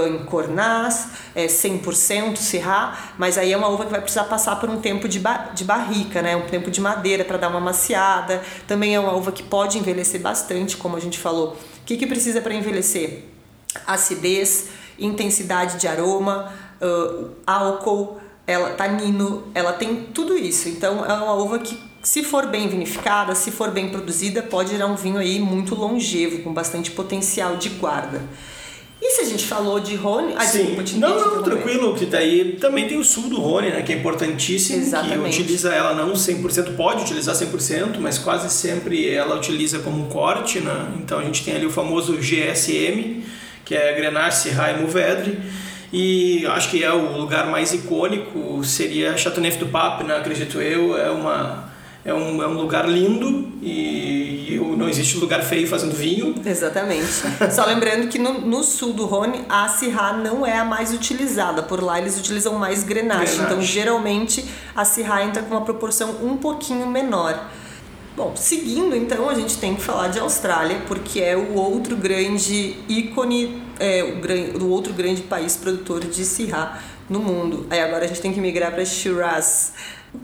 em 0.07 0.25
Cornaz, 0.25 1.09
é 1.35 1.47
100% 1.47 2.37
Syrah, 2.37 3.13
mas 3.17 3.37
aí 3.37 3.51
é 3.51 3.57
uma 3.57 3.67
uva 3.67 3.85
que 3.85 3.91
vai 3.91 4.01
precisar 4.01 4.25
passar 4.25 4.59
por 4.59 4.69
um 4.69 4.79
tempo 4.79 5.07
de, 5.07 5.19
ba 5.19 5.51
de 5.53 5.63
barrica, 5.63 6.21
né? 6.21 6.35
Um 6.35 6.47
tempo 6.47 6.71
de 6.71 6.81
madeira 6.81 7.23
para 7.23 7.37
dar 7.37 7.49
uma 7.49 7.59
maciada. 7.59 8.41
Também 8.67 8.95
é 8.95 8.99
uma 8.99 9.13
uva 9.13 9.31
que 9.31 9.43
pode 9.43 9.77
envelhecer 9.77 10.21
bastante, 10.21 10.77
como 10.77 10.95
a 10.95 10.99
gente 10.99 11.19
falou. 11.19 11.49
O 11.49 11.85
que, 11.85 11.97
que 11.97 12.07
precisa 12.07 12.41
para 12.41 12.53
envelhecer? 12.53 13.32
Acidez, 13.85 14.69
intensidade 14.97 15.79
de 15.79 15.87
aroma, 15.87 16.53
uh, 16.81 17.29
álcool, 17.45 18.19
ela 18.45 18.71
tanino, 18.71 19.43
ela 19.53 19.73
tem 19.73 20.07
tudo 20.13 20.37
isso. 20.37 20.69
Então 20.69 21.05
é 21.05 21.13
uma 21.13 21.33
uva 21.33 21.59
que 21.59 21.77
se 22.03 22.21
for 22.21 22.47
bem 22.47 22.67
vinificada, 22.67 23.33
se 23.33 23.49
for 23.49 23.71
bem 23.71 23.89
produzida, 23.89 24.43
pode 24.43 24.71
gerar 24.71 24.87
um 24.87 24.95
vinho 24.95 25.17
aí 25.17 25.39
muito 25.39 25.73
longevo, 25.73 26.39
com 26.39 26.53
bastante 26.53 26.91
potencial 26.91 27.55
de 27.55 27.69
guarda. 27.69 28.21
E 29.01 29.11
se 29.11 29.21
a 29.21 29.25
gente 29.25 29.45
falou 29.45 29.81
de 29.81 29.95
Rhône... 29.95 30.33
Ah, 30.37 30.45
Sim. 30.45 30.75
Desculpa, 30.81 30.83
não, 30.97 31.35
não, 31.35 31.43
tranquilo, 31.43 31.93
que 31.93 32.05
daí 32.05 32.53
também 32.53 32.87
tem 32.87 32.97
o 32.97 33.03
sul 33.03 33.23
do 33.23 33.37
Rhône, 33.37 33.69
né, 33.69 33.81
que 33.81 33.91
é 33.91 33.97
importantíssimo, 33.97 34.79
Exatamente. 34.79 35.35
que 35.35 35.41
utiliza 35.41 35.73
ela 35.73 35.93
não 35.93 36.13
100%, 36.13 36.75
pode 36.77 37.03
utilizar 37.03 37.35
100%, 37.35 37.97
mas 37.99 38.17
quase 38.17 38.49
sempre 38.49 39.09
ela 39.09 39.35
utiliza 39.35 39.79
como 39.79 40.05
corte, 40.07 40.61
né? 40.61 40.93
Então 41.01 41.19
a 41.19 41.23
gente 41.23 41.43
tem 41.43 41.53
ali 41.53 41.65
o 41.65 41.69
famoso 41.69 42.13
GSM, 42.17 43.23
que 43.65 43.75
é 43.75 43.93
Grenache, 43.93 44.49
Syrah 44.49 44.71
e 44.71 44.81
Mourvèdre. 44.81 45.39
E 45.91 46.45
acho 46.47 46.71
que 46.71 46.83
é 46.83 46.91
o 46.91 47.17
lugar 47.17 47.45
mais 47.47 47.71
icônico, 47.71 48.63
seria 48.63 49.15
Chateauneuf 49.15 49.59
du 49.59 49.67
Pape, 49.67 50.03
né? 50.03 50.17
acredito 50.17 50.59
eu. 50.59 50.97
É, 50.97 51.11
uma, 51.11 51.71
é, 52.03 52.11
um, 52.11 52.41
é 52.41 52.47
um 52.47 52.53
lugar 52.53 52.89
lindo 52.89 53.53
e, 53.61 54.55
e 54.55 54.75
não 54.75 54.89
existe 54.89 55.17
lugar 55.17 55.43
feio 55.43 55.67
fazendo 55.67 55.93
vinho. 55.93 56.33
Exatamente. 56.43 57.05
Só 57.53 57.65
lembrando 57.65 58.07
que 58.07 58.17
no, 58.17 58.41
no, 58.41 58.63
sul 58.63 58.93
do 58.93 59.05
Rhône, 59.05 59.45
a 59.47 59.67
Syrah 59.67 60.13
não 60.13 60.43
é 60.43 60.57
a 60.57 60.65
mais 60.65 60.91
utilizada. 60.91 61.61
Por 61.61 61.83
lá 61.83 61.99
eles 61.99 62.19
utilizam 62.19 62.55
mais 62.55 62.83
Grenache. 62.83 63.35
Grenache. 63.35 63.41
Então, 63.41 63.61
geralmente, 63.61 64.43
a 64.75 64.83
Syrah 64.83 65.23
entra 65.23 65.43
com 65.43 65.53
uma 65.53 65.63
proporção 65.63 66.17
um 66.23 66.37
pouquinho 66.37 66.87
menor. 66.87 67.39
Bom, 68.15 68.35
seguindo 68.35 68.95
então, 68.95 69.27
a 69.27 69.33
gente 69.33 69.57
tem 69.57 69.73
que 69.73 69.81
falar 69.81 70.09
de 70.09 70.19
Austrália, 70.19 70.81
porque 70.87 71.19
é 71.19 71.35
o 71.35 71.55
outro 71.55 71.95
grande 71.95 72.77
ícone, 72.87 73.63
é, 73.79 74.03
o, 74.03 74.65
o 74.65 74.69
outro 74.69 74.93
grande 74.93 75.23
país 75.23 75.57
produtor 75.57 76.01
de 76.01 76.23
Syrah 76.23 76.79
no 77.09 77.19
mundo. 77.19 77.65
Aí 77.71 77.81
agora 77.81 78.05
a 78.05 78.07
gente 78.07 78.21
tem 78.21 78.31
que 78.31 78.39
migrar 78.39 78.71
para 78.71 78.85
Shiraz. 78.85 79.73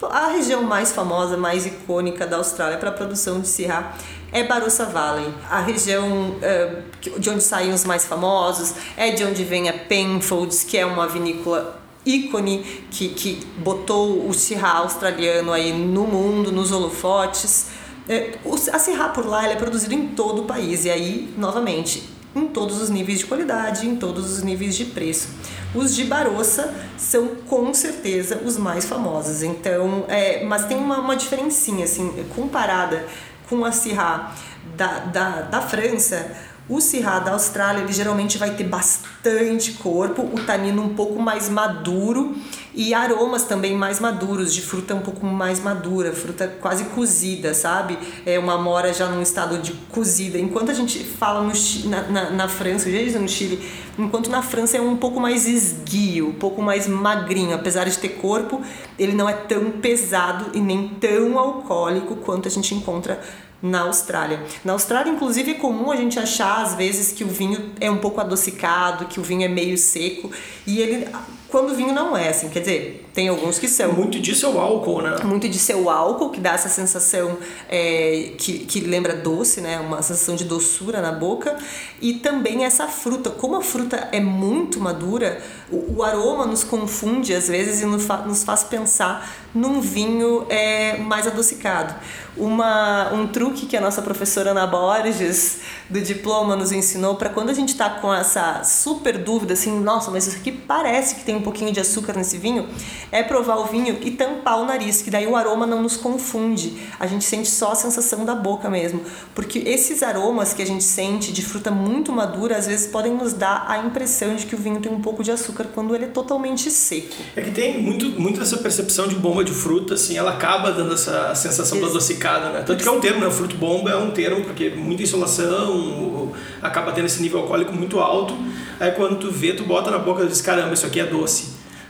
A 0.04 0.28
região 0.28 0.62
mais 0.62 0.91
famosa, 0.91 1.36
mais 1.36 1.65
icônica 1.65 2.28
da 2.28 2.38
Austrália 2.38 2.78
para 2.78 2.89
a 2.89 2.93
produção 2.93 3.41
de 3.41 3.47
Syrah 3.47 3.95
é 4.32 4.43
Barossa 4.43 4.86
Valley, 4.86 5.34
a 5.49 5.60
região 5.60 6.36
é, 6.43 6.84
de 7.17 7.28
onde 7.32 7.41
saem 7.41 7.73
os 7.73 7.84
mais 7.86 8.06
famosos, 8.06 8.75
é 8.95 9.10
de 9.10 9.23
onde 9.23 9.43
vem 9.43 9.67
a 9.67 9.73
Penfolds, 9.73 10.63
que 10.63 10.78
é 10.78 10.86
uma 10.86 11.08
vinícola 11.08 11.80
ícone 12.10 12.63
que, 12.91 13.10
que 13.10 13.45
botou 13.58 14.28
o 14.28 14.34
Syrah 14.34 14.80
australiano 14.80 15.52
aí 15.52 15.72
no 15.72 16.06
mundo, 16.06 16.52
nos 16.52 16.72
holofotes. 16.72 17.67
É, 18.08 18.38
a 18.74 18.80
Syrah 18.80 19.10
por 19.10 19.26
lá 19.26 19.48
é 19.48 19.56
produzida 19.56 19.93
em 19.93 20.08
todo 20.08 20.41
o 20.41 20.45
país 20.45 20.86
e 20.86 20.89
aí, 20.89 21.34
novamente, 21.38 22.10
em 22.36 22.48
todos 22.48 22.82
os 22.82 22.89
níveis 22.89 23.19
de 23.19 23.26
qualidade, 23.26 23.88
em 23.88 23.95
todos 23.95 24.32
os 24.32 24.43
níveis 24.43 24.76
de 24.76 24.86
preço. 24.86 25.30
Os 25.74 25.95
de 25.95 26.04
Barossa 26.04 26.74
são 26.98 27.28
com 27.48 27.74
certeza 27.74 28.41
os 28.43 28.58
mais 28.58 28.86
famosos. 28.86 29.43
Então, 29.43 30.06
é, 30.08 30.43
mas 30.43 30.65
tem 30.65 30.78
uma, 30.78 31.00
uma 31.00 31.15
diferencinha 31.15 31.86
assim, 31.86 32.26
comparada 32.36 33.06
com 33.48 33.65
a 33.65 33.72
Syrah 33.72 34.34
da, 34.76 35.00
da, 35.00 35.41
da 35.41 35.62
França. 35.62 36.36
O 36.69 36.79
Syrah 36.79 37.17
da 37.17 37.32
Austrália 37.32 37.82
ele 37.82 37.91
geralmente 37.91 38.38
vai 38.38 38.51
ter 38.51 38.63
bastante 38.63 39.71
corpo, 39.73 40.21
o 40.21 40.39
tanino 40.45 40.84
um 40.84 40.93
pouco 40.93 41.19
mais 41.19 41.49
maduro 41.49 42.36
e 42.75 42.93
aromas 42.93 43.43
também 43.43 43.75
mais 43.75 43.99
maduros, 43.99 44.53
de 44.53 44.62
fruta 44.62 44.93
um 44.93 45.01
pouco 45.01 45.25
mais 45.25 45.60
madura, 45.60 46.13
fruta 46.13 46.47
quase 46.62 46.86
cozida, 46.86 47.55
sabe? 47.55 47.97
É 48.23 48.38
uma 48.38 48.55
mora 48.55 48.93
já 48.93 49.08
num 49.08 49.19
estado 49.19 49.58
de 49.58 49.73
cozida. 49.91 50.38
Enquanto 50.38 50.69
a 50.69 50.73
gente 50.75 51.03
fala 51.03 51.41
no, 51.41 51.53
na, 51.89 52.01
na, 52.03 52.29
na 52.29 52.47
França, 52.47 52.88
no 53.19 53.27
Chile, 53.27 53.67
enquanto 53.97 54.29
na 54.29 54.43
França 54.43 54.77
é 54.77 54.82
um 54.82 54.95
pouco 54.95 55.19
mais 55.19 55.47
esguio, 55.47 56.29
um 56.29 56.34
pouco 56.34 56.62
mais 56.62 56.88
magrinho, 56.88 57.55
apesar 57.55 57.89
de 57.89 57.97
ter 57.97 58.10
corpo, 58.10 58.62
ele 58.99 59.13
não 59.13 59.27
é 59.27 59.34
tão 59.34 59.71
pesado 59.71 60.51
e 60.53 60.60
nem 60.60 60.88
tão 60.88 61.39
alcoólico 61.39 62.17
quanto 62.17 62.47
a 62.47 62.51
gente 62.51 62.75
encontra 62.75 63.19
na 63.62 63.82
Austrália. 63.82 64.43
Na 64.63 64.74
Austrália, 64.74 65.12
inclusive, 65.12 65.52
é 65.52 65.54
comum 65.56 65.91
a 65.91 65.95
gente 65.95 66.17
achar 66.19 66.63
às 66.63 66.76
vezes 66.76 67.12
que 67.12 67.24
o 67.24 67.28
vinho 67.28 67.72
é 67.80 67.89
um 67.89 67.98
pouco 67.98 68.22
adocicado, 68.22 69.06
que 69.06 69.19
o 69.19 69.24
vinho 69.24 69.43
é 69.43 69.48
meio 69.48 69.78
seco, 69.78 70.32
e 70.65 70.80
ele 70.80 71.08
quando 71.49 71.71
o 71.71 71.75
vinho 71.75 71.93
não 71.93 72.15
é, 72.15 72.29
assim, 72.29 72.49
quer 72.49 72.59
dizer, 72.59 73.09
tem 73.13 73.27
alguns 73.27 73.57
que 73.57 73.67
são. 73.67 73.91
Muito 73.91 74.19
disso 74.19 74.45
é 74.45 74.49
o 74.49 74.59
álcool, 74.59 75.01
né? 75.01 75.15
Muito 75.23 75.49
disso 75.49 75.71
é 75.71 75.75
o 75.75 75.89
álcool, 75.89 76.29
que 76.29 76.39
dá 76.39 76.53
essa 76.53 76.69
sensação 76.69 77.38
é, 77.67 78.33
que, 78.38 78.59
que 78.59 78.79
lembra 78.81 79.15
doce, 79.15 79.59
né? 79.59 79.79
Uma 79.79 80.01
sensação 80.01 80.35
de 80.35 80.43
doçura 80.43 81.01
na 81.01 81.12
boca. 81.12 81.57
E 82.01 82.13
também 82.13 82.65
essa 82.65 82.88
fruta. 82.88 83.31
Como 83.31 83.55
a 83.55 83.62
fruta 83.62 84.09
é 84.12 84.19
muito 84.19 84.79
madura, 84.79 85.41
o, 85.71 85.97
o 85.97 86.03
aroma 86.03 86.45
nos 86.45 86.63
confunde 86.63 87.33
às 87.33 87.47
vezes 87.47 87.81
e 87.81 87.85
nos, 87.85 88.05
fa, 88.05 88.17
nos 88.17 88.43
faz 88.43 88.63
pensar 88.63 89.27
num 89.53 89.81
vinho 89.81 90.45
é, 90.49 90.97
mais 90.97 91.25
adocicado. 91.25 91.95
Uma, 92.38 93.12
um 93.12 93.27
truque 93.27 93.65
que 93.65 93.75
a 93.75 93.81
nossa 93.81 94.01
professora 94.01 94.51
Ana 94.51 94.65
Borges, 94.65 95.59
do 95.89 95.99
diploma, 95.99 96.55
nos 96.55 96.71
ensinou 96.71 97.15
para 97.15 97.29
quando 97.29 97.49
a 97.49 97.53
gente 97.53 97.69
está 97.69 97.89
com 97.89 98.13
essa 98.13 98.63
super 98.63 99.17
dúvida, 99.17 99.53
assim, 99.53 99.77
nossa, 99.79 100.09
mas 100.12 100.27
isso 100.27 100.38
aqui 100.38 100.51
parece 100.51 101.15
que 101.15 101.25
tem 101.25 101.38
um 101.39 101.41
pouquinho 101.41 101.71
de 101.71 101.80
açúcar 101.80 102.13
nesse 102.13 102.38
vinho, 102.38 102.67
é 103.12 103.23
provar 103.23 103.58
o 103.58 103.65
vinho 103.65 103.97
e 104.02 104.12
tampar 104.12 104.60
o 104.60 104.65
nariz, 104.65 105.02
que 105.02 105.10
daí 105.10 105.25
o 105.25 105.36
aroma 105.36 105.65
não 105.65 105.82
nos 105.82 105.97
confunde. 105.97 106.78
A 106.99 107.08
gente 107.08 107.25
sente 107.25 107.49
só 107.49 107.71
a 107.71 107.75
sensação 107.75 108.25
da 108.25 108.36
boca 108.36 108.69
mesmo. 108.69 109.02
Porque 109.34 109.60
esses 109.60 110.04
aromas 110.04 110.54
que 110.54 110.62
a 110.62 110.65
gente 110.65 110.84
sente 110.84 111.32
de 111.32 111.41
fruta 111.41 111.71
muito 111.71 112.12
madura, 112.12 112.58
às 112.58 112.67
vezes 112.67 112.88
podem 112.88 113.13
nos 113.13 113.34
dar 113.34 113.65
a 113.67 113.80
impressão 113.80 114.36
de 114.36 114.45
que 114.45 114.56
o 114.56 114.58
vinho 114.58 114.80
tem 114.80 114.91
um 114.91 115.02
pouco 115.02 115.23
de 115.23 115.32
açúcar 115.32 115.65
quando 115.73 115.95
ele 115.95 116.06
é 116.06 116.08
totalmente 116.10 116.69
seco. 116.69 117.15
É 117.36 117.41
que 117.41 117.52
tem 117.52 117.82
muito, 117.82 118.06
muito 118.19 118.41
essa 118.41 118.58
percepção 118.58 119.08
de 119.08 119.15
bomba 119.15 119.43
de 119.43 119.52
fruta, 119.52 119.93
assim, 119.93 120.17
ela 120.17 120.32
acaba 120.32 120.71
dando 120.71 120.93
essa 120.93 121.34
sensação 121.36 121.80
da 121.80 121.88
adocicada, 121.88 122.49
né? 122.49 122.63
Tanto 122.65 122.84
que 122.84 122.88
é 122.88 122.91
um 122.91 122.99
termo, 122.99 123.21
né? 123.21 123.32
Fruto 123.32 123.56
bomba 123.56 123.89
é 123.89 123.95
um 123.95 124.12
termo 124.12 124.43
porque 124.43 124.69
muita 124.69 125.04
insolação, 125.04 126.32
acaba 126.62 126.91
tendo 126.91 127.06
esse 127.06 127.21
nível 127.21 127.39
alcoólico 127.39 127.73
muito 127.73 127.99
alto. 127.99 128.36
Aí 128.79 128.92
quando 128.92 129.17
tu 129.19 129.31
vê, 129.31 129.54
tu 129.54 129.63
bota 129.63 129.92
na 129.92 129.98
boca 129.98 130.23
e 130.23 130.27
diz, 130.27 130.42
caramba, 130.42 130.73
isso 130.73 130.85
aqui 130.85 131.00
é 131.00 131.06
doce 131.06 131.29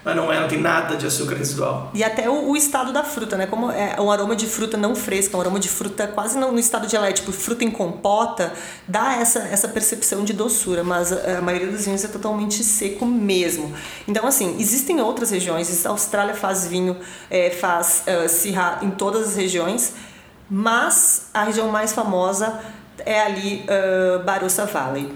mas 0.03 0.15
não 0.15 0.31
é, 0.31 0.39
não 0.39 0.47
tem 0.47 0.59
nada 0.59 0.95
de 0.95 1.05
açúcar 1.05 1.35
residual. 1.35 1.91
E 1.93 2.03
até 2.03 2.29
o, 2.29 2.49
o, 2.49 2.55
estado 2.55 2.93
da 2.93 3.03
fruta, 3.03 3.35
né? 3.35 3.45
Como 3.45 3.69
é 3.69 3.99
um 3.99 4.09
aroma 4.09 4.35
de 4.35 4.47
fruta 4.47 4.77
não 4.77 4.95
fresca, 4.95 5.35
um 5.35 5.41
aroma 5.41 5.59
de 5.59 5.67
fruta 5.67 6.07
quase 6.07 6.37
no, 6.37 6.51
no 6.51 6.59
estado 6.59 6.85
de 6.85 6.91
geleia, 6.91 7.13
tipo 7.13 7.31
fruta 7.31 7.63
em 7.63 7.71
compota, 7.71 8.53
dá 8.87 9.17
essa, 9.17 9.39
essa 9.39 9.67
percepção 9.67 10.23
de 10.23 10.33
doçura, 10.33 10.83
mas 10.83 11.11
a, 11.11 11.39
a 11.39 11.41
maioria 11.41 11.67
dos 11.67 11.85
vinhos 11.85 12.03
é 12.03 12.07
totalmente 12.07 12.63
seco 12.63 13.05
mesmo. 13.05 13.73
Então, 14.07 14.25
assim, 14.25 14.55
existem 14.59 15.01
outras 15.01 15.31
regiões, 15.31 15.85
a 15.85 15.89
Austrália 15.89 16.33
faz 16.33 16.65
vinho, 16.65 16.97
é, 17.29 17.49
faz 17.49 18.03
uh, 18.07 18.29
Syrah 18.29 18.79
em 18.81 18.91
todas 18.91 19.29
as 19.29 19.35
regiões, 19.35 19.93
mas 20.49 21.27
a 21.33 21.43
região 21.43 21.67
mais 21.69 21.93
famosa 21.93 22.59
é 23.05 23.21
ali 23.21 23.65
uh, 23.65 24.23
Barossa 24.23 24.65
Valley. 24.65 25.13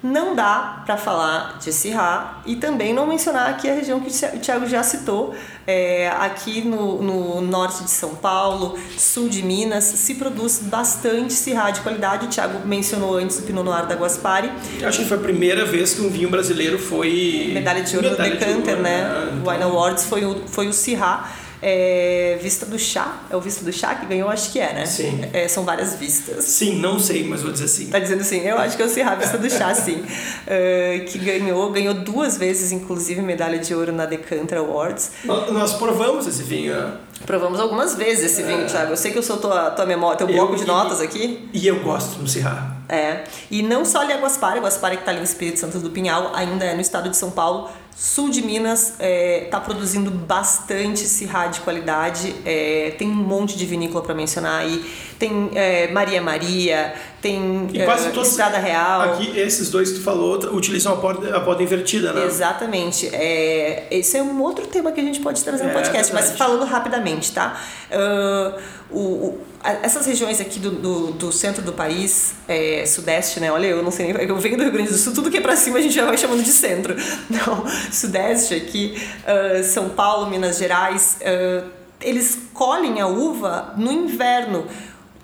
Não 0.00 0.36
dá 0.36 0.82
para 0.86 0.96
falar 0.96 1.58
de 1.58 1.72
Sirá 1.72 2.40
e 2.46 2.54
também 2.54 2.94
não 2.94 3.04
mencionar 3.04 3.50
aqui 3.50 3.68
a 3.68 3.74
região 3.74 3.98
que 3.98 4.08
o 4.08 4.38
Thiago 4.38 4.64
já 4.66 4.80
citou, 4.80 5.34
é, 5.66 6.08
aqui 6.08 6.62
no, 6.62 7.02
no, 7.02 7.40
norte 7.40 7.82
de 7.82 7.90
São 7.90 8.14
Paulo, 8.14 8.78
sul 8.96 9.28
de 9.28 9.42
Minas, 9.42 9.84
se 9.84 10.14
produz 10.14 10.60
bastante 10.62 11.32
Sirá 11.32 11.72
de 11.72 11.80
qualidade. 11.80 12.26
O 12.26 12.28
Thiago 12.28 12.64
mencionou 12.64 13.16
antes 13.16 13.40
o 13.40 13.42
Pinot 13.42 13.64
Noir 13.64 13.86
da 13.86 13.96
Guaspari. 13.96 14.52
Acho 14.84 15.00
que 15.00 15.04
foi 15.04 15.16
a 15.16 15.20
primeira 15.20 15.64
vez 15.64 15.94
que 15.94 16.00
um 16.00 16.08
vinho 16.08 16.30
brasileiro 16.30 16.78
foi... 16.78 17.50
Medalha 17.52 17.82
de 17.82 17.96
ouro 17.96 18.10
medalha 18.10 18.30
no 18.30 18.38
Decanter, 18.38 18.62
de 18.62 18.70
ouro, 18.70 18.82
né? 18.82 19.02
né? 19.02 19.30
Então... 19.32 19.44
O 19.44 19.50
Wine 19.50 19.62
Awards 19.64 20.04
foi 20.04 20.24
o, 20.24 20.46
foi 20.46 20.68
o 20.68 20.72
Sirá. 20.72 21.28
É, 21.60 22.38
Vista 22.40 22.64
do 22.64 22.78
Chá, 22.78 23.22
é 23.30 23.36
o 23.36 23.40
Vista 23.40 23.64
do 23.64 23.72
Chá 23.72 23.94
que 23.94 24.06
ganhou, 24.06 24.28
acho 24.28 24.52
que 24.52 24.60
é, 24.60 24.72
né? 24.72 24.86
Sim. 24.86 25.20
É, 25.32 25.48
são 25.48 25.64
várias 25.64 25.94
vistas. 25.94 26.44
Sim, 26.44 26.76
não 26.78 26.98
sei, 26.98 27.24
mas 27.24 27.42
vou 27.42 27.50
dizer 27.50 27.68
sim. 27.68 27.86
Tá 27.86 27.98
dizendo 27.98 28.22
sim, 28.22 28.40
eu 28.40 28.58
acho 28.58 28.76
que 28.76 28.82
é 28.82 28.86
o 28.86 28.88
Cirrá 28.88 29.14
Vista 29.14 29.38
do 29.38 29.50
Chá, 29.50 29.74
sim. 29.74 30.00
Uh, 30.02 31.04
que 31.08 31.18
ganhou, 31.18 31.70
ganhou 31.72 31.94
duas 31.94 32.36
vezes, 32.36 32.72
inclusive, 32.72 33.20
medalha 33.20 33.58
de 33.58 33.74
ouro 33.74 33.92
na 33.92 34.06
Decanter 34.06 34.58
Awards. 34.58 35.10
Nós 35.24 35.74
provamos 35.74 36.26
esse 36.26 36.42
vinho, 36.42 36.74
né? 36.74 36.92
Provamos 37.26 37.58
algumas 37.58 37.96
vezes 37.96 38.32
esse 38.32 38.42
vinho, 38.42 38.62
é. 38.62 38.66
Thiago. 38.66 38.92
Eu 38.92 38.96
sei 38.96 39.10
que 39.10 39.18
eu 39.18 39.22
sou 39.22 39.38
tua, 39.38 39.70
tua 39.70 39.84
memória, 39.84 40.16
teu 40.16 40.26
bloco 40.26 40.52
eu, 40.52 40.58
de 40.58 40.64
notas 40.64 41.00
aqui. 41.00 41.48
E 41.52 41.66
eu 41.66 41.80
gosto 41.80 42.18
do 42.20 42.28
Cirrá. 42.28 42.77
É. 42.88 43.24
E 43.50 43.62
não 43.62 43.84
só 43.84 44.00
ali 44.00 44.12
a 44.12 44.18
Guaspari, 44.18 44.60
Guaspari 44.60 44.96
que 44.96 45.02
está 45.02 45.12
ali 45.12 45.20
em 45.20 45.24
Espírito 45.24 45.60
Santo 45.60 45.78
do 45.78 45.90
Pinhal, 45.90 46.32
ainda 46.34 46.64
é 46.64 46.74
no 46.74 46.80
estado 46.80 47.10
de 47.10 47.16
São 47.16 47.30
Paulo. 47.30 47.70
Sul 47.98 48.30
de 48.30 48.42
Minas 48.42 48.90
está 48.90 49.04
é, 49.04 49.48
tá 49.50 49.58
produzindo 49.58 50.08
bastante 50.08 51.00
Cirrá 51.00 51.48
de 51.48 51.58
qualidade. 51.62 52.32
É, 52.46 52.94
tem 52.96 53.08
um 53.08 53.14
monte 53.14 53.58
de 53.58 53.66
vinícola 53.66 54.04
para 54.04 54.14
mencionar 54.14 54.60
aí. 54.60 54.88
Tem 55.18 55.50
é, 55.56 55.88
Maria 55.88 56.22
Maria, 56.22 56.94
tem 57.20 57.68
e 57.72 57.84
quase 57.84 58.08
uh, 58.08 58.12
todos, 58.12 58.28
Estrada 58.28 58.56
Real. 58.58 59.00
Aqui, 59.00 59.36
esses 59.36 59.68
dois 59.68 59.90
que 59.90 59.98
tu 59.98 60.04
falou 60.04 60.36
utilizam 60.54 60.92
a 60.92 60.96
poda, 60.98 61.36
a 61.36 61.40
poda 61.40 61.60
invertida, 61.60 62.12
né? 62.12 62.24
Exatamente. 62.24 63.08
É, 63.12 63.88
esse 63.90 64.16
é 64.16 64.22
um 64.22 64.40
outro 64.42 64.68
tema 64.68 64.92
que 64.92 65.00
a 65.00 65.04
gente 65.04 65.18
pode 65.18 65.42
trazer 65.42 65.64
no 65.64 65.70
é, 65.70 65.72
podcast, 65.72 66.14
mas 66.14 66.36
falando 66.36 66.64
rapidamente, 66.64 67.32
tá? 67.32 67.60
Uh, 67.90 68.60
o, 68.90 69.00
o, 69.00 69.40
essas 69.82 70.06
regiões 70.06 70.40
aqui 70.40 70.58
do, 70.58 70.70
do, 70.70 71.10
do 71.12 71.32
centro 71.32 71.62
do 71.62 71.72
país, 71.72 72.34
é, 72.46 72.84
sudeste, 72.86 73.40
né? 73.40 73.50
Olha, 73.50 73.66
eu 73.66 73.82
não 73.82 73.90
sei 73.90 74.12
nem. 74.12 74.28
Eu 74.28 74.36
venho 74.36 74.56
do 74.56 74.62
Rio 74.62 74.72
Grande 74.72 74.90
do 74.90 74.98
Sul, 74.98 75.12
tudo 75.12 75.30
que 75.30 75.38
é 75.38 75.40
pra 75.40 75.56
cima 75.56 75.78
a 75.78 75.82
gente 75.82 75.94
já 75.94 76.04
vai 76.04 76.16
chamando 76.16 76.42
de 76.42 76.50
centro. 76.50 76.94
Não, 77.28 77.64
sudeste 77.92 78.54
aqui, 78.54 78.94
uh, 79.24 79.64
São 79.64 79.88
Paulo, 79.90 80.30
Minas 80.30 80.58
Gerais, 80.58 81.18
uh, 81.20 81.68
eles 82.00 82.38
colhem 82.54 83.00
a 83.00 83.06
uva 83.06 83.74
no 83.76 83.90
inverno 83.90 84.66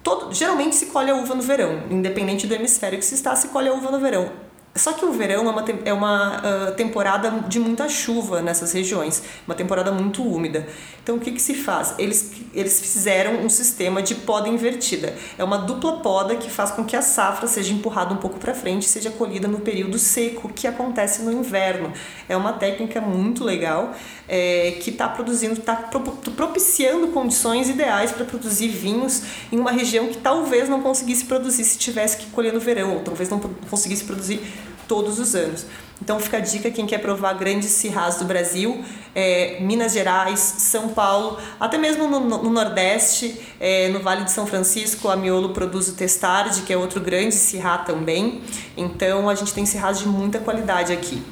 Todo, 0.05 0.35
geralmente 0.35 0.77
se 0.77 0.87
colhe 0.87 1.11
a 1.11 1.15
uva 1.15 1.35
no 1.35 1.41
verão, 1.41 1.85
independente 1.91 2.47
do 2.47 2.53
hemisfério 2.53 2.99
que 2.99 3.05
se 3.07 3.15
está, 3.15 3.35
se 3.35 3.49
colhe 3.49 3.71
a 3.71 3.73
uva 3.73 3.91
no 3.91 3.99
verão. 3.99 4.31
Só 4.77 4.93
que 4.93 5.05
o 5.05 5.13
verão 5.13 5.47
é 5.47 5.51
uma, 5.51 5.65
é 5.85 5.93
uma 5.93 6.39
uh, 6.39 6.73
temporada 6.75 7.31
de 7.47 7.61
muita 7.61 7.89
chuva 7.89 8.43
nessas 8.43 8.73
regiões, 8.73 9.23
uma 9.47 9.55
temporada 9.55 9.93
muito 9.93 10.21
úmida. 10.27 10.67
Então 11.01 11.15
o 11.15 11.21
que, 11.21 11.31
que 11.31 11.41
se 11.41 11.55
faz? 11.55 11.95
Eles, 11.97 12.33
eles 12.53 12.81
fizeram 12.81 13.45
um 13.45 13.49
sistema 13.49 14.03
de 14.03 14.17
poda 14.17 14.49
invertida. 14.49 15.15
É 15.39 15.45
uma 15.45 15.59
dupla 15.59 15.99
poda 15.99 16.35
que 16.35 16.51
faz 16.51 16.73
com 16.73 16.85
que 16.85 16.97
a 16.97 17.03
safra 17.03 17.47
seja 17.47 17.73
empurrada 17.73 18.13
um 18.13 18.17
pouco 18.17 18.37
para 18.39 18.53
frente 18.53 18.83
e 18.83 18.89
seja 18.89 19.11
colhida 19.11 19.47
no 19.47 19.61
período 19.61 19.97
seco, 19.97 20.49
que 20.49 20.67
acontece 20.67 21.23
no 21.23 21.31
inverno. 21.31 21.93
É 22.29 22.37
uma 22.37 22.55
técnica 22.55 23.01
muito 23.01 23.45
legal 23.45 23.95
é, 24.29 24.79
que 24.81 24.91
está 24.91 25.07
produzindo, 25.09 25.55
está 25.55 25.77
propiciando 26.35 27.09
condições 27.09 27.69
ideais 27.69 28.11
para 28.11 28.25
produzir 28.25 28.69
vinhos 28.69 29.23
em 29.53 29.59
uma 29.59 29.71
região 29.71 30.09
que 30.09 30.17
talvez 30.17 30.69
não 30.69 30.83
conseguisse 30.83 31.27
produzir 31.27 31.63
se 31.63 31.79
tivesse 31.79 32.17
que 32.17 32.27
colher 32.27 32.53
no 32.53 32.59
verão, 32.59 32.95
ou 32.95 33.01
talvez 33.01 33.29
não 33.29 33.39
conseguisse 33.39 34.03
produzir 34.03 34.41
todos 34.87 35.19
os 35.19 35.35
anos. 35.35 35.67
Então 36.03 36.19
fica 36.19 36.39
a 36.39 36.41
dica 36.41 36.71
quem 36.71 36.87
quer 36.87 36.99
provar 36.99 37.35
grandes 37.35 37.71
cirrás 37.71 38.17
do 38.17 38.25
Brasil, 38.25 38.85
é, 39.15 39.59
Minas 39.61 39.93
Gerais, 39.93 40.41
São 40.41 40.89
Paulo, 40.89 41.39
até 41.59 41.79
mesmo 41.79 42.09
no, 42.09 42.21
no 42.21 42.51
Nordeste, 42.51 43.41
é, 43.61 43.89
no 43.89 44.01
Vale 44.01 44.25
de 44.25 44.33
São 44.33 44.47
Francisco, 44.47 45.09
a 45.09 45.17
Miolo 45.17 45.51
produz 45.51 45.89
o 45.89 45.95
Testarde, 45.95 46.63
que 46.63 46.73
é 46.73 46.77
outro 46.77 47.01
grande 47.01 47.35
cirrá 47.35 47.79
também. 47.79 48.43
Então 48.77 49.29
a 49.29 49.35
gente 49.35 49.55
tem 49.55 49.65
cirrás 49.65 49.99
de 49.99 50.09
muita 50.09 50.41
qualidade 50.41 50.93
aqui. 50.93 51.23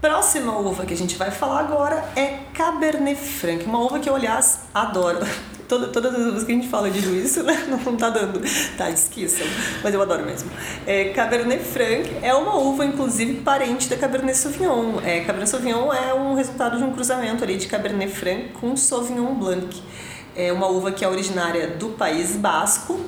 Próxima 0.00 0.58
uva 0.58 0.86
que 0.86 0.94
a 0.94 0.96
gente 0.96 1.16
vai 1.16 1.30
falar 1.30 1.60
agora 1.60 2.04
é 2.16 2.38
Cabernet 2.54 3.20
Franc, 3.20 3.64
uma 3.64 3.80
uva 3.80 3.98
que 3.98 4.08
eu, 4.08 4.14
aliás, 4.14 4.60
adoro. 4.72 5.18
Toda, 5.70 5.86
todas 5.86 6.12
as 6.16 6.26
uvas 6.26 6.42
que 6.42 6.50
a 6.50 6.54
gente 6.56 6.66
fala 6.66 6.90
de 6.90 6.98
juízo, 6.98 7.44
né? 7.44 7.64
Não 7.70 7.94
tá 7.94 8.10
dando. 8.10 8.40
Tá, 8.76 8.90
esqueçam. 8.90 9.46
Mas 9.84 9.94
eu 9.94 10.02
adoro 10.02 10.26
mesmo. 10.26 10.50
É, 10.84 11.10
Cabernet 11.10 11.62
Franc 11.62 12.10
é 12.22 12.34
uma 12.34 12.56
uva, 12.56 12.84
inclusive, 12.84 13.34
parente 13.34 13.88
da 13.88 13.96
Cabernet 13.96 14.36
Sauvignon. 14.36 14.98
É, 15.04 15.20
Cabernet 15.20 15.48
Sauvignon 15.48 15.92
é 15.92 16.12
um 16.12 16.34
resultado 16.34 16.76
de 16.76 16.82
um 16.82 16.92
cruzamento 16.92 17.44
ali 17.44 17.56
de 17.56 17.68
Cabernet 17.68 18.12
Franc 18.12 18.48
com 18.60 18.76
Sauvignon 18.76 19.32
Blanc. 19.34 19.80
É 20.34 20.52
uma 20.52 20.66
uva 20.66 20.90
que 20.90 21.04
é 21.04 21.08
originária 21.08 21.68
do 21.68 21.90
País 21.90 22.34
Basco 22.34 22.98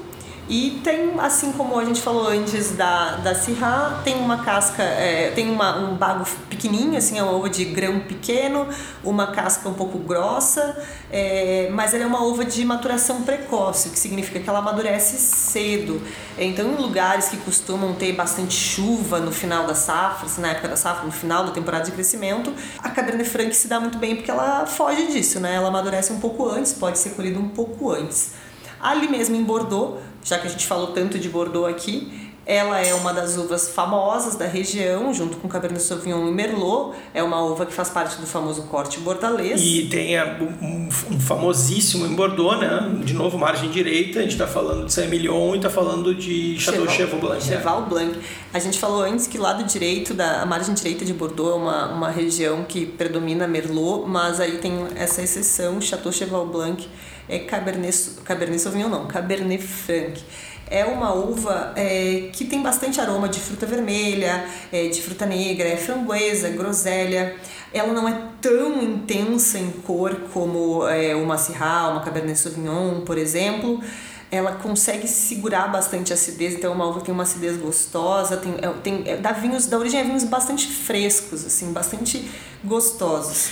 e 0.52 0.82
tem, 0.84 1.18
assim 1.18 1.50
como 1.50 1.78
a 1.78 1.84
gente 1.86 2.02
falou 2.02 2.28
antes 2.28 2.72
da, 2.72 3.16
da 3.16 3.34
Sirra, 3.34 4.02
tem 4.04 4.16
uma 4.16 4.44
casca, 4.44 4.82
é, 4.82 5.30
tem 5.30 5.50
uma, 5.50 5.78
um 5.78 5.96
bago 5.96 6.26
pequenininho, 6.50 6.98
assim, 6.98 7.18
é 7.18 7.22
uma 7.22 7.32
uva 7.32 7.48
de 7.48 7.64
grão 7.64 8.00
pequeno, 8.00 8.68
uma 9.02 9.28
casca 9.28 9.66
um 9.66 9.72
pouco 9.72 9.98
grossa, 10.00 10.76
é, 11.10 11.70
mas 11.72 11.94
ela 11.94 12.04
é 12.04 12.06
uma 12.06 12.22
uva 12.22 12.44
de 12.44 12.66
maturação 12.66 13.22
precoce, 13.22 13.88
o 13.88 13.92
que 13.92 13.98
significa 13.98 14.40
que 14.40 14.46
ela 14.46 14.58
amadurece 14.58 15.16
cedo. 15.16 16.02
Então, 16.36 16.70
em 16.70 16.76
lugares 16.76 17.30
que 17.30 17.38
costumam 17.38 17.94
ter 17.94 18.12
bastante 18.12 18.52
chuva 18.52 19.20
no 19.20 19.32
final 19.32 19.66
da 19.66 19.74
safra, 19.74 20.26
assim, 20.26 20.42
na 20.42 20.48
época 20.48 20.68
da 20.68 20.76
safra, 20.76 21.06
no 21.06 21.12
final 21.12 21.46
da 21.46 21.52
temporada 21.52 21.86
de 21.86 21.92
crescimento, 21.92 22.52
a 22.82 22.90
Cabernet 22.90 23.26
Franc 23.26 23.54
se 23.54 23.68
dá 23.68 23.80
muito 23.80 23.96
bem 23.96 24.16
porque 24.16 24.30
ela 24.30 24.66
foge 24.66 25.06
disso, 25.06 25.40
né? 25.40 25.54
Ela 25.54 25.68
amadurece 25.68 26.12
um 26.12 26.20
pouco 26.20 26.46
antes, 26.46 26.74
pode 26.74 26.98
ser 26.98 27.14
colhida 27.14 27.38
um 27.38 27.48
pouco 27.48 27.90
antes. 27.90 28.32
Ali 28.82 29.08
mesmo 29.08 29.36
em 29.36 29.44
Bordeaux, 29.44 30.00
já 30.22 30.38
que 30.38 30.46
a 30.46 30.50
gente 30.50 30.66
falou 30.66 30.88
tanto 30.88 31.18
de 31.18 31.28
Bordeaux 31.28 31.68
aqui, 31.68 32.32
ela 32.44 32.80
é 32.80 32.92
uma 32.92 33.12
das 33.12 33.36
uvas 33.36 33.68
famosas 33.68 34.34
da 34.34 34.46
região, 34.46 35.14
junto 35.14 35.36
com 35.36 35.48
Cabernet 35.48 35.80
Sauvignon 35.80 36.28
e 36.28 36.32
Merlot. 36.32 36.96
É 37.14 37.22
uma 37.22 37.40
uva 37.40 37.64
que 37.64 37.72
faz 37.72 37.88
parte 37.88 38.20
do 38.20 38.26
famoso 38.26 38.62
corte 38.62 38.98
bordalês. 38.98 39.60
E 39.62 39.86
tem 39.86 40.20
um, 40.20 40.88
um 41.10 41.20
famosíssimo 41.20 42.04
em 42.04 42.14
Bordeaux, 42.14 42.58
né? 42.58 43.00
De 43.04 43.14
novo, 43.14 43.38
margem 43.38 43.70
direita. 43.70 44.18
A 44.18 44.22
gente 44.22 44.32
está 44.32 44.48
falando 44.48 44.86
de 44.86 44.92
Saint-Emilion 44.92 45.54
e 45.54 45.58
está 45.58 45.70
falando 45.70 46.12
de 46.14 46.58
Chateau 46.58 46.88
Cheval 46.88 47.20
Blanc. 47.20 47.44
Cheval 47.44 47.86
Blanc. 47.86 48.18
A 48.52 48.58
gente 48.58 48.78
falou 48.78 49.02
antes 49.02 49.28
que 49.28 49.38
lado 49.38 49.62
direito, 49.62 50.12
da 50.12 50.42
a 50.42 50.46
margem 50.46 50.74
direita 50.74 51.04
de 51.04 51.12
Bordeaux 51.12 51.52
é 51.52 51.54
uma, 51.54 51.92
uma 51.92 52.10
região 52.10 52.64
que 52.64 52.84
predomina 52.84 53.46
Merlot, 53.46 54.08
mas 54.08 54.40
aí 54.40 54.58
tem 54.58 54.84
essa 54.96 55.22
exceção, 55.22 55.80
Chateau 55.80 56.12
Cheval 56.12 56.46
Blanc 56.46 56.88
é 57.28 57.38
Cabernet, 57.40 58.10
Cabernet 58.24 58.60
Sauvignon 58.60 58.88
não, 58.88 59.06
Cabernet 59.06 59.62
Franc. 59.62 60.20
É 60.70 60.86
uma 60.86 61.12
uva 61.12 61.72
é, 61.76 62.30
que 62.32 62.46
tem 62.46 62.62
bastante 62.62 62.98
aroma 62.98 63.28
de 63.28 63.38
fruta 63.38 63.66
vermelha, 63.66 64.46
é, 64.72 64.88
de 64.88 65.02
fruta 65.02 65.26
negra, 65.26 65.68
é 65.68 65.76
framboesa, 65.76 66.48
groselha. 66.48 67.36
Ela 67.74 67.92
não 67.92 68.08
é 68.08 68.28
tão 68.40 68.82
intensa 68.82 69.58
em 69.58 69.70
cor 69.70 70.14
como 70.32 70.86
é, 70.88 71.14
uma 71.14 71.36
Syrah, 71.36 71.90
uma 71.90 72.00
Cabernet 72.00 72.38
Sauvignon, 72.38 73.02
por 73.02 73.18
exemplo. 73.18 73.82
ela 74.30 74.52
consegue 74.52 75.06
segurar 75.06 75.70
bastante 75.70 76.10
a 76.10 76.14
acidez, 76.14 76.54
então 76.54 76.72
é 76.72 76.74
uma 76.74 76.86
uva 76.86 77.00
que 77.00 77.04
tem 77.04 77.12
uma 77.12 77.24
acidez 77.24 77.58
gostosa, 77.58 78.38
tem, 78.38 78.54
é, 78.62 78.68
tem, 78.82 79.02
é, 79.04 79.18
dá 79.18 79.32
vinhos, 79.32 79.66
da 79.66 79.76
origem 79.76 80.00
é 80.00 80.04
vinhos 80.04 80.24
bastante 80.24 80.68
frescos, 80.68 81.44
assim, 81.44 81.70
bastante 81.70 82.30
gostosos. 82.64 83.50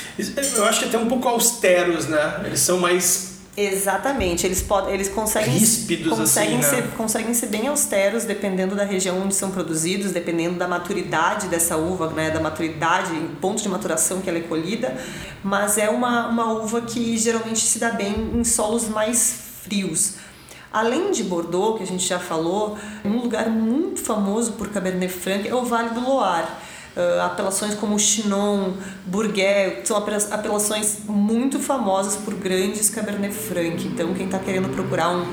Eu 0.56 0.64
acho 0.64 0.80
que 0.80 0.86
até 0.86 0.96
um 0.96 1.06
pouco 1.06 1.28
austeros, 1.28 2.06
né? 2.06 2.40
Eles 2.46 2.60
são 2.60 2.78
mais 2.78 3.39
Exatamente, 3.62 4.46
eles 4.46 4.62
podem, 4.62 4.94
eles 4.94 5.08
conseguem 5.10 5.52
Ríspidos, 5.52 6.16
conseguem 6.16 6.60
assim, 6.60 6.76
ser, 6.76 6.82
né? 6.82 6.92
conseguem 6.96 7.34
ser 7.34 7.46
bem 7.48 7.66
austeros 7.66 8.24
dependendo 8.24 8.74
da 8.74 8.84
região 8.84 9.20
onde 9.20 9.34
são 9.34 9.50
produzidos, 9.50 10.12
dependendo 10.12 10.56
da 10.56 10.66
maturidade 10.66 11.46
dessa 11.46 11.76
uva, 11.76 12.08
né, 12.08 12.30
da 12.30 12.40
maturidade, 12.40 13.10
ponto 13.38 13.62
de 13.62 13.68
maturação 13.68 14.22
que 14.22 14.30
ela 14.30 14.38
é 14.38 14.42
colhida, 14.42 14.96
mas 15.44 15.76
é 15.76 15.90
uma, 15.90 16.28
uma 16.28 16.52
uva 16.52 16.80
que 16.80 17.18
geralmente 17.18 17.60
se 17.60 17.78
dá 17.78 17.90
bem 17.90 18.30
em 18.34 18.44
solos 18.44 18.88
mais 18.88 19.60
frios. 19.62 20.14
Além 20.72 21.10
de 21.10 21.22
Bordeaux, 21.22 21.76
que 21.76 21.82
a 21.82 21.86
gente 21.86 22.06
já 22.06 22.18
falou, 22.18 22.78
um 23.04 23.18
lugar 23.18 23.50
muito 23.50 24.00
famoso 24.00 24.52
por 24.52 24.68
Cabernet 24.68 25.12
Franc 25.12 25.46
é 25.46 25.54
o 25.54 25.64
Vale 25.64 25.90
do 25.90 26.00
Loire. 26.00 26.46
Uh, 26.96 27.20
apelações 27.22 27.74
como 27.74 27.96
Chinon, 27.98 28.72
Bourguet, 29.06 29.86
são 29.86 29.96
apelações 29.96 30.98
muito 31.06 31.60
famosas 31.60 32.16
por 32.16 32.34
grandes 32.34 32.90
Cabernet 32.90 33.32
Franc. 33.32 33.86
Então, 33.86 34.12
quem 34.12 34.26
está 34.26 34.38
querendo 34.40 34.68
procurar 34.74 35.10
um 35.10 35.24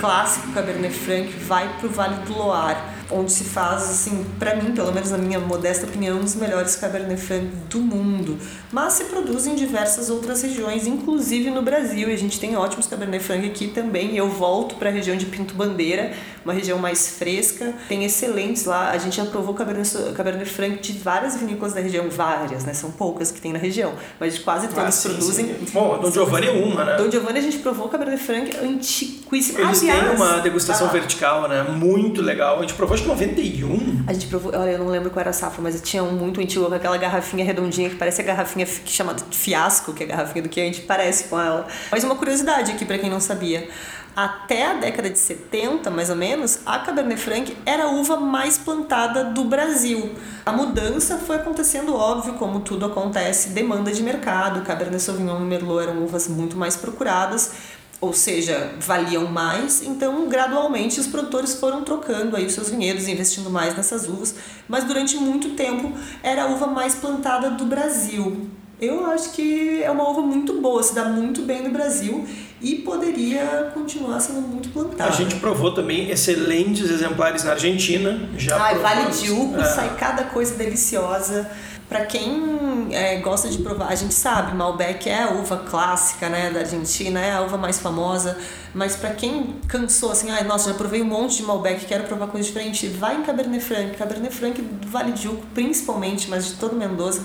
clássico 0.00 0.52
Cabernet 0.52 0.92
Franc, 0.92 1.28
vai 1.46 1.68
para 1.78 1.86
o 1.86 1.90
Vale 1.90 2.16
do 2.26 2.36
Loire 2.36 2.95
onde 3.10 3.30
se 3.32 3.44
faz, 3.44 3.84
assim, 3.84 4.24
para 4.38 4.56
mim, 4.56 4.72
pelo 4.72 4.92
menos 4.92 5.10
na 5.10 5.18
minha 5.18 5.38
modesta 5.38 5.86
opinião, 5.86 6.18
um 6.18 6.22
dos 6.22 6.34
melhores 6.34 6.76
Cabernet 6.76 7.20
Franc 7.20 7.46
do 7.70 7.78
mundo. 7.78 8.38
Mas 8.72 8.94
se 8.94 9.04
produz 9.04 9.46
em 9.46 9.54
diversas 9.54 10.10
outras 10.10 10.42
regiões, 10.42 10.86
inclusive 10.86 11.50
no 11.50 11.62
Brasil. 11.62 12.08
E 12.10 12.12
a 12.12 12.18
gente 12.18 12.38
tem 12.40 12.56
ótimos 12.56 12.86
Cabernet 12.86 13.22
Franc 13.22 13.46
aqui 13.46 13.68
também. 13.68 14.16
Eu 14.16 14.28
volto 14.28 14.74
para 14.74 14.88
a 14.88 14.92
região 14.92 15.16
de 15.16 15.26
Pinto 15.26 15.54
Bandeira, 15.54 16.12
uma 16.44 16.52
região 16.52 16.78
mais 16.78 17.10
fresca. 17.10 17.72
Tem 17.88 18.04
excelentes 18.04 18.64
lá. 18.64 18.90
A 18.90 18.98
gente 18.98 19.20
aprovou 19.20 19.54
Cabernet, 19.54 19.90
Cabernet 20.14 20.50
Franc 20.50 20.80
de 20.80 20.98
várias 20.98 21.36
vinícolas 21.36 21.72
da 21.72 21.80
região, 21.80 22.08
várias, 22.10 22.64
né? 22.64 22.74
São 22.74 22.90
poucas 22.90 23.30
que 23.30 23.40
tem 23.40 23.52
na 23.52 23.58
região, 23.58 23.92
mas 24.18 24.38
quase 24.38 24.68
todas 24.68 24.84
Ah, 24.84 24.90
sim, 24.90 25.08
produzem. 25.10 25.46
sim. 25.46 25.66
Bom, 25.72 25.98
Dom 25.98 26.10
Giovanni 26.10 26.48
é 26.48 26.50
uma, 26.50 26.84
né? 26.84 26.96
Dom 26.96 27.10
Giovanni 27.10 27.38
a 27.38 27.42
gente 27.42 27.58
provou 27.58 27.88
Cabernet 27.88 28.22
Franc 28.22 28.56
antiquíssimo. 28.62 29.60
Eles 29.60 29.80
têm 29.80 29.90
Aliás, 29.90 30.20
uma 30.20 30.38
degustação 30.38 30.88
ah, 30.88 30.90
vertical, 30.90 31.48
né? 31.48 31.62
Muito 31.62 32.20
legal. 32.20 32.58
A 32.58 32.60
gente 32.62 32.74
provou 32.74 32.95
acho 32.96 33.04
que 33.04 33.08
91. 33.08 34.04
A 34.06 34.12
gente 34.12 34.26
provou, 34.26 34.52
olha, 34.54 34.70
eu 34.70 34.78
não 34.78 34.88
lembro 34.88 35.10
qual 35.10 35.20
era 35.20 35.30
a 35.30 35.32
safra, 35.32 35.62
mas 35.62 35.80
tinha 35.80 36.02
um 36.02 36.12
muito 36.12 36.40
antigo 36.40 36.66
com 36.66 36.74
aquela 36.74 36.96
garrafinha 36.96 37.44
redondinha 37.44 37.88
que 37.90 37.96
parece 37.96 38.20
a 38.20 38.24
garrafinha 38.24 38.66
fi- 38.66 38.82
chamada 38.90 39.22
fiasco, 39.30 39.92
que 39.92 40.02
é 40.02 40.06
a 40.06 40.08
garrafinha 40.10 40.42
do 40.42 40.48
que 40.48 40.60
a 40.60 40.64
gente 40.64 40.80
parece 40.82 41.24
com 41.24 41.40
ela. 41.40 41.66
Mas 41.90 42.02
uma 42.04 42.16
curiosidade 42.16 42.72
aqui 42.72 42.84
para 42.84 42.98
quem 42.98 43.08
não 43.10 43.20
sabia. 43.20 43.68
Até 44.14 44.64
a 44.70 44.72
década 44.72 45.10
de 45.10 45.18
70, 45.18 45.90
mais 45.90 46.08
ou 46.08 46.16
menos, 46.16 46.60
a 46.64 46.78
Cabernet 46.78 47.20
Franc 47.20 47.54
era 47.66 47.84
a 47.84 47.90
uva 47.90 48.16
mais 48.16 48.56
plantada 48.56 49.24
do 49.24 49.44
Brasil. 49.44 50.10
A 50.46 50.52
mudança 50.52 51.18
foi 51.18 51.36
acontecendo, 51.36 51.94
óbvio, 51.94 52.32
como 52.34 52.60
tudo 52.60 52.86
acontece, 52.86 53.50
demanda 53.50 53.92
de 53.92 54.02
mercado. 54.02 54.62
Cabernet 54.62 55.02
Sauvignon 55.02 55.38
e 55.42 55.44
Merlot 55.44 55.82
eram 55.82 56.02
uvas 56.02 56.28
muito 56.28 56.56
mais 56.56 56.76
procuradas, 56.76 57.52
ou 58.00 58.12
seja, 58.12 58.72
valiam 58.78 59.26
mais, 59.26 59.82
então 59.82 60.28
gradualmente 60.28 61.00
os 61.00 61.06
produtores 61.06 61.54
foram 61.54 61.82
trocando 61.82 62.36
aí 62.36 62.44
os 62.46 62.52
seus 62.52 62.68
vinhedos, 62.70 63.08
investindo 63.08 63.48
mais 63.50 63.74
nessas 63.76 64.06
uvas, 64.08 64.34
mas 64.68 64.84
durante 64.84 65.16
muito 65.16 65.50
tempo 65.50 65.92
era 66.22 66.44
a 66.44 66.46
uva 66.46 66.66
mais 66.66 66.94
plantada 66.94 67.50
do 67.50 67.64
Brasil. 67.64 68.48
Eu 68.78 69.06
acho 69.06 69.30
que 69.32 69.82
é 69.82 69.90
uma 69.90 70.06
uva 70.06 70.20
muito 70.20 70.60
boa, 70.60 70.82
se 70.82 70.94
dá 70.94 71.04
muito 71.04 71.40
bem 71.42 71.62
no 71.62 71.70
Brasil 71.70 72.26
e 72.60 72.74
poderia 72.76 73.70
continuar 73.72 74.20
sendo 74.20 74.42
muito 74.42 74.68
plantada. 74.68 75.08
A 75.08 75.12
gente 75.12 75.36
provou 75.36 75.72
também 75.72 76.10
excelentes 76.10 76.90
exemplares 76.90 77.44
na 77.44 77.52
Argentina. 77.52 78.28
Já 78.36 78.62
Ai, 78.62 78.74
Vale 78.78 78.94
provamos. 79.04 79.22
de 79.22 79.30
Uco, 79.30 79.58
É. 79.58 79.64
sai 79.64 79.96
cada 79.96 80.24
coisa 80.24 80.54
deliciosa. 80.56 81.50
Pra 81.88 82.04
quem 82.04 82.88
é, 82.90 83.16
gosta 83.20 83.48
de 83.48 83.58
provar, 83.58 83.88
a 83.88 83.94
gente 83.94 84.12
sabe, 84.12 84.56
Malbec 84.56 85.08
é 85.08 85.22
a 85.22 85.30
uva 85.30 85.58
clássica, 85.58 86.28
né, 86.28 86.50
da 86.50 86.60
Argentina, 86.60 87.20
é 87.20 87.32
a 87.32 87.42
uva 87.42 87.56
mais 87.56 87.78
famosa, 87.78 88.36
mas 88.74 88.96
pra 88.96 89.10
quem 89.10 89.54
cansou 89.68 90.10
assim, 90.10 90.30
ai, 90.30 90.42
nossa, 90.42 90.70
já 90.70 90.76
provei 90.76 91.00
um 91.00 91.06
monte 91.06 91.36
de 91.36 91.42
Malbec, 91.44 91.86
quero 91.86 92.04
provar 92.04 92.26
coisa 92.26 92.44
diferente, 92.44 92.88
vai 92.88 93.16
em 93.16 93.22
Cabernet 93.22 93.62
Franc, 93.62 93.96
Cabernet 93.96 94.34
Franc 94.34 94.60
do 94.60 94.88
Vale 94.88 95.12
de 95.12 95.28
Uco, 95.28 95.46
principalmente, 95.54 96.28
mas 96.28 96.46
de 96.46 96.54
todo 96.54 96.74
Mendoza, 96.74 97.24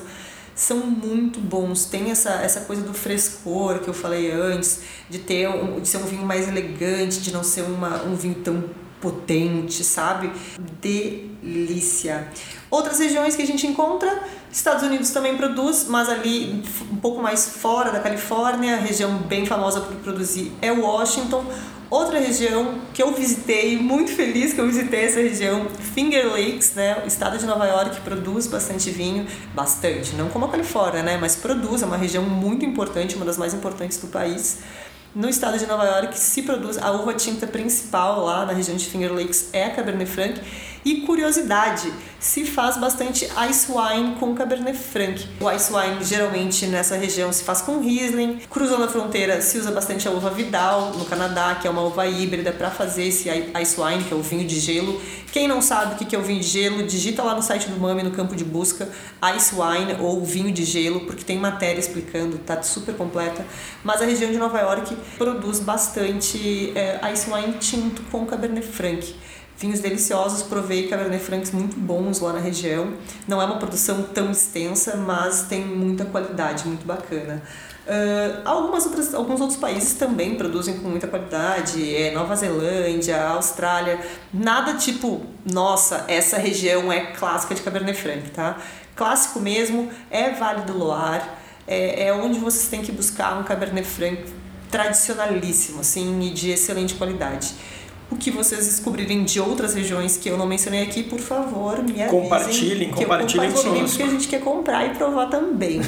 são 0.53 0.77
muito 0.77 1.39
bons. 1.39 1.85
Tem 1.85 2.11
essa, 2.11 2.29
essa 2.33 2.61
coisa 2.61 2.83
do 2.83 2.93
frescor 2.93 3.79
que 3.79 3.87
eu 3.87 3.93
falei 3.93 4.31
antes, 4.31 4.81
de 5.09 5.19
ter 5.19 5.49
um, 5.49 5.79
de 5.79 5.87
ser 5.87 5.97
um 5.97 6.05
vinho 6.05 6.25
mais 6.25 6.47
elegante, 6.47 7.19
de 7.19 7.33
não 7.33 7.43
ser 7.43 7.63
uma, 7.63 8.03
um 8.03 8.15
vinho 8.15 8.35
tão 8.35 8.63
potente, 8.99 9.83
sabe? 9.83 10.31
Delícia. 10.79 12.27
Outras 12.71 12.99
regiões 12.99 13.35
que 13.35 13.41
a 13.41 13.45
gente 13.45 13.67
encontra, 13.67 14.23
Estados 14.49 14.81
Unidos 14.81 15.09
também 15.09 15.35
produz, 15.35 15.87
mas 15.89 16.07
ali 16.07 16.63
um 16.89 16.95
pouco 16.95 17.21
mais 17.21 17.49
fora 17.57 17.91
da 17.91 17.99
Califórnia, 17.99 18.75
a 18.75 18.79
região 18.79 19.17
bem 19.17 19.45
famosa 19.45 19.81
por 19.81 19.97
produzir 19.97 20.53
é 20.61 20.71
Washington. 20.71 21.43
Outra 21.89 22.17
região 22.17 22.79
que 22.93 23.03
eu 23.03 23.11
visitei, 23.11 23.77
muito 23.77 24.11
feliz 24.13 24.53
que 24.53 24.61
eu 24.61 24.65
visitei 24.65 25.03
essa 25.03 25.19
região, 25.19 25.67
Finger 25.93 26.31
Lakes, 26.31 26.73
né? 26.73 27.01
O 27.03 27.07
estado 27.07 27.37
de 27.37 27.45
Nova 27.45 27.65
York 27.65 27.99
produz 27.99 28.47
bastante 28.47 28.89
vinho, 28.89 29.27
bastante, 29.53 30.15
não 30.15 30.29
como 30.29 30.45
a 30.45 30.47
Califórnia, 30.47 31.03
né? 31.03 31.17
Mas 31.19 31.35
produz, 31.35 31.81
é 31.81 31.85
uma 31.85 31.97
região 31.97 32.23
muito 32.23 32.63
importante, 32.63 33.17
uma 33.17 33.25
das 33.25 33.37
mais 33.37 33.53
importantes 33.53 33.97
do 33.97 34.07
país. 34.07 34.59
No 35.13 35.27
estado 35.27 35.59
de 35.59 35.65
Nova 35.65 35.83
York 35.83 36.17
se 36.17 36.43
produz 36.43 36.77
a 36.77 36.89
uva 36.93 37.13
tinta 37.13 37.45
principal 37.45 38.23
lá 38.23 38.45
na 38.45 38.53
região 38.53 38.77
de 38.77 38.85
Finger 38.85 39.13
Lakes 39.13 39.49
é 39.51 39.65
a 39.65 39.71
Cabernet 39.71 40.09
Franc. 40.09 40.39
E 40.83 41.01
curiosidade, 41.01 41.93
se 42.19 42.43
faz 42.43 42.75
bastante 42.75 43.27
ice 43.49 43.71
wine 43.71 44.15
com 44.15 44.33
Cabernet 44.33 44.75
Franc. 44.75 45.27
O 45.39 45.51
ice 45.51 45.71
wine 45.71 46.03
geralmente 46.03 46.65
nessa 46.65 46.95
região 46.95 47.31
se 47.31 47.43
faz 47.43 47.61
com 47.61 47.79
Riesling. 47.79 48.39
Cruzando 48.49 48.85
a 48.85 48.87
fronteira 48.87 49.41
se 49.43 49.59
usa 49.59 49.71
bastante 49.71 50.07
a 50.07 50.11
uva 50.11 50.31
Vidal 50.31 50.93
no 50.93 51.05
Canadá, 51.05 51.55
que 51.61 51.67
é 51.67 51.69
uma 51.69 51.83
uva 51.83 52.07
híbrida 52.07 52.51
para 52.51 52.71
fazer 52.71 53.03
esse 53.03 53.29
ice 53.29 53.79
wine, 53.79 54.03
que 54.03 54.11
é 54.11 54.17
o 54.17 54.23
vinho 54.23 54.47
de 54.47 54.59
gelo. 54.59 54.99
Quem 55.31 55.47
não 55.47 55.61
sabe 55.61 55.93
o 55.93 55.97
que 55.97 56.15
é 56.15 56.19
o 56.19 56.23
vinho 56.23 56.41
de 56.41 56.47
gelo, 56.47 56.83
digita 56.83 57.21
lá 57.21 57.35
no 57.35 57.43
site 57.43 57.69
do 57.69 57.79
Mami 57.79 58.01
no 58.01 58.11
campo 58.11 58.35
de 58.35 58.43
busca 58.43 58.89
ice 59.35 59.53
wine 59.53 59.97
ou 59.99 60.25
vinho 60.25 60.51
de 60.51 60.65
gelo, 60.65 61.01
porque 61.01 61.23
tem 61.23 61.37
matéria 61.37 61.79
explicando, 61.79 62.39
tá 62.39 62.61
super 62.63 62.95
completa. 62.95 63.45
Mas 63.83 64.01
a 64.01 64.05
região 64.05 64.31
de 64.31 64.37
Nova 64.39 64.59
York 64.59 64.97
produz 65.15 65.59
bastante 65.59 66.73
é, 66.75 66.99
ice 67.13 67.31
wine 67.31 67.53
tinto 67.59 68.01
com 68.11 68.25
Cabernet 68.25 68.65
Franc. 68.65 69.15
Vinhos 69.61 69.79
deliciosos, 69.79 70.41
provei 70.41 70.87
Cabernet 70.87 71.23
Francs 71.23 71.51
muito 71.51 71.77
bons 71.77 72.19
lá 72.19 72.33
na 72.33 72.39
região. 72.39 72.95
Não 73.27 73.39
é 73.39 73.45
uma 73.45 73.59
produção 73.59 74.01
tão 74.01 74.31
extensa, 74.31 74.97
mas 74.97 75.43
tem 75.43 75.63
muita 75.63 76.03
qualidade, 76.03 76.67
muito 76.67 76.83
bacana. 76.83 77.43
Uh, 77.85 78.41
algumas 78.43 78.87
outras, 78.87 79.13
alguns 79.13 79.39
outros 79.39 79.59
países 79.59 79.93
também 79.93 80.33
produzem 80.33 80.79
com 80.79 80.89
muita 80.89 81.07
qualidade, 81.07 81.95
é 81.95 82.09
Nova 82.09 82.35
Zelândia, 82.35 83.21
Austrália, 83.21 83.99
nada 84.33 84.73
tipo, 84.73 85.21
nossa, 85.45 86.05
essa 86.07 86.39
região 86.39 86.91
é 86.91 87.11
clássica 87.11 87.53
de 87.53 87.61
Cabernet 87.61 88.01
Franc, 88.01 88.31
tá? 88.31 88.57
Clássico 88.95 89.39
mesmo 89.39 89.91
é 90.09 90.31
Vale 90.31 90.61
do 90.61 90.75
Loire, 90.75 91.25
é, 91.67 92.07
é 92.07 92.13
onde 92.13 92.39
vocês 92.39 92.67
têm 92.67 92.81
que 92.81 92.91
buscar 92.91 93.39
um 93.39 93.43
Cabernet 93.43 93.87
Franc 93.87 94.23
tradicionalíssimo, 94.71 95.81
assim, 95.81 96.19
e 96.21 96.31
de 96.31 96.49
excelente 96.49 96.95
qualidade. 96.95 97.53
O 98.11 98.15
que 98.17 98.29
vocês 98.29 98.65
descobrirem 98.65 99.23
de 99.23 99.39
outras 99.39 99.73
regiões 99.73 100.17
que 100.17 100.29
eu 100.29 100.37
não 100.37 100.45
mencionei 100.45 100.83
aqui, 100.83 101.01
por 101.01 101.19
favor, 101.19 101.81
me 101.81 102.03
avisem. 102.03 102.09
Compartilhem, 102.09 102.89
eu 102.89 102.95
compartilhem 102.95 103.47
compartilhem 103.47 103.75
conosco. 103.75 103.97
porque 103.97 104.03
a 104.03 104.07
gente 104.07 104.27
quer 104.27 104.41
comprar 104.41 104.85
e 104.85 104.89
provar 104.89 105.27
também. 105.27 105.79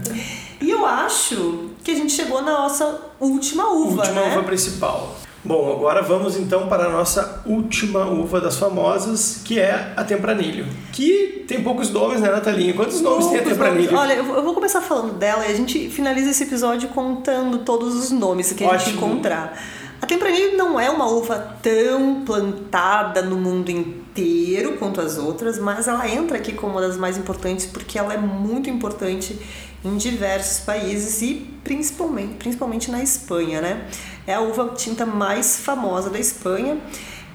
e 0.62 0.70
eu 0.70 0.86
acho 0.86 1.70
que 1.84 1.90
a 1.90 1.94
gente 1.94 2.12
chegou 2.12 2.40
na 2.40 2.52
nossa 2.52 3.00
última 3.20 3.70
uva, 3.70 4.02
última 4.02 4.20
né? 4.22 4.32
uva 4.32 4.42
principal. 4.44 5.14
Bom, 5.44 5.72
agora 5.72 6.02
vamos 6.02 6.36
então 6.36 6.68
para 6.68 6.86
a 6.86 6.90
nossa 6.90 7.42
última 7.46 8.06
uva 8.06 8.40
das 8.40 8.56
famosas, 8.56 9.40
que 9.44 9.58
é 9.58 9.92
a 9.96 10.02
Tempranilho. 10.02 10.66
Que 10.92 11.44
tem 11.46 11.62
poucos 11.62 11.90
nomes, 11.90 12.20
né, 12.20 12.30
Natalinha? 12.30 12.74
Quantos 12.74 13.00
nomes 13.00 13.26
tem 13.28 13.38
a 13.38 13.42
Tempranilho? 13.42 13.92
nomes. 13.92 14.10
Olha, 14.10 14.14
eu 14.14 14.42
vou 14.42 14.52
começar 14.52 14.80
falando 14.80 15.14
dela 15.14 15.46
e 15.46 15.52
a 15.52 15.56
gente 15.56 15.88
finaliza 15.90 16.30
esse 16.30 16.42
episódio 16.42 16.88
contando 16.88 17.58
todos 17.58 17.94
os 17.94 18.10
nomes 18.10 18.52
que 18.52 18.64
a 18.64 18.76
gente 18.76 18.96
encontrar. 18.96 19.56
A 20.00 20.06
Tempranillo 20.06 20.56
não 20.56 20.78
é 20.78 20.88
uma 20.88 21.06
uva 21.06 21.58
tão 21.60 22.22
plantada 22.24 23.20
no 23.20 23.36
mundo 23.36 23.68
inteiro 23.68 24.76
quanto 24.78 25.00
as 25.00 25.18
outras, 25.18 25.58
mas 25.58 25.88
ela 25.88 26.08
entra 26.08 26.38
aqui 26.38 26.52
como 26.52 26.74
uma 26.74 26.80
das 26.80 26.96
mais 26.96 27.18
importantes 27.18 27.66
porque 27.66 27.98
ela 27.98 28.14
é 28.14 28.16
muito 28.16 28.70
importante 28.70 29.36
em 29.84 29.96
diversos 29.96 30.60
países 30.60 31.20
e 31.22 31.50
principalmente, 31.64 32.34
principalmente 32.34 32.90
na 32.90 33.02
Espanha, 33.02 33.60
né? 33.60 33.88
É 34.24 34.34
a 34.34 34.40
uva 34.40 34.72
tinta 34.76 35.04
mais 35.04 35.58
famosa 35.58 36.10
da 36.10 36.18
Espanha. 36.18 36.78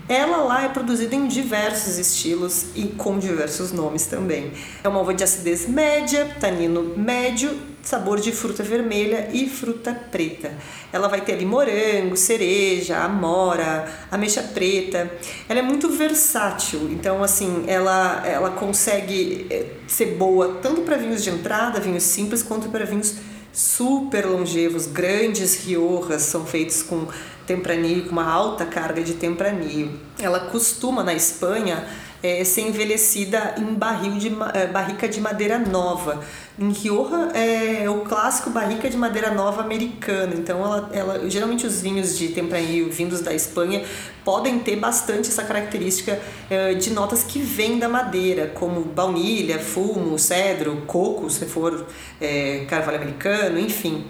Ela 0.08 0.38
lá 0.38 0.64
é 0.64 0.70
produzida 0.70 1.16
em 1.16 1.28
diversos 1.28 1.98
estilos 1.98 2.68
e 2.76 2.84
com 2.88 3.20
diversos 3.20 3.72
nomes 3.72 4.06
também. 4.06 4.52
É 4.84 4.88
uma 4.88 5.02
uva 5.02 5.14
de 5.14 5.24
acidez 5.24 5.68
média, 5.68 6.36
tanino 6.40 6.98
médio 6.98 7.73
sabor 7.84 8.20
de 8.20 8.32
fruta 8.32 8.64
vermelha 8.64 9.30
e 9.34 9.48
fruta 9.48 9.94
preta. 9.94 10.54
Ela 10.92 11.10
vai 11.10 11.22
ter 11.22 11.34
ali 11.34 11.46
morango, 11.46 12.16
cereja, 12.16 12.98
amora, 13.00 13.86
ameixa 14.10 14.42
preta. 14.42 15.12
Ela 15.50 15.60
é 15.60 15.62
muito 15.62 15.90
versátil, 15.90 16.90
então 16.92 17.22
assim, 17.22 17.66
ela, 17.68 18.26
ela 18.26 18.52
consegue 18.52 19.46
eh, 19.50 19.66
ser 19.88 20.16
boa 20.16 20.60
tanto 20.62 20.82
para 20.82 20.96
vinhos 20.96 21.24
de 21.24 21.30
entrada, 21.30 21.82
vinhos 21.82 22.04
simples, 22.04 22.42
quanto 22.42 22.70
para 22.70 22.86
vinhos 22.86 23.16
super 23.52 24.26
longevos, 24.26 24.88
grandes 24.88 25.64
riojas 25.64 26.24
são 26.24 26.46
feitos 26.46 26.82
com 26.82 27.08
tempranillo, 27.46 28.06
com 28.06 28.12
uma 28.12 28.28
alta 28.28 28.66
carga 28.66 29.04
de 29.04 29.14
tempranillo. 29.14 30.00
Ela 30.18 30.40
costuma 30.50 31.04
na 31.04 31.14
Espanha 31.14 31.86
é, 32.24 32.42
ser 32.46 32.62
envelhecida 32.62 33.54
em 33.58 33.74
barril 33.74 34.14
de 34.14 34.34
é, 34.54 34.66
barrica 34.66 35.10
de 35.10 35.20
madeira 35.20 35.60
nova. 35.60 36.24
Em 36.58 36.72
Rioja 36.72 37.32
é 37.34 37.90
o 37.90 38.02
clássico 38.02 38.50
barrica 38.50 38.90
de 38.90 38.96
madeira 38.96 39.32
nova 39.32 39.62
americana. 39.62 40.34
Então, 40.34 40.64
ela, 40.64 40.90
ela, 40.94 41.30
geralmente 41.30 41.68
os 41.68 41.82
vinhos 41.82 42.18
de 42.18 42.30
Tempranillo 42.30 42.90
vindos 42.90 43.20
da 43.20 43.34
Espanha 43.34 43.84
podem 44.24 44.60
ter 44.60 44.78
bastante 44.78 45.28
essa 45.28 45.44
característica 45.44 46.18
é, 46.50 46.76
de 46.76 46.92
notas 46.92 47.24
que 47.24 47.40
vêm 47.40 47.78
da 47.78 47.90
madeira, 47.90 48.48
como 48.48 48.82
baunilha, 48.86 49.60
fumo, 49.60 50.18
cedro, 50.18 50.84
coco, 50.88 51.30
se 51.30 51.46
for 51.46 51.86
é, 52.22 52.66
carvalho 52.70 53.00
americano, 53.00 53.60
enfim. 53.60 54.06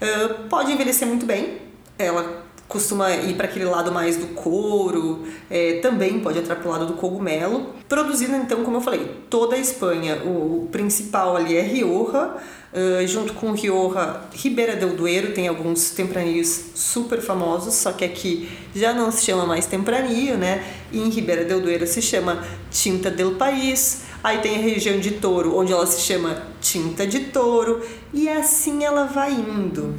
É, 0.00 0.28
pode 0.50 0.70
envelhecer 0.70 1.08
muito 1.08 1.24
bem. 1.24 1.62
Ela 1.96 2.43
costuma 2.68 3.10
ir 3.10 3.34
para 3.34 3.46
aquele 3.46 3.64
lado 3.64 3.92
mais 3.92 4.16
do 4.16 4.28
couro, 4.28 5.24
é, 5.50 5.80
também 5.80 6.20
pode 6.20 6.38
entrar 6.38 6.56
para 6.56 6.68
o 6.68 6.70
lado 6.72 6.86
do 6.86 6.94
cogumelo. 6.94 7.74
Produzido 7.88 8.34
então, 8.34 8.64
como 8.64 8.78
eu 8.78 8.80
falei, 8.80 9.10
toda 9.28 9.56
a 9.56 9.58
Espanha. 9.58 10.22
O, 10.24 10.68
principal 10.72 11.36
ali 11.36 11.56
é 11.56 11.60
Rioja, 11.60 12.36
uh, 12.72 13.06
junto 13.06 13.34
com 13.34 13.52
Rioja, 13.52 14.22
Ribeira 14.32 14.74
del 14.74 14.96
Duero 14.96 15.32
tem 15.32 15.46
alguns 15.46 15.90
tempranillos 15.90 16.70
super 16.74 17.20
famosos, 17.20 17.74
só 17.74 17.92
que 17.92 18.04
aqui 18.04 18.48
já 18.74 18.92
não 18.92 19.12
se 19.12 19.24
chama 19.24 19.46
mais 19.46 19.66
tempranillo, 19.66 20.36
né? 20.38 20.64
E 20.90 20.98
em 20.98 21.10
Ribeira 21.10 21.44
del 21.44 21.60
Duero 21.60 21.86
se 21.86 22.02
chama 22.02 22.42
Tinta 22.70 23.10
del 23.10 23.36
País. 23.36 24.02
Aí 24.22 24.38
tem 24.38 24.56
a 24.56 24.58
região 24.58 24.98
de 24.98 25.12
Touro, 25.12 25.56
onde 25.56 25.72
ela 25.72 25.86
se 25.86 26.00
chama 26.00 26.42
Tinta 26.60 27.06
de 27.06 27.20
Touro, 27.26 27.82
e 28.12 28.28
assim 28.28 28.82
ela 28.82 29.04
vai 29.04 29.32
indo. 29.32 29.94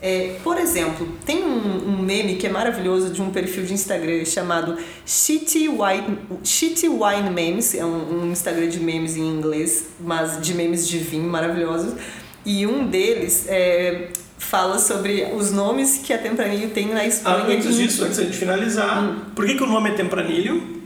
É, 0.00 0.36
por 0.44 0.56
exemplo, 0.58 1.08
tem 1.26 1.42
um, 1.42 1.88
um, 1.88 2.02
meme 2.02 2.36
que 2.36 2.46
é 2.46 2.50
maravilhoso 2.50 3.12
de 3.12 3.20
um 3.20 3.30
perfil 3.30 3.64
de 3.64 3.74
Instagram 3.74 4.24
chamado 4.24 4.78
Shitty 5.04 5.68
Wine, 5.68 6.18
Shitty 6.44 6.88
Wine 6.88 7.30
Memes, 7.30 7.74
é 7.74 7.84
um, 7.84 8.22
um, 8.22 8.30
Instagram 8.30 8.68
de 8.68 8.78
memes 8.78 9.16
em 9.16 9.26
inglês, 9.26 9.88
mas 9.98 10.40
de 10.40 10.54
memes 10.54 10.86
de 10.86 10.98
vinho 10.98 11.28
maravilhosos. 11.28 11.94
E 12.46 12.64
um 12.64 12.86
deles 12.86 13.46
é, 13.48 14.10
fala 14.38 14.78
sobre 14.78 15.32
os 15.36 15.50
nomes 15.50 15.98
que 15.98 16.12
a 16.12 16.18
Tempranillo 16.18 16.70
tem 16.70 16.86
na 16.86 17.04
Espanha. 17.04 17.44
Ah, 17.48 17.52
antes 17.52 17.76
disso, 17.76 18.04
antes 18.04 18.18
de 18.18 18.32
finalizar, 18.32 19.02
hum. 19.02 19.20
por 19.34 19.44
que, 19.46 19.56
que 19.56 19.62
o 19.64 19.66
nome 19.66 19.90
é 19.90 19.94
Tempranillo? 19.94 20.77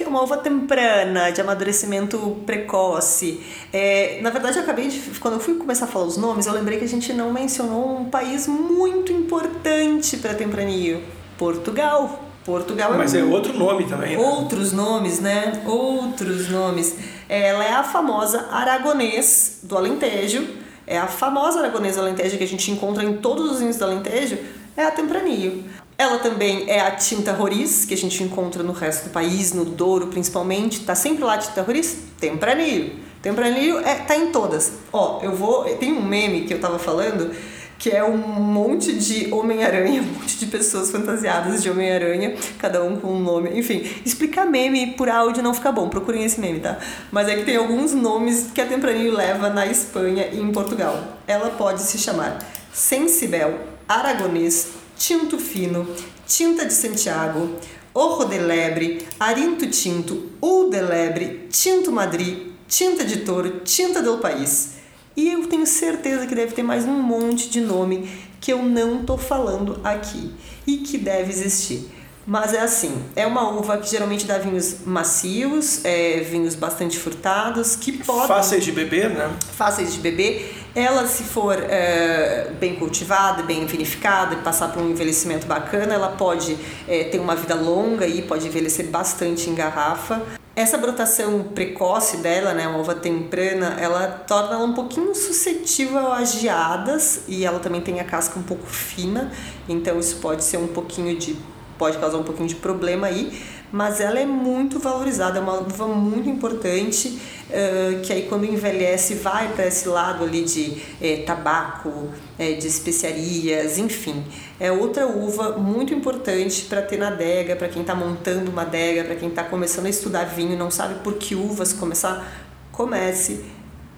Porque 0.00 0.04
é 0.04 0.08
uma 0.08 0.22
uva 0.22 0.38
temprana, 0.38 1.30
de 1.30 1.42
amadurecimento 1.42 2.18
precoce. 2.46 3.40
É, 3.70 4.18
na 4.22 4.30
verdade, 4.30 4.56
eu 4.56 4.62
acabei 4.62 4.88
de. 4.88 4.98
Quando 5.20 5.34
eu 5.34 5.40
fui 5.40 5.54
começar 5.56 5.84
a 5.84 5.88
falar 5.88 6.06
os 6.06 6.16
nomes, 6.16 6.46
eu 6.46 6.54
lembrei 6.54 6.78
que 6.78 6.84
a 6.84 6.88
gente 6.88 7.12
não 7.12 7.30
mencionou 7.30 7.98
um 7.98 8.04
país 8.06 8.46
muito 8.46 9.12
importante 9.12 10.16
para 10.16 10.32
Tempranillo: 10.32 11.02
Portugal. 11.36 12.24
Portugal 12.44 12.94
é 12.94 12.96
Mas 12.96 13.14
é, 13.14 13.22
outro 13.22 13.52
nome 13.52 13.84
também. 13.84 14.16
Né? 14.16 14.22
Outros 14.22 14.72
nomes, 14.72 15.20
né? 15.20 15.62
Outros 15.66 16.48
nomes. 16.48 16.96
Ela 17.28 17.62
é 17.62 17.72
a 17.72 17.82
famosa 17.82 18.48
aragonês 18.50 19.60
do 19.62 19.76
Alentejo. 19.76 20.48
É 20.86 20.96
a 20.96 21.06
famosa 21.06 21.58
aragonês 21.58 21.96
do 21.96 22.00
Alentejo 22.00 22.38
que 22.38 22.44
a 22.44 22.48
gente 22.48 22.70
encontra 22.70 23.04
em 23.04 23.18
todos 23.18 23.52
os 23.52 23.58
vinhos 23.58 23.76
do 23.76 23.84
Alentejo. 23.84 24.38
É 24.74 24.84
a 24.84 24.90
Tempranillo. 24.90 25.62
Ela 26.00 26.18
também 26.18 26.64
é 26.66 26.80
a 26.80 26.92
tinta 26.92 27.30
roriz, 27.30 27.84
que 27.84 27.92
a 27.92 27.96
gente 27.96 28.24
encontra 28.24 28.62
no 28.62 28.72
resto 28.72 29.04
do 29.04 29.10
país, 29.10 29.52
no 29.52 29.66
Douro 29.66 30.06
principalmente. 30.06 30.80
Tá 30.80 30.94
sempre 30.94 31.22
lá 31.22 31.34
a 31.34 31.36
tinta 31.36 31.60
roriz? 31.60 31.94
Tempranillo. 32.18 32.92
Tempranillo 33.20 33.80
é, 33.80 33.96
tá 33.96 34.16
em 34.16 34.32
todas. 34.32 34.72
Ó, 34.90 35.20
eu 35.22 35.36
vou... 35.36 35.64
Tem 35.76 35.92
um 35.92 36.00
meme 36.00 36.46
que 36.46 36.54
eu 36.54 36.58
tava 36.58 36.78
falando 36.78 37.30
que 37.78 37.90
é 37.90 38.02
um 38.02 38.16
monte 38.16 38.94
de 38.94 39.30
Homem-Aranha, 39.30 40.00
um 40.00 40.06
monte 40.06 40.38
de 40.38 40.46
pessoas 40.46 40.90
fantasiadas 40.90 41.62
de 41.62 41.68
Homem-Aranha, 41.68 42.34
cada 42.58 42.82
um 42.82 42.96
com 42.96 43.08
um 43.08 43.20
nome. 43.20 43.50
Enfim, 43.58 43.86
explicar 44.02 44.46
meme 44.46 44.94
por 44.94 45.10
áudio 45.10 45.42
não 45.42 45.52
fica 45.52 45.70
bom, 45.70 45.90
procurem 45.90 46.24
esse 46.24 46.40
meme, 46.40 46.60
tá? 46.60 46.78
Mas 47.12 47.28
é 47.28 47.36
que 47.36 47.44
tem 47.44 47.56
alguns 47.56 47.92
nomes 47.92 48.48
que 48.54 48.60
a 48.62 48.66
Tempranillo 48.66 49.18
leva 49.18 49.50
na 49.50 49.66
Espanha 49.66 50.28
e 50.32 50.40
em 50.40 50.50
Portugal. 50.50 51.18
Ela 51.26 51.50
pode 51.50 51.82
se 51.82 51.98
chamar 51.98 52.38
Sensibel, 52.72 53.58
Aragonês, 53.86 54.79
tinto 55.00 55.38
fino, 55.38 55.88
tinta 56.26 56.66
de 56.66 56.74
Santiago, 56.74 57.56
orro 57.94 58.26
de 58.26 58.36
lebre, 58.38 59.06
arinto 59.18 59.66
tinto, 59.70 60.32
ul 60.42 60.68
de 60.68 60.78
lebre, 60.78 61.48
tinto 61.50 61.90
madri, 61.90 62.52
tinta 62.68 63.02
de 63.02 63.20
touro, 63.20 63.60
tinta 63.60 64.02
do 64.02 64.18
país. 64.18 64.74
E 65.16 65.32
eu 65.32 65.46
tenho 65.46 65.66
certeza 65.66 66.26
que 66.26 66.34
deve 66.34 66.52
ter 66.52 66.62
mais 66.62 66.84
um 66.84 67.00
monte 67.00 67.48
de 67.48 67.62
nome 67.62 68.10
que 68.42 68.52
eu 68.52 68.62
não 68.62 69.02
tô 69.02 69.16
falando 69.16 69.80
aqui 69.82 70.34
e 70.66 70.76
que 70.76 70.98
deve 70.98 71.32
existir. 71.32 71.90
Mas 72.30 72.54
é 72.54 72.60
assim, 72.60 73.02
é 73.16 73.26
uma 73.26 73.50
uva 73.50 73.76
que 73.76 73.90
geralmente 73.90 74.24
dá 74.24 74.38
vinhos 74.38 74.86
macios, 74.86 75.84
é, 75.84 76.20
vinhos 76.20 76.54
bastante 76.54 76.96
frutados, 76.96 77.74
que 77.74 78.04
podem... 78.04 78.28
Fáceis 78.28 78.64
de 78.64 78.70
beber, 78.70 79.10
né? 79.10 79.28
Fáceis 79.56 79.92
de 79.92 79.98
beber. 79.98 80.54
Ela, 80.72 81.08
se 81.08 81.24
for 81.24 81.58
é, 81.60 82.52
bem 82.60 82.76
cultivada, 82.76 83.42
bem 83.42 83.66
vinificada, 83.66 84.34
e 84.34 84.36
passar 84.42 84.68
por 84.68 84.80
um 84.80 84.90
envelhecimento 84.90 85.44
bacana, 85.48 85.92
ela 85.92 86.10
pode 86.10 86.56
é, 86.86 87.02
ter 87.02 87.18
uma 87.18 87.34
vida 87.34 87.56
longa 87.56 88.06
e 88.06 88.22
pode 88.22 88.46
envelhecer 88.46 88.86
bastante 88.86 89.50
em 89.50 89.54
garrafa. 89.56 90.22
Essa 90.54 90.78
brotação 90.78 91.42
precoce 91.52 92.18
dela, 92.18 92.54
né, 92.54 92.68
uma 92.68 92.78
uva 92.78 92.94
temprana, 92.94 93.76
ela 93.80 94.06
torna 94.06 94.54
ela 94.54 94.64
um 94.64 94.72
pouquinho 94.72 95.12
suscetível 95.16 96.12
a 96.12 96.22
geadas 96.22 97.22
e 97.26 97.44
ela 97.44 97.58
também 97.58 97.80
tem 97.80 97.98
a 97.98 98.04
casca 98.04 98.38
um 98.38 98.44
pouco 98.44 98.68
fina, 98.68 99.32
então 99.68 99.98
isso 99.98 100.18
pode 100.18 100.44
ser 100.44 100.58
um 100.58 100.68
pouquinho 100.68 101.18
de 101.18 101.36
pode 101.80 101.96
causar 101.96 102.18
um 102.18 102.22
pouquinho 102.22 102.46
de 102.46 102.56
problema 102.56 103.06
aí, 103.06 103.32
mas 103.72 104.02
ela 104.02 104.18
é 104.18 104.26
muito 104.26 104.78
valorizada, 104.78 105.38
é 105.38 105.40
uma 105.40 105.54
uva 105.54 105.88
muito 105.88 106.28
importante, 106.28 107.18
uh, 107.48 108.00
que 108.02 108.12
aí 108.12 108.26
quando 108.28 108.44
envelhece 108.44 109.14
vai 109.14 109.48
para 109.54 109.66
esse 109.66 109.88
lado 109.88 110.22
ali 110.24 110.44
de 110.44 110.82
eh, 111.00 111.22
tabaco, 111.24 112.10
eh, 112.38 112.52
de 112.52 112.66
especiarias, 112.66 113.78
enfim. 113.78 114.22
É 114.58 114.70
outra 114.70 115.06
uva 115.06 115.56
muito 115.56 115.94
importante 115.94 116.66
para 116.66 116.82
ter 116.82 116.98
na 116.98 117.08
adega, 117.08 117.56
para 117.56 117.68
quem 117.68 117.80
está 117.80 117.94
montando 117.94 118.50
uma 118.50 118.62
adega, 118.62 119.04
para 119.04 119.16
quem 119.16 119.30
está 119.30 119.42
começando 119.42 119.86
a 119.86 119.90
estudar 119.90 120.24
vinho, 120.24 120.58
não 120.58 120.70
sabe 120.70 120.96
por 121.02 121.14
que 121.14 121.34
uvas 121.34 121.72
começar, 121.72 122.30
comece 122.70 123.42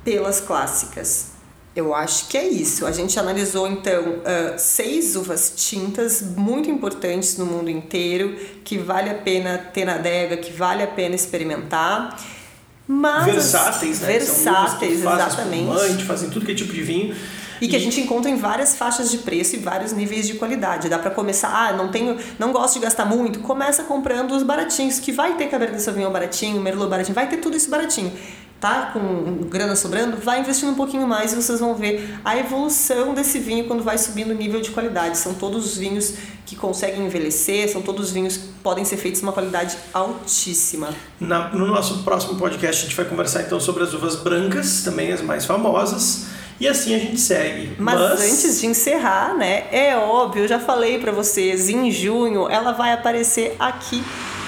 pelas 0.05 0.41
clássicas. 0.41 1.32
Eu 1.75 1.95
acho 1.95 2.29
que 2.29 2.37
é 2.37 2.47
isso. 2.47 2.85
A 2.85 2.93
gente 2.93 3.19
analisou 3.19 3.67
então 3.67 4.03
uh, 4.03 4.59
seis 4.59 5.17
uvas 5.17 5.55
tintas 5.57 6.21
muito 6.21 6.71
importantes 6.71 7.39
no 7.39 7.47
mundo 7.47 7.71
inteiro, 7.71 8.37
que 8.63 8.77
vale 8.77 9.09
a 9.09 9.15
pena 9.15 9.57
ter 9.57 9.87
na 9.87 9.95
adega, 9.95 10.37
que 10.37 10.53
vale 10.53 10.83
a 10.83 10.87
pena 10.87 11.15
experimentar. 11.15 12.19
Mas 12.87 13.25
versáteis, 13.25 14.01
né? 14.01 14.07
Versáteis, 14.07 15.01
exatamente. 15.01 15.75
Espumante, 15.75 16.05
fazem 16.05 16.29
tudo 16.29 16.45
que 16.45 16.53
é 16.53 16.55
tipo 16.55 16.75
de 16.75 16.83
vinho. 16.83 17.17
E 17.59 17.69
que 17.69 17.77
a 17.77 17.79
gente 17.79 18.01
encontra 18.01 18.29
em 18.29 18.37
várias 18.37 18.75
faixas 18.75 19.09
de 19.09 19.19
preço 19.19 19.55
e 19.55 19.59
vários 19.59 19.93
níveis 19.93 20.27
de 20.27 20.35
qualidade. 20.35 20.89
Dá 20.89 20.99
para 20.99 21.13
começar, 21.13 21.49
ah, 21.49 21.73
não 21.73 21.89
tenho, 21.89 22.19
não 22.37 22.53
gosto 22.53 22.75
de 22.75 22.81
gastar 22.81 23.07
muito, 23.07 23.39
começa 23.39 23.85
comprando 23.85 24.33
os 24.33 24.43
baratinhos, 24.43 24.99
que 24.99 25.13
vai 25.13 25.37
ter 25.37 25.47
Cabernet 25.47 25.81
Sauvignon 25.81 26.11
baratinho, 26.11 26.61
Merlot 26.61 26.91
baratinho, 26.91 27.15
vai 27.15 27.29
ter 27.29 27.37
tudo 27.37 27.57
isso 27.57 27.71
baratinho 27.71 28.13
tá 28.63 28.91
com 28.93 29.49
grana 29.49 29.75
sobrando, 29.75 30.17
vai 30.19 30.39
investindo 30.39 30.71
um 30.71 30.77
pouquinho 30.77 31.05
mais 31.05 31.33
e 31.33 31.35
vocês 31.37 31.59
vão 31.59 31.75
ver 31.75 32.17
a 32.25 32.39
evolução 32.39 33.13
desse 33.13 33.41
vinho 33.41 33.65
quando 33.65 33.83
vai 33.83 33.99
subindo 33.99 34.31
o 34.31 34.35
nível 34.35 34.61
de 34.61 34.71
qualidade. 34.71 35.19
São 35.19 35.35
todos 35.35 35.67
os 35.67 35.77
vinhos 35.77 36.15
que 36.47 36.55
conseguem 36.55 37.05
envelhecer, 37.05 37.69
são 37.69 37.83
todos 37.83 38.07
os 38.07 38.13
vinhos 38.13 38.37
que 38.37 38.47
podem 38.63 38.85
ser 38.85 38.99
feitos 38.99 39.21
uma 39.21 39.33
qualidade 39.33 39.77
altíssima. 39.93 40.91
Na, 41.19 41.49
no 41.49 41.67
nosso 41.67 42.05
próximo 42.05 42.37
podcast 42.39 42.83
a 42.83 42.89
gente 42.89 42.97
vai 42.97 43.05
conversar 43.05 43.43
então 43.43 43.59
sobre 43.59 43.83
as 43.83 43.93
uvas 43.95 44.15
brancas, 44.15 44.85
também 44.85 45.11
as 45.11 45.21
mais 45.21 45.45
famosas. 45.45 46.27
E 46.61 46.69
assim 46.69 46.95
a 46.95 46.99
gente 47.01 47.19
segue. 47.19 47.75
Mas, 47.81 47.99
Mas, 47.99 48.21
antes 48.21 48.61
de 48.61 48.67
encerrar, 48.69 49.35
né? 49.35 49.67
É 49.73 49.97
óbvio, 49.97 50.45
eu 50.45 50.49
já 50.49 50.61
falei 50.61 51.01
para 51.01 51.11
vocês, 51.11 51.69
em 51.69 51.91
junho 51.91 52.49
ela 52.49 52.71
vai 52.71 52.93
aparecer 52.93 53.57
aqui 53.59 54.05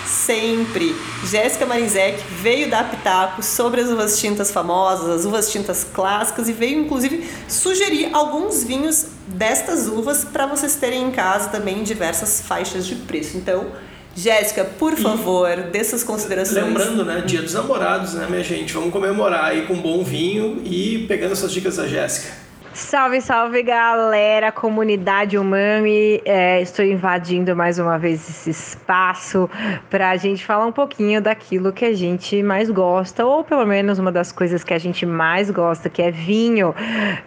sempre. 0.07 0.95
Jéssica 1.25 1.67
Marinzec 1.67 2.23
veio 2.41 2.69
dar 2.71 2.91
pitaco 2.91 3.43
sobre 3.43 3.81
as 3.81 3.91
uvas 3.91 4.19
tintas 4.19 4.51
famosas, 4.51 5.09
as 5.09 5.25
uvas 5.25 5.51
tintas 5.51 5.85
clássicas 5.85 6.49
e 6.49 6.53
veio 6.53 6.81
inclusive 6.81 7.29
sugerir 7.49 8.11
alguns 8.13 8.63
vinhos 8.63 9.07
destas 9.27 9.89
uvas 9.89 10.25
para 10.25 10.47
vocês 10.47 10.77
terem 10.77 11.05
em 11.05 11.11
casa 11.11 11.49
também 11.49 11.81
em 11.81 11.83
diversas 11.83 12.41
faixas 12.41 12.87
de 12.87 12.97
preço. 12.97 13.37
Então, 13.37 13.73
Jéssica, 14.17 14.65
por 14.65 14.97
favor, 14.97 15.51
e, 15.51 15.63
dê 15.71 15.83
suas 15.83 16.05
considerações. 16.05 16.65
Lembrando, 16.65 17.05
né? 17.05 17.23
Dia 17.27 17.43
dos 17.43 17.55
namorados, 17.55 18.15
né, 18.15 18.27
minha 18.29 18.45
gente? 18.45 18.73
Vamos 18.73 18.93
comemorar 18.93 19.47
aí 19.47 19.67
com 19.67 19.75
um 19.75 19.81
bom 19.81 20.05
vinho 20.05 20.63
e 20.65 21.05
pegando 21.09 21.33
essas 21.33 21.53
dicas 21.53 21.77
da 21.77 21.89
Jéssica. 21.89 22.44
Salve, 22.75 23.21
salve 23.21 23.63
galera, 23.63 24.51
comunidade 24.51 25.39
Umami. 25.39 26.21
É, 26.25 26.61
estou 26.61 26.85
invadindo 26.85 27.55
mais 27.55 27.79
uma 27.79 27.97
vez 28.01 28.29
esse 28.29 28.51
espaço 28.51 29.49
para 29.89 30.11
a 30.11 30.17
gente 30.17 30.45
falar 30.45 30.67
um 30.67 30.73
pouquinho 30.73 31.23
daquilo 31.23 31.73
que 31.73 31.85
a 31.85 31.93
gente 31.93 32.43
mais 32.43 32.69
gosta, 32.69 33.25
ou 33.25 33.45
pelo 33.45 33.65
menos 33.65 34.01
uma 34.01 34.11
das 34.11 34.33
coisas 34.33 34.65
que 34.65 34.75
a 34.75 34.79
gente 34.79 35.07
mais 35.07 35.53
gosta, 35.53 35.89
que 35.89 36.03
é 36.03 36.11
vinho. 36.11 36.75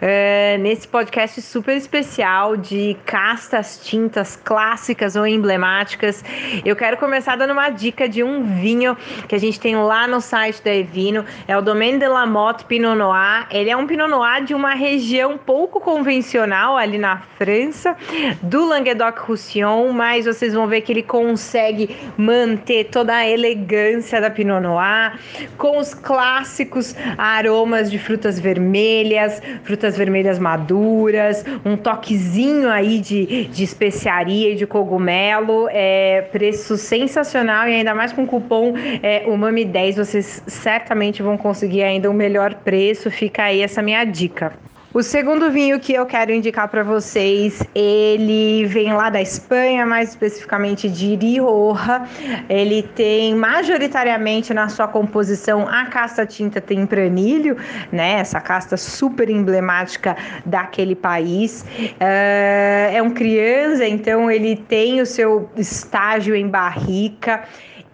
É, 0.02 0.58
nesse 0.58 0.86
podcast 0.86 1.40
super 1.40 1.78
especial 1.78 2.54
de 2.54 2.94
castas 3.06 3.80
tintas 3.82 4.36
clássicas 4.36 5.16
ou 5.16 5.26
emblemáticas, 5.26 6.22
eu 6.62 6.76
quero 6.76 6.98
começar 6.98 7.36
dando 7.36 7.54
uma 7.54 7.70
dica 7.70 8.06
de 8.06 8.22
um 8.22 8.42
vinho 8.60 8.94
que 9.26 9.34
a 9.34 9.38
gente 9.38 9.58
tem 9.58 9.74
lá 9.76 10.06
no 10.06 10.20
site 10.20 10.62
da 10.62 10.74
Evino. 10.74 11.24
É 11.46 11.56
o 11.56 11.62
Domaine 11.62 11.98
de 11.98 12.06
la 12.06 12.26
Motte 12.26 12.66
Pinot 12.66 12.98
Noir. 12.98 13.46
Ele 13.50 13.70
é 13.70 13.76
um 13.76 13.86
Pinot 13.86 14.10
Noir 14.10 14.44
de 14.44 14.54
uma 14.54 14.74
região 14.74 15.37
pouco 15.38 15.80
convencional 15.80 16.76
ali 16.76 16.98
na 16.98 17.18
França, 17.38 17.96
do 18.42 18.66
Languedoc-Roussillon, 18.66 19.92
mas 19.92 20.26
vocês 20.26 20.54
vão 20.54 20.66
ver 20.66 20.82
que 20.82 20.92
ele 20.92 21.02
consegue 21.02 21.96
manter 22.16 22.84
toda 22.84 23.14
a 23.14 23.28
elegância 23.28 24.20
da 24.20 24.30
Pinot 24.30 24.60
Noir, 24.60 25.18
com 25.56 25.78
os 25.78 25.94
clássicos 25.94 26.94
aromas 27.16 27.90
de 27.90 27.98
frutas 27.98 28.38
vermelhas, 28.38 29.40
frutas 29.62 29.96
vermelhas 29.96 30.38
maduras, 30.38 31.44
um 31.64 31.76
toquezinho 31.76 32.68
aí 32.68 33.00
de, 33.00 33.44
de 33.44 33.64
especiaria 33.64 34.52
e 34.52 34.54
de 34.54 34.66
cogumelo, 34.66 35.68
é 35.70 36.22
preço 36.32 36.76
sensacional 36.76 37.68
e 37.68 37.74
ainda 37.74 37.94
mais 37.94 38.12
com 38.12 38.26
cupom 38.26 38.74
é, 39.02 39.24
Umami 39.26 39.64
10, 39.64 39.96
vocês 39.96 40.42
certamente 40.46 41.22
vão 41.22 41.36
conseguir 41.36 41.82
ainda 41.82 42.10
um 42.10 42.14
melhor 42.14 42.54
preço, 42.54 43.10
fica 43.10 43.44
aí 43.44 43.62
essa 43.62 43.82
minha 43.82 44.04
dica. 44.04 44.52
O 44.94 45.02
segundo 45.02 45.50
vinho 45.50 45.78
que 45.78 45.92
eu 45.92 46.06
quero 46.06 46.32
indicar 46.32 46.66
para 46.66 46.82
vocês, 46.82 47.62
ele 47.74 48.64
vem 48.64 48.94
lá 48.94 49.10
da 49.10 49.20
Espanha, 49.20 49.84
mais 49.84 50.08
especificamente 50.08 50.88
de 50.88 51.14
Rioja. 51.14 52.04
Ele 52.48 52.82
tem 52.82 53.34
majoritariamente 53.34 54.54
na 54.54 54.70
sua 54.70 54.88
composição 54.88 55.68
a 55.68 55.84
casta 55.84 56.24
tinta 56.24 56.58
tempranilho, 56.58 57.58
né? 57.92 58.12
Essa 58.12 58.40
casta 58.40 58.78
super 58.78 59.28
emblemática 59.28 60.16
daquele 60.46 60.94
país. 60.94 61.66
Uh, 61.78 62.94
é 62.94 63.02
um 63.02 63.10
criança, 63.10 63.86
então 63.86 64.30
ele 64.30 64.56
tem 64.56 65.02
o 65.02 65.06
seu 65.06 65.50
estágio 65.54 66.34
em 66.34 66.48
barrica 66.48 67.44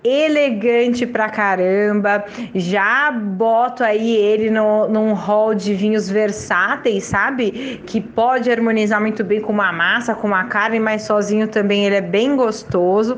elegante 0.05 1.07
pra 1.07 1.31
caramba. 1.31 2.25
Já 2.55 3.11
boto 3.11 3.83
aí 3.83 4.15
ele 4.15 4.51
no, 4.51 4.87
num 4.87 5.15
hall 5.15 5.55
de 5.55 5.73
vinhos 5.75 6.11
versáteis, 6.11 7.05
sabe? 7.05 7.81
Que 7.87 8.01
pode 8.01 8.51
harmonizar 8.51 9.01
muito 9.01 9.25
bem 9.25 9.41
com 9.41 9.53
uma 9.53 9.73
massa, 9.73 10.15
com 10.15 10.27
uma 10.27 10.45
carne, 10.45 10.79
mas 10.79 11.03
sozinho 11.03 11.49
também 11.49 11.87
ele 11.87 11.97
é 11.97 12.03
bem 12.03 12.37
gostoso. 12.37 13.17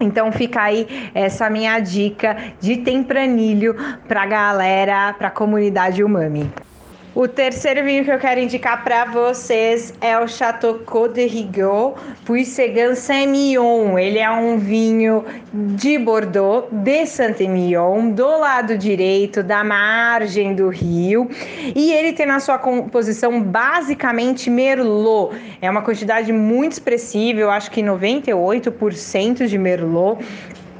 Então 0.00 0.32
fica 0.32 0.62
aí 0.62 1.10
essa 1.14 1.48
minha 1.50 1.78
dica 1.78 2.36
de 2.60 2.78
tempranilho 2.78 3.74
pra 4.08 4.26
galera, 4.26 5.12
pra 5.14 5.30
comunidade 5.30 6.02
umami. 6.02 6.50
O 7.14 7.28
terceiro 7.28 7.84
vinho 7.84 8.06
que 8.06 8.10
eu 8.10 8.18
quero 8.18 8.40
indicar 8.40 8.82
para 8.82 9.04
vocês 9.04 9.92
é 10.00 10.18
o 10.18 10.26
Chateau 10.26 10.78
Côte 10.78 11.16
de 11.16 11.26
Rigaud 11.26 12.00
Puissegan 12.24 12.94
Saint-Emilion. 12.94 13.98
Ele 13.98 14.18
é 14.18 14.30
um 14.30 14.56
vinho 14.56 15.22
de 15.52 15.98
Bordeaux, 15.98 16.68
de 16.72 17.04
Saint-Emilion, 17.04 18.12
do 18.12 18.26
lado 18.38 18.78
direito, 18.78 19.42
da 19.42 19.62
margem 19.62 20.54
do 20.54 20.70
rio. 20.70 21.28
E 21.76 21.92
ele 21.92 22.14
tem 22.14 22.24
na 22.24 22.40
sua 22.40 22.56
composição 22.56 23.42
basicamente 23.42 24.48
Merlot. 24.48 25.36
É 25.60 25.70
uma 25.70 25.82
quantidade 25.82 26.32
muito 26.32 26.72
expressiva, 26.72 27.40
eu 27.40 27.50
acho 27.50 27.70
que 27.70 27.82
98% 27.82 29.46
de 29.46 29.58
Merlot. 29.58 30.24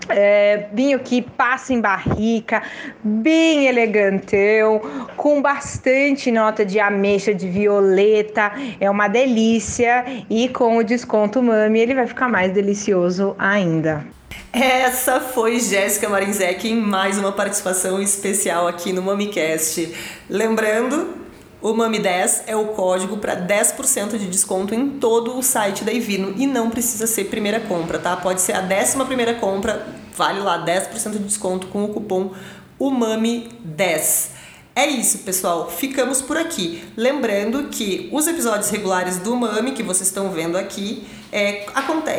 É, 0.09 0.67
vinho 0.73 0.99
que 0.99 1.23
passa 1.23 1.73
em 1.73 1.81
barrica, 1.81 2.63
bem 3.03 3.67
elegantão, 3.67 4.81
com 5.17 5.41
bastante 5.41 6.31
nota 6.31 6.65
de 6.65 6.81
ameixa, 6.81 7.33
de 7.33 7.49
violeta, 7.49 8.53
é 8.81 8.91
uma 8.91 9.09
delícia 9.09 10.05
e 10.29 10.49
com 10.49 10.77
o 10.77 10.83
desconto 10.83 11.43
Mami 11.43 11.81
ele 11.81 11.95
vai 11.95 12.07
ficar 12.07 12.29
mais 12.29 12.53
delicioso 12.53 13.35
ainda. 13.39 14.05
Essa 14.53 15.19
foi 15.19 15.59
Jéssica 15.59 16.11
Marinzec 16.11 16.69
em 16.69 16.77
mais 16.77 17.17
uma 17.19 17.33
participação 17.33 18.03
especial 18.03 18.69
aqui 18.69 18.93
no 18.93 19.01
MamiCast. 19.01 19.95
Lembrando, 20.29 21.22
o 21.63 21.73
Mami10 21.73 22.43
é 22.47 22.57
o 22.57 22.67
código 22.69 23.19
para 23.19 23.37
10% 23.37 24.19
de 24.19 24.27
desconto 24.27 24.75
em 24.75 24.99
todo 24.99 25.39
o 25.39 25.43
site 25.43 25.85
da 25.85 25.93
Ivino 25.93 26.35
e 26.37 26.47
não 26.47 26.69
precisa 26.69 27.07
ser 27.07 27.25
primeira 27.27 27.61
compra, 27.61 28.01
tá? 28.01 28.17
Pode 28.17 28.41
ser 28.41 28.53
a 28.53 28.61
décima 28.61 29.05
primeira 29.07 29.35
compra, 29.35 29.87
vale 30.17 30.41
lá 30.41 30.65
10% 30.65 31.13
de 31.13 31.19
desconto 31.21 31.69
com 31.69 31.85
o 31.85 31.89
cupom 31.89 32.33
UMAMI10. 32.81 34.31
É 34.75 34.87
isso, 34.87 35.19
pessoal. 35.19 35.71
Ficamos 35.71 36.23
por 36.23 36.37
aqui. 36.37 36.83
Lembrando 36.97 37.69
que 37.69 38.09
os 38.11 38.27
episódios 38.27 38.71
regulares 38.71 39.19
do 39.19 39.37
Mami, 39.37 39.73
que 39.73 39.83
vocês 39.83 40.09
estão 40.09 40.31
vendo 40.31 40.57
aqui, 40.57 41.07
é, 41.31 41.67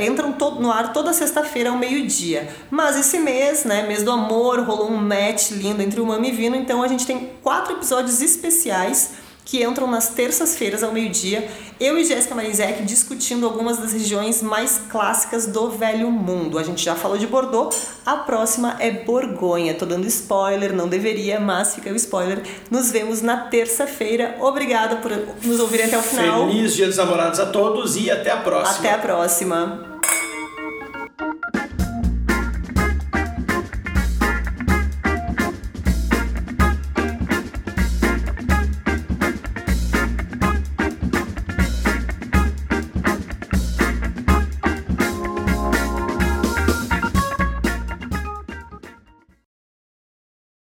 entram 0.06 0.36
no 0.60 0.72
ar 0.72 0.94
toda 0.94 1.12
sexta-feira 1.14 1.72
ao 1.72 1.78
meio-dia. 1.78 2.48
Mas 2.70 2.96
esse 2.96 3.18
mês, 3.18 3.66
né, 3.66 3.88
mês 3.88 4.04
do 4.04 4.12
amor, 4.12 4.60
rolou 4.60 4.92
um 4.92 4.98
match 4.98 5.50
lindo 5.52 5.82
entre 5.82 6.00
o 6.00 6.06
Mami 6.06 6.30
e 6.30 6.32
Vino, 6.32 6.56
então 6.56 6.84
a 6.84 6.88
gente 6.88 7.08
tem 7.08 7.32
quatro 7.42 7.74
episódios 7.74 8.22
especiais 8.22 9.23
que 9.46 9.64
entram 9.64 9.88
nas 9.88 10.10
terças-feiras 10.10 10.84
ao 10.84 10.92
meio-dia, 10.92 11.50
eu 11.80 11.98
e 11.98 12.06
Jéssica 12.06 12.34
Marizek 12.34 12.84
discutindo 12.84 13.46
algumas 13.46 13.78
das 13.78 13.94
regiões 13.94 14.42
mais 14.42 14.82
clássicas 14.90 15.46
do 15.48 15.70
Velho 15.70 16.10
Mundo. 16.10 16.58
A 16.58 16.64
gente 16.64 16.84
já 16.84 16.96
falou 16.96 17.18
de 17.18 17.28
Bordeaux, 17.28 17.76
a 18.06 18.18
próxima 18.18 18.78
é 18.80 18.92
Borgonha. 18.92 19.74
Tô 19.74 19.86
dando 19.86 20.08
spoiler, 20.08 20.74
não 20.74 20.88
deveria, 20.88 21.40
mas 21.40 21.76
fica 21.76 21.92
o 21.92 21.96
spoiler. 21.96 22.42
Nos 22.72 22.92
vemos 22.92 23.22
na 23.22 23.38
terça-feira. 23.38 24.38
Obrigada 24.40 24.98
por 24.98 25.12
nos 25.44 25.60
ouvirem 25.60 25.88
até 25.88 25.98
o 25.98 26.02
final. 26.02 26.48
Feliz 26.48 26.74
Dia 26.74 26.88
dos 26.88 26.98
Namorados 26.98 27.40
a 27.40 27.48
todos 27.48 27.96
e 27.98 28.10
até 28.10 28.32
a 28.32 28.38
próxima. 28.38 28.80
Até 28.80 28.94
a 28.94 28.98
próxima. 28.98 29.93